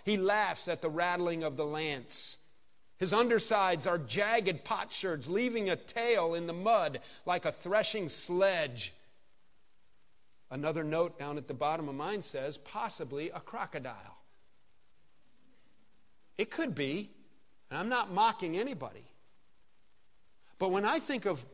He 0.05 0.16
laughs 0.16 0.68
at 0.68 0.82
the 0.82 0.88
rattling 0.88 1.42
of 1.42 1.57
the 1.57 1.64
lance. 1.64 2.36
His 2.99 3.12
undersides 3.12 3.86
are 3.86 3.99
jagged 3.99 4.64
potsherds, 4.64 5.28
leaving 5.28 5.68
a 5.68 5.76
tail 5.76 6.34
in 6.34 6.47
the 6.47 6.53
mud 6.53 7.01
like 7.26 7.44
a 7.44 7.53
threshing 7.53 8.09
sledge. 8.09 8.94
Another 10.51 10.84
note 10.84 11.18
down 11.18 11.36
at 11.36 11.49
the 11.49 11.55
bottom 11.55 11.88
of 11.88 11.94
mine 11.94 12.22
says 12.22 12.57
possibly 12.57 13.30
a 13.30 13.40
crocodile. 13.40 14.18
It 16.38 16.51
could 16.51 16.74
be, 16.74 17.11
and 17.70 17.78
I'm 17.78 17.88
not 17.88 18.12
mocking 18.12 18.57
anybody. 18.57 19.05
But 20.59 20.70
when 20.70 20.84
I 20.84 20.99
think 20.99 21.26
of 21.26 21.44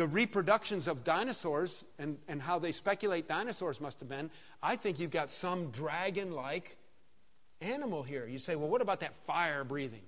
the 0.00 0.06
reproductions 0.06 0.88
of 0.88 1.04
dinosaurs 1.04 1.84
and, 1.98 2.16
and 2.26 2.40
how 2.40 2.58
they 2.58 2.72
speculate 2.72 3.28
dinosaurs 3.28 3.82
must 3.82 4.00
have 4.00 4.08
been, 4.08 4.30
I 4.62 4.76
think 4.76 4.98
you've 4.98 5.10
got 5.10 5.30
some 5.30 5.70
dragon 5.72 6.32
like 6.32 6.78
animal 7.60 8.02
here. 8.02 8.26
You 8.26 8.38
say, 8.38 8.56
well, 8.56 8.70
what 8.70 8.80
about 8.80 9.00
that 9.00 9.12
fire 9.26 9.62
breathing? 9.62 10.00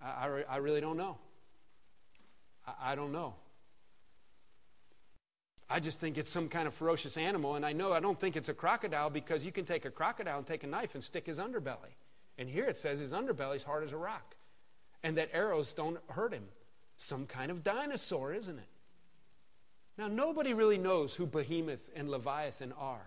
I, 0.00 0.06
I, 0.06 0.44
I 0.52 0.56
really 0.56 0.80
don't 0.80 0.96
know. 0.96 1.18
I, 2.66 2.92
I 2.92 2.94
don't 2.94 3.12
know. 3.12 3.34
I 5.68 5.80
just 5.80 6.00
think 6.00 6.16
it's 6.16 6.30
some 6.30 6.48
kind 6.48 6.66
of 6.66 6.72
ferocious 6.72 7.18
animal, 7.18 7.56
and 7.56 7.66
I 7.66 7.74
know 7.74 7.92
I 7.92 8.00
don't 8.00 8.18
think 8.18 8.36
it's 8.36 8.48
a 8.48 8.54
crocodile 8.54 9.10
because 9.10 9.44
you 9.44 9.52
can 9.52 9.66
take 9.66 9.84
a 9.84 9.90
crocodile 9.90 10.38
and 10.38 10.46
take 10.46 10.64
a 10.64 10.66
knife 10.66 10.94
and 10.94 11.04
stick 11.04 11.26
his 11.26 11.38
underbelly. 11.38 11.92
And 12.38 12.48
here 12.48 12.64
it 12.64 12.78
says 12.78 13.00
his 13.00 13.12
underbelly's 13.12 13.64
hard 13.64 13.84
as 13.84 13.92
a 13.92 13.98
rock, 13.98 14.34
and 15.02 15.18
that 15.18 15.28
arrows 15.34 15.74
don't 15.74 15.98
hurt 16.08 16.32
him. 16.32 16.44
Some 16.96 17.26
kind 17.26 17.50
of 17.50 17.62
dinosaur, 17.62 18.32
isn't 18.32 18.58
it? 18.58 18.68
Now, 19.98 20.08
nobody 20.08 20.52
really 20.52 20.78
knows 20.78 21.14
who 21.14 21.26
Behemoth 21.26 21.90
and 21.94 22.10
Leviathan 22.10 22.72
are. 22.72 23.06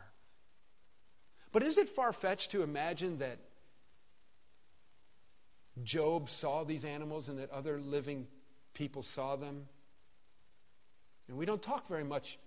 But 1.51 1.63
is 1.63 1.77
it 1.77 1.89
far 1.89 2.13
fetched 2.13 2.51
to 2.51 2.63
imagine 2.63 3.19
that 3.19 3.39
Job 5.83 6.29
saw 6.29 6.63
these 6.63 6.85
animals 6.85 7.27
and 7.27 7.39
that 7.39 7.51
other 7.51 7.79
living 7.79 8.27
people 8.73 9.03
saw 9.03 9.35
them. 9.35 9.65
And 11.27 11.37
we 11.37 11.45
don't 11.45 11.61
talk 11.61 11.87
very 11.87 12.03
much 12.03 12.37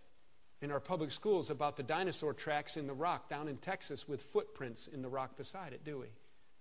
in 0.61 0.71
our 0.71 0.81
public 0.81 1.11
schools 1.11 1.51
about 1.51 1.77
the 1.77 1.83
dinosaur 1.83 2.33
tracks 2.33 2.77
in 2.77 2.87
the 2.87 2.93
rock 2.93 3.29
down 3.29 3.49
in 3.49 3.57
Texas 3.57 4.09
with 4.09 4.23
footprints 4.23 4.87
in 4.87 5.03
the 5.03 5.09
rock 5.09 5.37
beside 5.37 5.73
it, 5.73 5.85
do 5.85 5.99
we? 5.99 6.07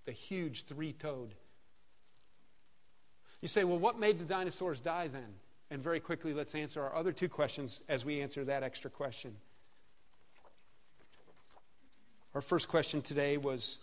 The 0.06 0.12
huge 0.12 0.66
three 0.66 0.94
toed. 0.94 1.36
You 3.42 3.48
say, 3.48 3.64
well, 3.64 3.80
what 3.80 4.00
made 4.00 4.20
the 4.20 4.26
dinosaurs 4.26 4.80
die 4.80 5.08
then? 5.08 5.34
And 5.72 5.82
very 5.82 6.02
quickly, 6.02 6.34
let's 6.34 6.54
answer 6.54 6.84
our 6.84 6.94
other 6.94 7.14
two 7.14 7.30
questions 7.30 7.80
as 7.88 8.04
we 8.04 8.22
answer 8.22 8.44
that 8.44 8.62
extra 8.62 8.92
question. 8.92 9.34
Our 12.36 12.42
first 12.42 12.68
question 12.68 13.02
today 13.02 13.38
was 13.38 13.80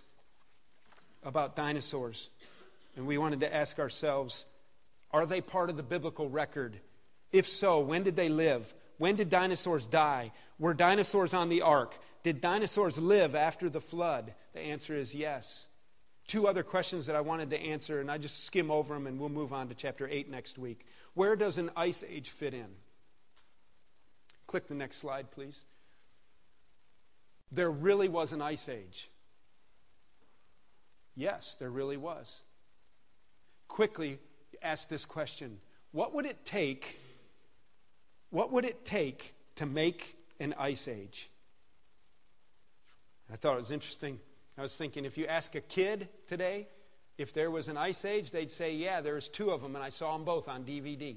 about 1.25 1.57
dinosaurs. 1.57 2.29
And 2.95 3.07
we 3.07 3.17
wanted 3.17 3.41
to 3.41 3.55
ask 3.55 3.79
ourselves 3.79 4.45
are 5.13 5.25
they 5.25 5.41
part 5.41 5.71
of 5.71 5.79
the 5.79 5.83
biblical 5.83 6.29
record? 6.29 6.79
If 7.33 7.49
so, 7.49 7.81
when 7.81 8.03
did 8.03 8.17
they 8.17 8.29
live? 8.29 8.75
When 8.99 9.17
did 9.17 9.31
dinosaurs 9.31 9.87
die? 9.87 10.33
Were 10.59 10.75
dinosaurs 10.75 11.33
on 11.33 11.49
the 11.49 11.63
ark? 11.63 11.97
Did 12.23 12.43
dinosaurs 12.43 12.99
live 12.99 13.35
after 13.35 13.71
the 13.71 13.81
flood? 13.81 14.35
The 14.53 14.61
answer 14.61 14.95
is 14.95 15.15
yes. 15.15 15.69
Two 16.29 16.47
other 16.47 16.63
questions 16.63 17.07
that 17.07 17.17
I 17.17 17.21
wanted 17.21 17.51
to 17.51 17.61
answer, 17.61 18.01
and 18.01 18.11
I 18.11 18.19
just 18.19 18.45
skim 18.45 18.71
over 18.71 18.95
them 18.95 19.09
and 19.09 19.19
we'll 19.19 19.31
move 19.31 19.53
on 19.53 19.69
to 19.69 19.75
chapter 19.75 20.07
8 20.09 20.31
next 20.31 20.59
week. 20.59 20.87
Where 21.15 21.35
does 21.35 21.59
an 21.59 21.71
ice 21.75 22.05
age 22.09 22.31
fit 22.31 22.55
in? 22.55 22.69
Click 24.47 24.69
the 24.69 24.75
next 24.75 24.99
slide, 24.99 25.33
please. 25.33 25.65
There 27.51 27.71
really 27.71 28.09
was 28.09 28.33
an 28.33 28.43
ice 28.43 28.69
age. 28.69 29.11
Yes, 31.17 31.57
there 31.59 31.71
really 31.71 31.97
was 31.97 32.43
quickly 33.69 34.19
ask 34.63 34.89
this 34.89 35.05
question 35.05 35.61
What 35.93 36.15
would 36.15 36.27
it 36.27 36.45
take? 36.45 36.99
What 38.31 38.53
would 38.53 38.65
it 38.65 38.85
take 38.85 39.35
to 39.55 39.67
make 39.67 40.19
an 40.41 40.55
ice 40.59 40.89
age? 40.89 41.31
I 43.33 43.37
thought 43.37 43.55
it 43.55 43.59
was 43.59 43.71
interesting. 43.71 44.19
I 44.59 44.63
was 44.63 44.77
thinking 44.77 45.05
if 45.05 45.17
you 45.17 45.27
ask 45.27 45.55
a 45.55 45.61
kid 45.61 46.09
today 46.27 46.67
if 47.17 47.33
there 47.33 47.49
was 47.51 47.69
an 47.69 47.77
ice 47.77 48.05
age, 48.05 48.33
they'd 48.33 48.51
say, 48.51 48.75
Yeah, 48.75 49.01
there's 49.01 49.29
two 49.29 49.51
of 49.51 49.63
them, 49.63 49.77
and 49.77 49.85
I 49.85 49.91
saw 49.91 50.13
them 50.15 50.25
both 50.25 50.49
on 50.49 50.65
DVD. 50.65 51.17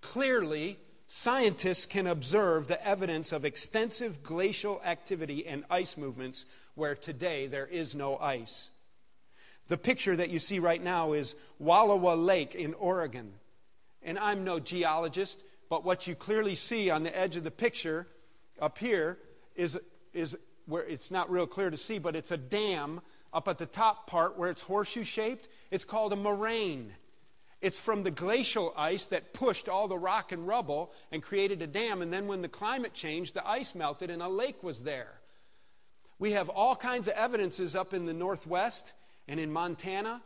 Clearly, 0.00 0.78
scientists 1.08 1.84
can 1.84 2.06
observe 2.06 2.68
the 2.68 2.86
evidence 2.86 3.32
of 3.32 3.44
extensive 3.44 4.22
glacial 4.22 4.80
activity 4.82 5.46
and 5.46 5.64
ice 5.68 5.98
movements 5.98 6.46
where 6.74 6.94
today 6.94 7.46
there 7.46 7.66
is 7.66 7.94
no 7.94 8.16
ice. 8.16 8.70
The 9.68 9.76
picture 9.76 10.16
that 10.16 10.30
you 10.30 10.38
see 10.38 10.58
right 10.58 10.82
now 10.82 11.12
is 11.12 11.36
Wallowa 11.62 12.16
Lake 12.16 12.54
in 12.54 12.72
Oregon. 12.74 13.34
And 14.02 14.18
I'm 14.18 14.42
no 14.42 14.58
geologist, 14.58 15.38
but 15.68 15.84
what 15.84 16.06
you 16.06 16.14
clearly 16.14 16.54
see 16.54 16.88
on 16.88 17.02
the 17.02 17.16
edge 17.16 17.36
of 17.36 17.44
the 17.44 17.50
picture 17.50 18.06
up 18.60 18.78
here 18.78 19.18
is, 19.54 19.78
is 20.12 20.36
where 20.66 20.84
it's 20.84 21.10
not 21.10 21.30
real 21.30 21.46
clear 21.46 21.70
to 21.70 21.76
see, 21.76 21.98
but 21.98 22.16
it's 22.16 22.30
a 22.30 22.36
dam 22.36 23.00
up 23.32 23.48
at 23.48 23.58
the 23.58 23.66
top 23.66 24.06
part 24.06 24.38
where 24.38 24.50
it's 24.50 24.62
horseshoe 24.62 25.04
shaped. 25.04 25.48
It's 25.70 25.84
called 25.84 26.12
a 26.12 26.16
moraine. 26.16 26.92
It's 27.60 27.78
from 27.78 28.02
the 28.02 28.10
glacial 28.10 28.72
ice 28.76 29.06
that 29.06 29.34
pushed 29.34 29.68
all 29.68 29.86
the 29.86 29.98
rock 29.98 30.32
and 30.32 30.46
rubble 30.46 30.92
and 31.12 31.22
created 31.22 31.60
a 31.60 31.66
dam. 31.66 32.00
And 32.00 32.12
then 32.12 32.26
when 32.26 32.42
the 32.42 32.48
climate 32.48 32.94
changed, 32.94 33.34
the 33.34 33.46
ice 33.46 33.74
melted 33.74 34.10
and 34.10 34.22
a 34.22 34.28
lake 34.28 34.62
was 34.62 34.82
there. 34.82 35.20
We 36.18 36.32
have 36.32 36.48
all 36.48 36.74
kinds 36.74 37.06
of 37.06 37.14
evidences 37.14 37.74
up 37.74 37.92
in 37.92 38.06
the 38.06 38.14
Northwest 38.14 38.94
and 39.28 39.38
in 39.38 39.52
Montana 39.52 40.22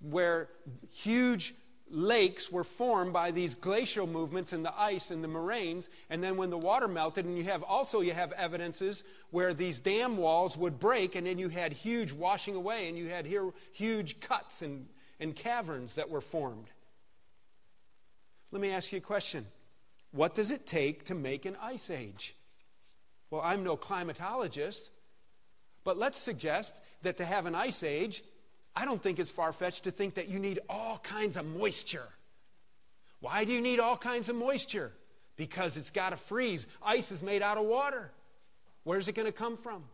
where 0.00 0.48
huge 0.92 1.54
lakes 1.88 2.50
were 2.50 2.64
formed 2.64 3.12
by 3.12 3.30
these 3.30 3.54
glacial 3.54 4.06
movements 4.06 4.52
in 4.52 4.62
the 4.62 4.80
ice 4.80 5.10
and 5.10 5.22
the 5.22 5.28
moraines 5.28 5.88
and 6.10 6.22
then 6.22 6.36
when 6.36 6.50
the 6.50 6.58
water 6.58 6.88
melted 6.88 7.24
and 7.24 7.38
you 7.38 7.44
have 7.44 7.62
also 7.62 8.00
you 8.00 8.12
have 8.12 8.32
evidences 8.32 9.04
where 9.30 9.54
these 9.54 9.78
dam 9.78 10.16
walls 10.16 10.56
would 10.56 10.80
break 10.80 11.14
and 11.14 11.26
then 11.26 11.38
you 11.38 11.48
had 11.48 11.72
huge 11.72 12.12
washing 12.12 12.56
away 12.56 12.88
and 12.88 12.98
you 12.98 13.08
had 13.08 13.24
here 13.24 13.52
huge 13.72 14.18
cuts 14.20 14.62
and, 14.62 14.86
and 15.20 15.36
caverns 15.36 15.94
that 15.94 16.10
were 16.10 16.20
formed. 16.20 16.66
Let 18.50 18.60
me 18.60 18.70
ask 18.70 18.90
you 18.90 18.98
a 18.98 19.00
question. 19.00 19.46
What 20.10 20.34
does 20.34 20.50
it 20.50 20.66
take 20.66 21.04
to 21.04 21.14
make 21.14 21.44
an 21.44 21.56
ice 21.62 21.88
age? 21.90 22.34
Well 23.30 23.42
i'm 23.44 23.62
no 23.62 23.76
climatologist 23.76 24.90
but 25.86 25.96
let's 25.96 26.18
suggest 26.18 26.80
that 27.02 27.18
to 27.18 27.24
have 27.24 27.46
an 27.46 27.54
ice 27.54 27.84
age, 27.84 28.24
I 28.76 28.84
don't 28.84 29.02
think 29.02 29.18
it's 29.18 29.30
far 29.30 29.54
fetched 29.54 29.84
to 29.84 29.90
think 29.90 30.14
that 30.14 30.28
you 30.28 30.38
need 30.38 30.60
all 30.68 30.98
kinds 30.98 31.38
of 31.38 31.46
moisture. 31.46 32.08
Why 33.20 33.44
do 33.44 33.52
you 33.52 33.62
need 33.62 33.80
all 33.80 33.96
kinds 33.96 34.28
of 34.28 34.36
moisture? 34.36 34.92
Because 35.36 35.78
it's 35.78 35.90
got 35.90 36.10
to 36.10 36.16
freeze. 36.16 36.66
Ice 36.82 37.10
is 37.10 37.22
made 37.22 37.40
out 37.40 37.56
of 37.56 37.64
water. 37.64 38.12
Where's 38.84 39.08
it 39.08 39.14
going 39.14 39.26
to 39.26 39.32
come 39.32 39.56
from? 39.56 39.84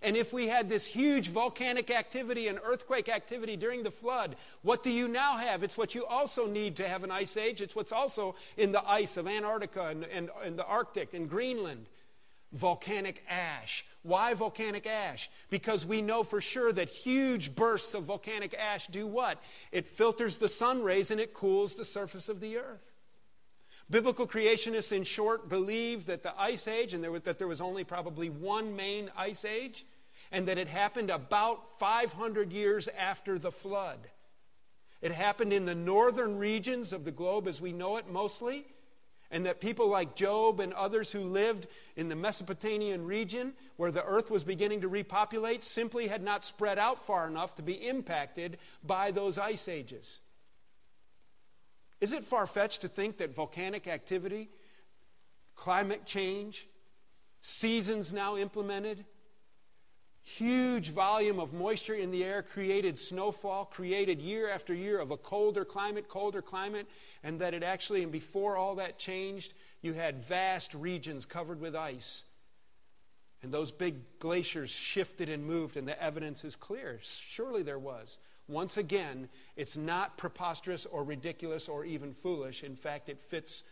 And 0.00 0.16
if 0.16 0.32
we 0.32 0.46
had 0.46 0.68
this 0.68 0.86
huge 0.86 1.28
volcanic 1.28 1.90
activity 1.90 2.46
and 2.46 2.60
earthquake 2.62 3.08
activity 3.08 3.56
during 3.56 3.82
the 3.82 3.90
flood, 3.90 4.36
what 4.62 4.84
do 4.84 4.90
you 4.90 5.08
now 5.08 5.36
have? 5.36 5.64
It's 5.64 5.76
what 5.76 5.94
you 5.94 6.06
also 6.06 6.46
need 6.46 6.76
to 6.76 6.88
have 6.88 7.02
an 7.02 7.10
ice 7.10 7.36
age. 7.36 7.60
It's 7.60 7.74
what's 7.74 7.90
also 7.90 8.36
in 8.56 8.70
the 8.70 8.88
ice 8.88 9.16
of 9.16 9.26
Antarctica 9.26 9.86
and, 9.86 10.04
and, 10.04 10.30
and 10.44 10.56
the 10.56 10.64
Arctic 10.64 11.14
and 11.14 11.28
Greenland 11.28 11.86
volcanic 12.52 13.22
ash. 13.28 13.84
Why 14.02 14.34
volcanic 14.34 14.86
ash? 14.86 15.30
Because 15.50 15.84
we 15.84 16.02
know 16.02 16.22
for 16.22 16.40
sure 16.40 16.72
that 16.72 16.88
huge 16.88 17.54
bursts 17.54 17.94
of 17.94 18.04
volcanic 18.04 18.54
ash 18.54 18.86
do 18.86 19.06
what? 19.06 19.42
It 19.72 19.86
filters 19.86 20.38
the 20.38 20.48
sun 20.48 20.82
rays 20.82 21.10
and 21.10 21.20
it 21.20 21.34
cools 21.34 21.74
the 21.74 21.84
surface 21.84 22.28
of 22.28 22.40
the 22.40 22.58
earth. 22.58 22.92
Biblical 23.90 24.26
creationists, 24.26 24.92
in 24.92 25.04
short, 25.04 25.48
believe 25.48 26.06
that 26.06 26.22
the 26.22 26.38
ice 26.38 26.68
age, 26.68 26.92
and 26.92 27.02
there 27.02 27.10
was, 27.10 27.22
that 27.22 27.38
there 27.38 27.48
was 27.48 27.60
only 27.60 27.84
probably 27.84 28.28
one 28.28 28.76
main 28.76 29.10
ice 29.16 29.46
age, 29.46 29.86
and 30.30 30.46
that 30.46 30.58
it 30.58 30.68
happened 30.68 31.10
about 31.10 31.78
500 31.78 32.52
years 32.52 32.88
after 32.98 33.38
the 33.38 33.50
flood. 33.50 33.98
It 35.00 35.12
happened 35.12 35.52
in 35.52 35.64
the 35.64 35.74
northern 35.74 36.38
regions 36.38 36.92
of 36.92 37.04
the 37.04 37.12
globe 37.12 37.48
as 37.48 37.60
we 37.60 37.72
know 37.72 37.96
it 37.96 38.10
mostly. 38.10 38.66
And 39.30 39.44
that 39.44 39.60
people 39.60 39.88
like 39.88 40.16
Job 40.16 40.58
and 40.58 40.72
others 40.72 41.12
who 41.12 41.20
lived 41.20 41.66
in 41.96 42.08
the 42.08 42.16
Mesopotamian 42.16 43.04
region, 43.04 43.52
where 43.76 43.90
the 43.90 44.04
earth 44.04 44.30
was 44.30 44.42
beginning 44.42 44.80
to 44.80 44.88
repopulate, 44.88 45.62
simply 45.62 46.08
had 46.08 46.22
not 46.22 46.44
spread 46.44 46.78
out 46.78 47.04
far 47.04 47.26
enough 47.26 47.54
to 47.56 47.62
be 47.62 47.74
impacted 47.74 48.56
by 48.82 49.10
those 49.10 49.36
ice 49.36 49.68
ages. 49.68 50.20
Is 52.00 52.12
it 52.12 52.24
far 52.24 52.46
fetched 52.46 52.80
to 52.82 52.88
think 52.88 53.18
that 53.18 53.34
volcanic 53.34 53.86
activity, 53.86 54.48
climate 55.54 56.06
change, 56.06 56.66
seasons 57.42 58.12
now 58.12 58.36
implemented, 58.36 59.04
huge 60.28 60.90
volume 60.90 61.40
of 61.40 61.52
moisture 61.52 61.94
in 61.94 62.10
the 62.10 62.22
air 62.22 62.42
created 62.42 62.98
snowfall, 62.98 63.64
created 63.64 64.20
year 64.20 64.50
after 64.50 64.74
year 64.74 64.98
of 64.98 65.10
a 65.10 65.16
colder 65.16 65.64
climate, 65.64 66.08
colder 66.08 66.42
climate, 66.42 66.86
and 67.24 67.40
that 67.40 67.54
it 67.54 67.62
actually, 67.62 68.02
and 68.02 68.12
before 68.12 68.56
all 68.56 68.74
that 68.74 68.98
changed, 68.98 69.54
you 69.80 69.94
had 69.94 70.24
vast 70.24 70.74
regions 70.74 71.24
covered 71.24 71.60
with 71.60 71.74
ice. 71.74 72.24
And 73.42 73.52
those 73.52 73.72
big 73.72 74.18
glaciers 74.18 74.70
shifted 74.70 75.28
and 75.28 75.44
moved, 75.44 75.76
and 75.76 75.88
the 75.88 76.00
evidence 76.02 76.44
is 76.44 76.56
clear. 76.56 76.98
Surely 77.02 77.62
there 77.62 77.78
was. 77.78 78.18
Once 78.48 78.76
again, 78.76 79.28
it's 79.56 79.76
not 79.76 80.18
preposterous 80.18 80.84
or 80.86 81.04
ridiculous 81.04 81.68
or 81.68 81.84
even 81.84 82.12
foolish. 82.12 82.64
In 82.64 82.76
fact, 82.76 83.08
it 83.08 83.20
fits 83.20 83.62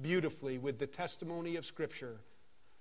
beautifully 0.00 0.58
with 0.58 0.78
the 0.78 0.86
testimony 0.86 1.56
of 1.56 1.66
Scripture 1.66 2.20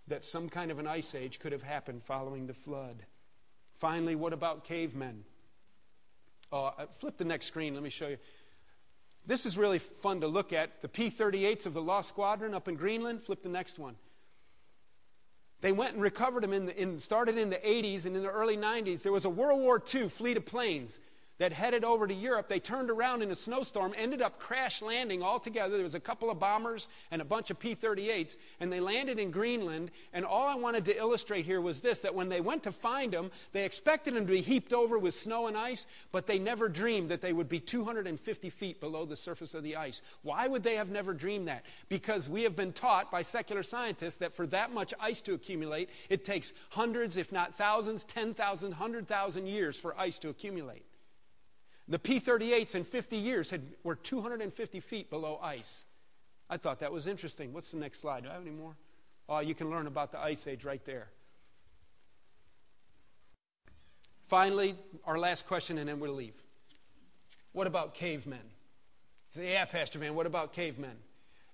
that 0.08 0.24
some 0.24 0.50
kind 0.50 0.72
of 0.72 0.80
an 0.80 0.88
ice 0.88 1.16
age 1.16 1.40
could 1.40 1.52
have 1.52 1.64
happened 1.64 2.04
following 2.04 2.46
the 2.48 2.54
flood. 2.54 3.06
Finally, 3.80 4.16
what 4.16 4.34
about 4.34 4.64
cavemen? 4.64 5.24
Uh, 6.52 6.72
flip 7.00 7.18
the 7.18 7.26
next 7.26 7.48
screen, 7.48 7.74
let 7.74 7.84
me 7.84 7.90
show 7.90 8.08
you. 8.08 8.18
This 9.26 9.46
is 9.46 9.58
really 9.58 9.80
fun 9.80 10.22
to 10.22 10.28
look 10.28 10.54
at. 10.54 10.82
The 10.82 10.88
P 10.88 11.10
38s 11.10 11.66
of 11.66 11.74
the 11.74 11.82
Lost 11.82 12.10
Squadron 12.10 12.54
up 12.54 12.68
in 12.68 12.76
Greenland. 12.76 13.24
Flip 13.24 13.42
the 13.42 13.50
next 13.50 13.80
one. 13.80 13.96
They 15.62 15.72
went 15.72 15.94
and 15.94 16.02
recovered 16.02 16.44
them 16.44 16.54
in, 16.54 16.68
the, 16.68 16.80
in 16.80 17.00
started 17.00 17.38
in 17.38 17.50
the 17.50 17.58
80s 17.58 18.06
and 18.06 18.16
in 18.16 18.22
the 18.22 18.30
early 18.30 18.56
90s. 18.56 19.02
There 19.02 19.12
was 19.12 19.26
a 19.26 19.30
World 19.30 19.60
War 19.60 19.82
II 19.94 20.10
fleet 20.10 20.38
of 20.38 20.46
planes 20.46 21.00
that 21.38 21.52
headed 21.52 21.84
over 21.84 22.08
to 22.08 22.14
Europe. 22.14 22.48
They 22.48 22.60
turned 22.60 22.90
around 22.90 23.22
in 23.22 23.32
a 23.32 23.36
snowstorm, 23.36 23.94
ended 23.98 24.22
up 24.22 24.40
crash 24.40 24.82
landing 24.82 25.22
all 25.22 25.40
together. 25.40 25.76
There 25.76 25.84
was 25.84 25.96
a 25.96 26.00
couple 26.00 26.30
of 26.30 26.40
bombers 26.40 26.88
and 27.12 27.22
a 27.22 27.26
bunch 27.26 27.50
of 27.52 27.60
P 27.60 27.76
38s, 27.76 28.38
and 28.60 28.72
they 28.72 28.80
landed 28.80 29.20
in 29.20 29.32
Greenland. 29.32 29.92
And 30.14 30.26
all 30.26 30.48
I 30.48 30.56
wanted 30.56 30.86
to 30.86 30.98
illustrate 30.98 31.46
here 31.46 31.60
was 31.60 31.82
this 31.82 32.00
that 32.00 32.16
when 32.16 32.30
they 32.30 32.42
went 32.42 32.64
to 32.64 32.72
find 32.72 33.12
them, 33.12 33.32
they 33.52 33.66
expected 33.66 34.16
them 34.16 34.26
to 34.26 34.32
be 34.32 34.42
heaped 34.42 34.74
over 34.74 34.98
with 34.98 35.14
snow 35.14 35.48
and 35.48 35.58
ice, 35.58 35.88
but 36.12 36.28
they 36.28 36.40
never 36.40 36.70
dreamed 36.70 37.10
that 37.10 37.22
they 37.22 37.34
would 37.34 37.50
be 37.50 37.60
250 37.60 38.50
feet 38.50 38.80
below 38.80 39.06
the 39.06 39.18
surface 39.18 39.54
of 39.54 39.64
the 39.64 39.76
ice. 39.76 40.02
Why 40.22 40.48
would 40.48 40.64
they 40.64 40.76
have 40.76 40.90
never 40.90 41.14
dreamed 41.14 41.48
that? 41.48 41.66
Because 41.90 42.30
we 42.30 42.44
have 42.44 42.56
been 42.56 42.72
taught 42.72 43.12
by 43.12 43.22
secular 43.22 43.64
scientists 43.64 44.18
that 44.18 44.36
for 44.36 44.48
that 44.48 44.74
much 44.74 44.94
ice 45.00 45.22
to 45.22 45.34
accumulate, 45.34 45.90
it 46.10 46.24
takes 46.24 46.54
hundreds, 46.70 47.18
if 47.18 47.32
not 47.32 47.56
thousands, 47.56 48.04
10,000, 48.06 48.70
100,000 48.70 49.48
years 49.48 49.76
for 49.76 50.00
ice 50.00 50.18
to 50.20 50.30
accumulate. 50.30 50.85
The 51.88 52.00
P 52.00 52.20
38s 52.20 52.76
in 52.76 52.84
50 52.84 53.16
years 53.16 53.50
had, 53.50 53.62
were 53.84 53.96
250 53.96 54.80
feet 54.80 55.10
below 55.10 55.40
ice. 55.42 55.86
I 56.50 56.58
thought 56.58 56.80
that 56.80 56.92
was 56.92 57.08
interesting. 57.08 57.54
What's 57.54 57.72
the 57.72 57.78
next 57.78 58.02
slide? 58.02 58.24
Do 58.24 58.30
I 58.30 58.34
have 58.34 58.42
any 58.42 58.52
more? 58.52 58.76
Oh, 59.30 59.40
you 59.40 59.56
can 59.56 59.70
learn 59.70 59.88
about 59.88 60.12
the 60.12 60.20
ice 60.20 60.48
age 60.48 60.64
right 60.64 60.84
there. 60.86 61.08
Finally, 64.28 64.76
our 65.06 65.18
last 65.18 65.46
question, 65.48 65.78
and 65.78 65.88
then 65.88 66.00
we'll 66.00 66.14
leave. 66.14 66.34
What 67.52 67.68
about 67.68 67.94
cavemen? 67.94 68.40
Say, 69.32 69.52
yeah, 69.54 69.66
Pastor 69.66 70.00
Van, 70.00 70.16
what 70.16 70.26
about 70.26 70.54
cavemen? 70.54 70.98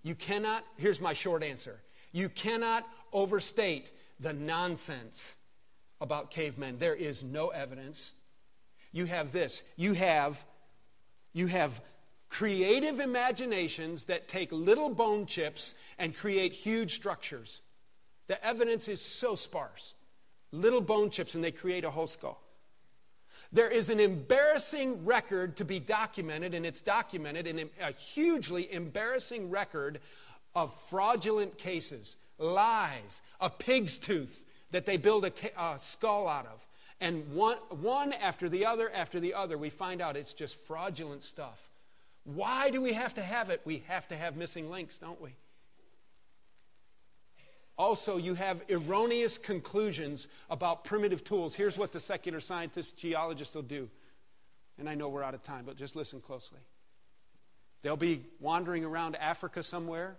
You 0.04 0.16
cannot, 0.16 0.64
here's 0.78 1.02
my 1.02 1.14
short 1.14 1.44
answer 1.44 1.80
you 2.14 2.28
cannot 2.28 2.86
overstate 3.14 3.92
the 4.20 4.34
nonsense 4.34 5.36
about 6.02 6.30
cavemen. 6.30 6.78
There 6.78 6.96
is 6.96 7.24
no 7.24 7.50
evidence 7.50 8.14
you 8.92 9.06
have 9.06 9.32
this. 9.32 9.64
You 9.76 9.94
have, 9.94 10.44
you 11.34 11.48
have 11.48 11.82
creative 12.30 13.00
imaginations 13.00 14.06
that 14.06 14.28
take 14.28 14.52
little 14.52 14.89
bone 14.89 15.26
chips 15.26 15.74
and 16.00 16.16
create 16.16 16.54
huge 16.54 16.96
structures. 16.96 17.62
The 18.28 18.44
evidence 18.46 18.88
is 18.88 19.02
so 19.02 19.36
sparse. 19.36 19.94
Little 20.52 20.82
bone 20.82 21.10
chips, 21.10 21.36
and 21.36 21.44
they 21.44 21.52
create 21.52 21.84
a 21.84 21.92
whole 21.92 22.08
skull. 22.08 22.42
There 23.54 23.70
is 23.70 23.89
an 23.89 24.00
embarrassing 24.00 25.06
record 25.06 25.58
to 25.58 25.66
be 25.66 25.80
documented, 25.80 26.54
and 26.54 26.66
it's 26.66 26.82
documented 26.82 27.48
in 27.48 27.70
a 27.82 27.92
hugely 27.92 28.72
embarrassing 28.72 29.50
record 29.50 30.00
of 30.56 30.74
fraudulent 30.89 31.58
cases, 31.58 32.16
lies, 32.38 33.22
a 33.42 33.50
pig's 33.50 33.98
tooth 33.98 34.46
that 34.72 34.86
they 34.86 34.98
build 34.98 35.26
a, 35.26 35.32
a 35.58 35.78
skull 35.80 36.28
out 36.28 36.46
of, 36.46 36.66
and 37.02 37.34
one, 37.34 37.58
one 37.70 38.14
after 38.14 38.47
the 38.47 38.68
other 38.68 38.89
after 38.91 39.20
the 39.20 39.34
other, 39.34 39.58
we 39.58 39.72
find 39.72 40.02
out 40.02 40.16
it's 40.16 40.36
just 40.36 40.56
fraudulent 40.56 41.24
stuff. 41.24 41.72
Why 42.24 42.70
do 42.70 42.80
we 42.80 42.93
have 42.93 43.16
to 43.16 43.24
have 43.24 43.49
it? 43.49 43.62
We 43.66 43.84
have 43.88 44.08
to 44.10 44.16
have 44.16 44.38
missing 44.38 44.70
links, 44.70 44.99
don't 44.99 45.20
we? 45.20 45.32
Also, 47.76 48.18
you 48.18 48.36
have 48.36 48.62
erroneous 48.70 49.39
conclusions 49.39 50.28
about 50.52 50.84
primitive 50.84 51.24
tools. 51.24 51.56
Here's 51.56 51.76
what 51.76 51.91
the 51.91 51.99
secular 51.99 52.39
scientist, 52.39 52.97
geologist 52.97 53.56
will 53.56 53.64
do. 53.64 53.89
And 54.78 54.88
I 54.88 54.93
know 54.93 55.10
we're 55.10 55.24
out 55.24 55.34
of 55.34 55.41
time, 55.41 55.64
but 55.66 55.78
just 55.78 55.95
listen 55.95 56.22
closely. 56.22 56.60
They'll 57.82 57.97
be 57.97 58.22
wandering 58.39 58.86
around 58.86 59.16
Africa 59.16 59.64
somewhere, 59.64 60.18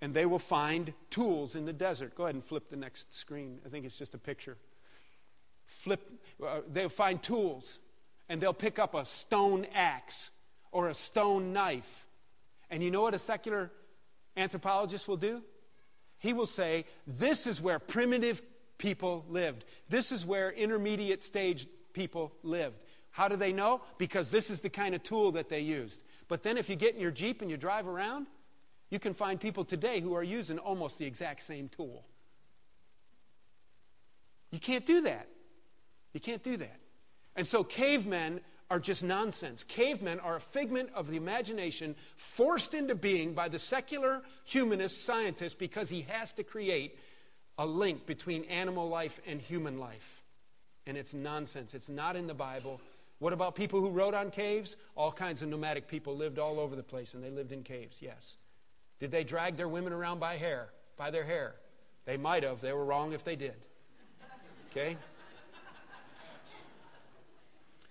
and 0.00 0.14
they 0.14 0.24
will 0.24 0.38
find 0.38 0.94
tools 1.10 1.54
in 1.54 1.66
the 1.66 1.74
desert. 1.74 2.14
Go 2.14 2.24
ahead 2.24 2.34
and 2.34 2.42
flip 2.42 2.70
the 2.70 2.76
next 2.76 3.14
screen. 3.14 3.58
I 3.66 3.68
think 3.68 3.84
it's 3.84 3.98
just 3.98 4.14
a 4.14 4.18
picture 4.18 4.56
flip, 5.66 6.00
uh, 6.44 6.60
they'll 6.72 6.88
find 6.88 7.22
tools 7.22 7.78
and 8.28 8.40
they'll 8.40 8.52
pick 8.52 8.78
up 8.78 8.94
a 8.94 9.04
stone 9.04 9.66
axe 9.74 10.30
or 10.72 10.88
a 10.88 10.94
stone 10.94 11.52
knife. 11.52 12.06
And 12.70 12.82
you 12.82 12.90
know 12.90 13.02
what 13.02 13.14
a 13.14 13.18
secular 13.18 13.70
anthropologist 14.36 15.06
will 15.06 15.16
do? 15.16 15.42
He 16.18 16.32
will 16.32 16.46
say, 16.46 16.86
This 17.06 17.46
is 17.46 17.60
where 17.60 17.78
primitive 17.78 18.42
people 18.78 19.24
lived. 19.28 19.64
This 19.88 20.12
is 20.12 20.24
where 20.24 20.50
intermediate 20.50 21.22
stage 21.22 21.66
people 21.92 22.32
lived. 22.42 22.82
How 23.10 23.28
do 23.28 23.36
they 23.36 23.52
know? 23.52 23.80
Because 23.96 24.30
this 24.30 24.50
is 24.50 24.60
the 24.60 24.68
kind 24.68 24.94
of 24.94 25.02
tool 25.02 25.32
that 25.32 25.48
they 25.48 25.60
used. 25.60 26.02
But 26.28 26.42
then 26.42 26.58
if 26.58 26.68
you 26.68 26.76
get 26.76 26.94
in 26.94 27.00
your 27.00 27.10
Jeep 27.10 27.40
and 27.40 27.50
you 27.50 27.56
drive 27.56 27.86
around, 27.86 28.26
you 28.90 28.98
can 28.98 29.14
find 29.14 29.40
people 29.40 29.64
today 29.64 30.00
who 30.00 30.14
are 30.14 30.22
using 30.22 30.58
almost 30.58 30.98
the 30.98 31.06
exact 31.06 31.42
same 31.42 31.68
tool. 31.68 32.04
You 34.52 34.60
can't 34.60 34.84
do 34.86 35.00
that. 35.02 35.28
You 36.12 36.20
can't 36.20 36.42
do 36.42 36.56
that. 36.56 36.80
And 37.34 37.46
so 37.46 37.62
cavemen 37.62 38.40
are 38.70 38.80
just 38.80 39.04
nonsense. 39.04 39.62
Cavemen 39.62 40.18
are 40.20 40.36
a 40.36 40.40
figment 40.40 40.90
of 40.94 41.08
the 41.08 41.16
imagination 41.16 41.94
forced 42.16 42.74
into 42.74 42.94
being 42.94 43.32
by 43.32 43.48
the 43.48 43.58
secular 43.58 44.22
humanist 44.44 45.04
scientist 45.04 45.58
because 45.58 45.88
he 45.88 46.02
has 46.02 46.32
to 46.34 46.42
create 46.42 46.98
a 47.58 47.66
link 47.66 48.06
between 48.06 48.44
animal 48.44 48.88
life 48.88 49.20
and 49.26 49.40
human 49.40 49.78
life. 49.78 50.22
And 50.86 50.96
it's 50.96 51.14
nonsense. 51.14 51.74
It's 51.74 51.88
not 51.88 52.16
in 52.16 52.26
the 52.26 52.34
Bible. 52.34 52.80
What 53.18 53.32
about 53.32 53.54
people 53.54 53.80
who 53.80 53.90
rode 53.90 54.14
on 54.14 54.30
caves? 54.30 54.76
All 54.94 55.12
kinds 55.12 55.42
of 55.42 55.48
nomadic 55.48 55.88
people 55.88 56.16
lived 56.16 56.38
all 56.38 56.60
over 56.60 56.76
the 56.76 56.82
place 56.82 57.14
and 57.14 57.22
they 57.22 57.30
lived 57.30 57.52
in 57.52 57.62
caves, 57.62 57.96
yes. 58.00 58.36
Did 58.98 59.10
they 59.10 59.24
drag 59.24 59.56
their 59.56 59.68
women 59.68 59.92
around 59.92 60.20
by 60.20 60.36
hair, 60.36 60.68
by 60.96 61.10
their 61.10 61.24
hair? 61.24 61.54
They 62.04 62.16
might 62.16 62.42
have. 62.42 62.60
They 62.60 62.72
were 62.72 62.84
wrong 62.84 63.12
if 63.12 63.24
they 63.24 63.36
did. 63.36 63.56
Okay? 64.70 64.96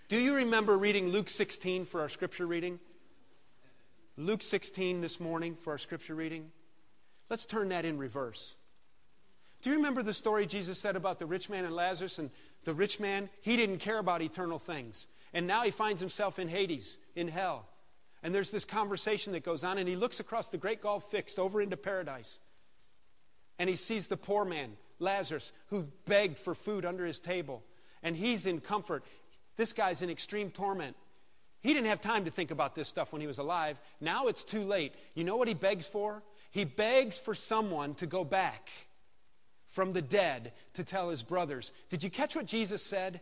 Do 0.07 0.19
you 0.19 0.35
remember 0.35 0.77
reading 0.77 1.09
Luke 1.09 1.29
16 1.29 1.85
for 1.85 2.01
our 2.01 2.09
scripture 2.09 2.45
reading? 2.45 2.79
Luke 4.17 4.43
16 4.43 5.01
this 5.01 5.19
morning 5.19 5.55
for 5.55 5.71
our 5.71 5.79
scripture 5.79 6.13
reading. 6.13 6.51
Let's 7.27 7.47
turn 7.47 7.69
that 7.69 7.85
in 7.85 7.97
reverse. 7.97 8.53
Do 9.63 9.71
you 9.71 9.77
remember 9.77 10.03
the 10.03 10.13
story 10.13 10.45
Jesus 10.45 10.77
said 10.77 10.95
about 10.95 11.17
the 11.17 11.25
rich 11.25 11.49
man 11.49 11.65
and 11.65 11.73
Lazarus? 11.73 12.19
And 12.19 12.29
the 12.65 12.75
rich 12.75 12.99
man, 12.99 13.31
he 13.41 13.57
didn't 13.57 13.79
care 13.79 13.97
about 13.97 14.21
eternal 14.21 14.59
things. 14.59 15.07
And 15.33 15.47
now 15.47 15.63
he 15.63 15.71
finds 15.71 16.01
himself 16.01 16.37
in 16.37 16.49
Hades, 16.49 16.99
in 17.15 17.27
hell. 17.27 17.65
And 18.21 18.33
there's 18.33 18.51
this 18.51 18.63
conversation 18.63 19.33
that 19.33 19.43
goes 19.43 19.63
on, 19.63 19.79
and 19.79 19.89
he 19.89 19.95
looks 19.95 20.19
across 20.19 20.49
the 20.49 20.57
great 20.57 20.83
gulf 20.83 21.09
fixed 21.09 21.39
over 21.39 21.63
into 21.63 21.77
paradise. 21.77 22.39
And 23.57 23.67
he 23.67 23.75
sees 23.75 24.05
the 24.05 24.17
poor 24.17 24.45
man, 24.45 24.73
Lazarus, 24.99 25.51
who 25.69 25.87
begged 26.05 26.37
for 26.37 26.53
food 26.53 26.85
under 26.85 27.07
his 27.07 27.19
table. 27.19 27.63
And 28.03 28.15
he's 28.15 28.45
in 28.45 28.59
comfort. 28.59 29.03
This 29.57 29.73
guy's 29.73 30.01
in 30.01 30.09
extreme 30.09 30.51
torment. 30.51 30.95
He 31.61 31.73
didn't 31.73 31.87
have 31.87 32.01
time 32.01 32.25
to 32.25 32.31
think 32.31 32.51
about 32.51 32.75
this 32.75 32.87
stuff 32.87 33.11
when 33.11 33.21
he 33.21 33.27
was 33.27 33.39
alive. 33.39 33.79
Now 33.99 34.27
it's 34.27 34.43
too 34.43 34.63
late. 34.63 34.93
You 35.15 35.23
know 35.23 35.35
what 35.35 35.47
he 35.47 35.53
begs 35.53 35.87
for? 35.87 36.21
He 36.51 36.63
begs 36.63 37.17
for 37.17 37.33
someone 37.33 37.95
to 37.95 38.05
go 38.05 38.23
back 38.23 38.69
from 39.69 39.91
the 39.91 40.01
dead 40.01 40.53
to 40.73 40.83
tell 40.83 41.09
his 41.09 41.23
brothers. 41.23 41.71
Did 41.89 42.03
you 42.03 42.09
catch 42.09 42.35
what 42.35 42.45
Jesus 42.45 42.83
said? 42.83 43.19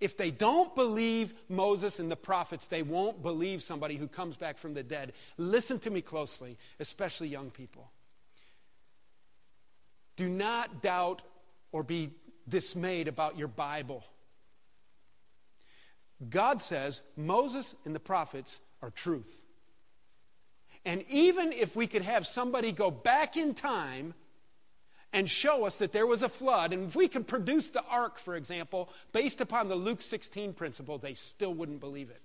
If 0.00 0.16
they 0.16 0.30
don't 0.30 0.74
believe 0.74 1.32
Moses 1.48 1.98
and 1.98 2.10
the 2.10 2.16
prophets, 2.16 2.66
they 2.66 2.82
won't 2.82 3.22
believe 3.22 3.62
somebody 3.62 3.96
who 3.96 4.06
comes 4.06 4.36
back 4.36 4.58
from 4.58 4.74
the 4.74 4.82
dead. 4.82 5.12
Listen 5.38 5.78
to 5.80 5.90
me 5.90 6.02
closely, 6.02 6.58
especially 6.78 7.28
young 7.28 7.50
people. 7.50 7.90
Do 10.16 10.28
not 10.28 10.82
doubt 10.82 11.22
or 11.72 11.82
be 11.82 12.10
dismayed 12.48 13.08
about 13.08 13.38
your 13.38 13.48
Bible. 13.48 14.04
God 16.30 16.62
says 16.62 17.00
Moses 17.16 17.74
and 17.84 17.94
the 17.94 18.00
prophets 18.00 18.60
are 18.82 18.90
truth. 18.90 19.44
And 20.84 21.04
even 21.08 21.52
if 21.52 21.74
we 21.74 21.86
could 21.86 22.02
have 22.02 22.26
somebody 22.26 22.72
go 22.72 22.90
back 22.90 23.36
in 23.36 23.54
time 23.54 24.14
and 25.12 25.30
show 25.30 25.64
us 25.64 25.78
that 25.78 25.92
there 25.92 26.06
was 26.06 26.22
a 26.22 26.28
flood, 26.28 26.72
and 26.72 26.84
if 26.84 26.96
we 26.96 27.08
could 27.08 27.26
produce 27.26 27.70
the 27.70 27.84
ark, 27.84 28.18
for 28.18 28.36
example, 28.36 28.90
based 29.12 29.40
upon 29.40 29.68
the 29.68 29.76
Luke 29.76 30.02
16 30.02 30.52
principle, 30.52 30.98
they 30.98 31.14
still 31.14 31.54
wouldn't 31.54 31.80
believe 31.80 32.10
it. 32.10 32.20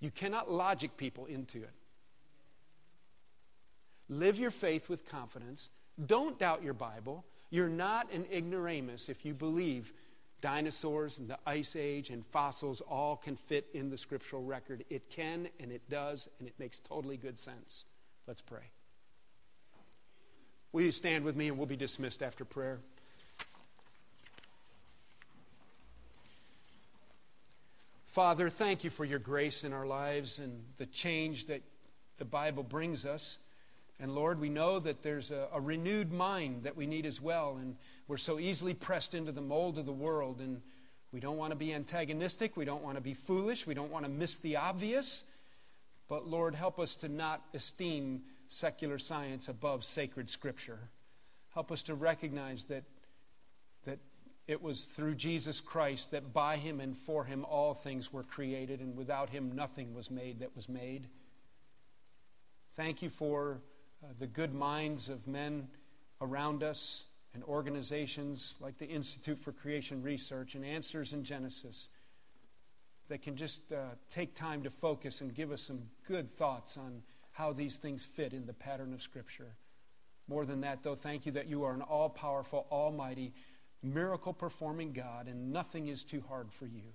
You 0.00 0.10
cannot 0.10 0.50
logic 0.50 0.96
people 0.96 1.26
into 1.26 1.58
it. 1.58 1.72
Live 4.08 4.38
your 4.38 4.50
faith 4.50 4.88
with 4.88 5.08
confidence. 5.08 5.70
Don't 6.06 6.38
doubt 6.38 6.62
your 6.62 6.74
Bible. 6.74 7.24
You're 7.50 7.68
not 7.68 8.10
an 8.12 8.26
ignoramus 8.32 9.08
if 9.08 9.24
you 9.24 9.34
believe 9.34 9.92
dinosaurs 10.42 11.16
and 11.16 11.30
the 11.30 11.38
ice 11.46 11.74
age 11.74 12.10
and 12.10 12.26
fossils 12.26 12.82
all 12.82 13.16
can 13.16 13.36
fit 13.36 13.66
in 13.72 13.88
the 13.88 13.96
scriptural 13.96 14.42
record. 14.42 14.84
It 14.90 15.08
can 15.08 15.48
and 15.58 15.72
it 15.72 15.88
does, 15.88 16.28
and 16.38 16.46
it 16.46 16.54
makes 16.58 16.78
totally 16.78 17.16
good 17.16 17.38
sense. 17.38 17.84
Let's 18.26 18.42
pray. 18.42 18.70
Will 20.72 20.82
you 20.82 20.92
stand 20.92 21.24
with 21.24 21.36
me 21.36 21.48
and 21.48 21.56
we'll 21.56 21.66
be 21.66 21.76
dismissed 21.76 22.22
after 22.22 22.44
prayer? 22.44 22.80
Father, 28.06 28.50
thank 28.50 28.84
you 28.84 28.90
for 28.90 29.06
your 29.06 29.18
grace 29.18 29.64
in 29.64 29.72
our 29.72 29.86
lives 29.86 30.38
and 30.38 30.62
the 30.76 30.84
change 30.84 31.46
that 31.46 31.62
the 32.18 32.26
Bible 32.26 32.62
brings 32.62 33.06
us. 33.06 33.38
And 34.02 34.16
Lord, 34.16 34.40
we 34.40 34.48
know 34.48 34.80
that 34.80 35.04
there's 35.04 35.30
a, 35.30 35.46
a, 35.52 35.60
renewed 35.60 36.12
mind 36.12 36.64
that 36.64 36.76
we 36.76 36.86
need 36.88 37.06
as 37.06 37.20
well. 37.20 37.58
And 37.60 37.76
we're 38.08 38.16
so 38.16 38.40
easily 38.40 38.74
pressed 38.74 39.14
into 39.14 39.30
the 39.30 39.40
mold 39.40 39.78
of 39.78 39.86
the 39.86 39.92
world. 39.92 40.40
And 40.40 40.60
we 41.12 41.20
don't 41.20 41.36
want 41.36 41.52
to 41.52 41.56
be 41.56 41.72
antagonistic. 41.72 42.56
We 42.56 42.64
don't 42.64 42.82
want 42.82 42.96
to 42.96 43.00
be 43.00 43.14
foolish. 43.14 43.64
We 43.64 43.74
don't 43.74 43.92
want 43.92 44.04
to 44.04 44.10
miss 44.10 44.38
the 44.38 44.56
obvious. 44.56 45.22
But 46.08 46.26
Lord, 46.26 46.56
help 46.56 46.80
us 46.80 46.96
to 46.96 47.08
not 47.08 47.44
esteem 47.54 48.22
secular 48.48 48.98
science 48.98 49.48
above 49.48 49.84
sacred 49.84 50.28
scripture. 50.28 50.80
Help 51.54 51.70
us 51.70 51.82
to 51.84 51.94
recognize 51.94 52.64
that, 52.64 52.82
that 53.84 54.00
it 54.48 54.60
was 54.60 54.82
through 54.82 55.14
Jesus 55.14 55.60
Christ 55.60 56.10
that 56.10 56.32
by 56.32 56.56
him 56.56 56.80
and 56.80 56.98
for 56.98 57.22
him 57.24 57.44
all 57.44 57.72
things 57.72 58.12
were 58.12 58.24
created, 58.24 58.80
and 58.80 58.96
without 58.96 59.30
him 59.30 59.52
nothing 59.54 59.94
was 59.94 60.10
made 60.10 60.40
that 60.40 60.56
was 60.56 60.68
made. 60.68 61.06
Thank 62.72 63.00
you 63.02 63.08
for 63.08 63.60
the 64.18 64.26
good 64.26 64.54
minds 64.54 65.08
of 65.08 65.26
men 65.26 65.68
around 66.20 66.62
us 66.62 67.06
and 67.34 67.42
organizations 67.44 68.54
like 68.60 68.78
the 68.78 68.88
Institute 68.88 69.38
for 69.38 69.52
Creation 69.52 70.02
Research 70.02 70.54
and 70.54 70.64
Answers 70.64 71.12
in 71.12 71.24
Genesis 71.24 71.88
that 73.08 73.22
can 73.22 73.36
just 73.36 73.72
uh, 73.72 73.76
take 74.10 74.34
time 74.34 74.62
to 74.62 74.70
focus 74.70 75.20
and 75.20 75.34
give 75.34 75.50
us 75.50 75.62
some 75.62 75.82
good 76.06 76.30
thoughts 76.30 76.76
on 76.76 77.02
how 77.32 77.52
these 77.52 77.78
things 77.78 78.04
fit 78.04 78.32
in 78.32 78.46
the 78.46 78.52
pattern 78.52 78.92
of 78.92 79.02
Scripture. 79.02 79.54
More 80.28 80.44
than 80.44 80.60
that, 80.60 80.82
though, 80.82 80.94
thank 80.94 81.26
you 81.26 81.32
that 81.32 81.48
you 81.48 81.64
are 81.64 81.74
an 81.74 81.82
all 81.82 82.08
powerful, 82.08 82.66
almighty, 82.70 83.32
miracle 83.82 84.32
performing 84.32 84.92
God, 84.92 85.26
and 85.26 85.52
nothing 85.52 85.88
is 85.88 86.04
too 86.04 86.22
hard 86.28 86.52
for 86.52 86.66
you. 86.66 86.92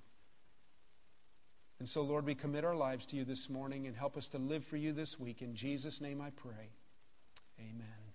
And 1.79 1.87
so, 1.87 2.01
Lord, 2.01 2.25
we 2.25 2.33
commit 2.33 2.65
our 2.65 2.75
lives 2.75 3.05
to 3.07 3.15
you 3.15 3.23
this 3.23 3.49
morning 3.49 3.85
and 3.85 3.95
help 3.95 4.17
us 4.17 4.27
to 4.29 4.37
live 4.37 4.63
for 4.63 4.77
you 4.77 4.93
this 4.93 5.19
week. 5.19 5.41
In 5.41 5.53
Jesus' 5.53 6.01
name 6.01 6.21
I 6.21 6.31
pray. 6.31 6.71
Amen. 7.59 8.06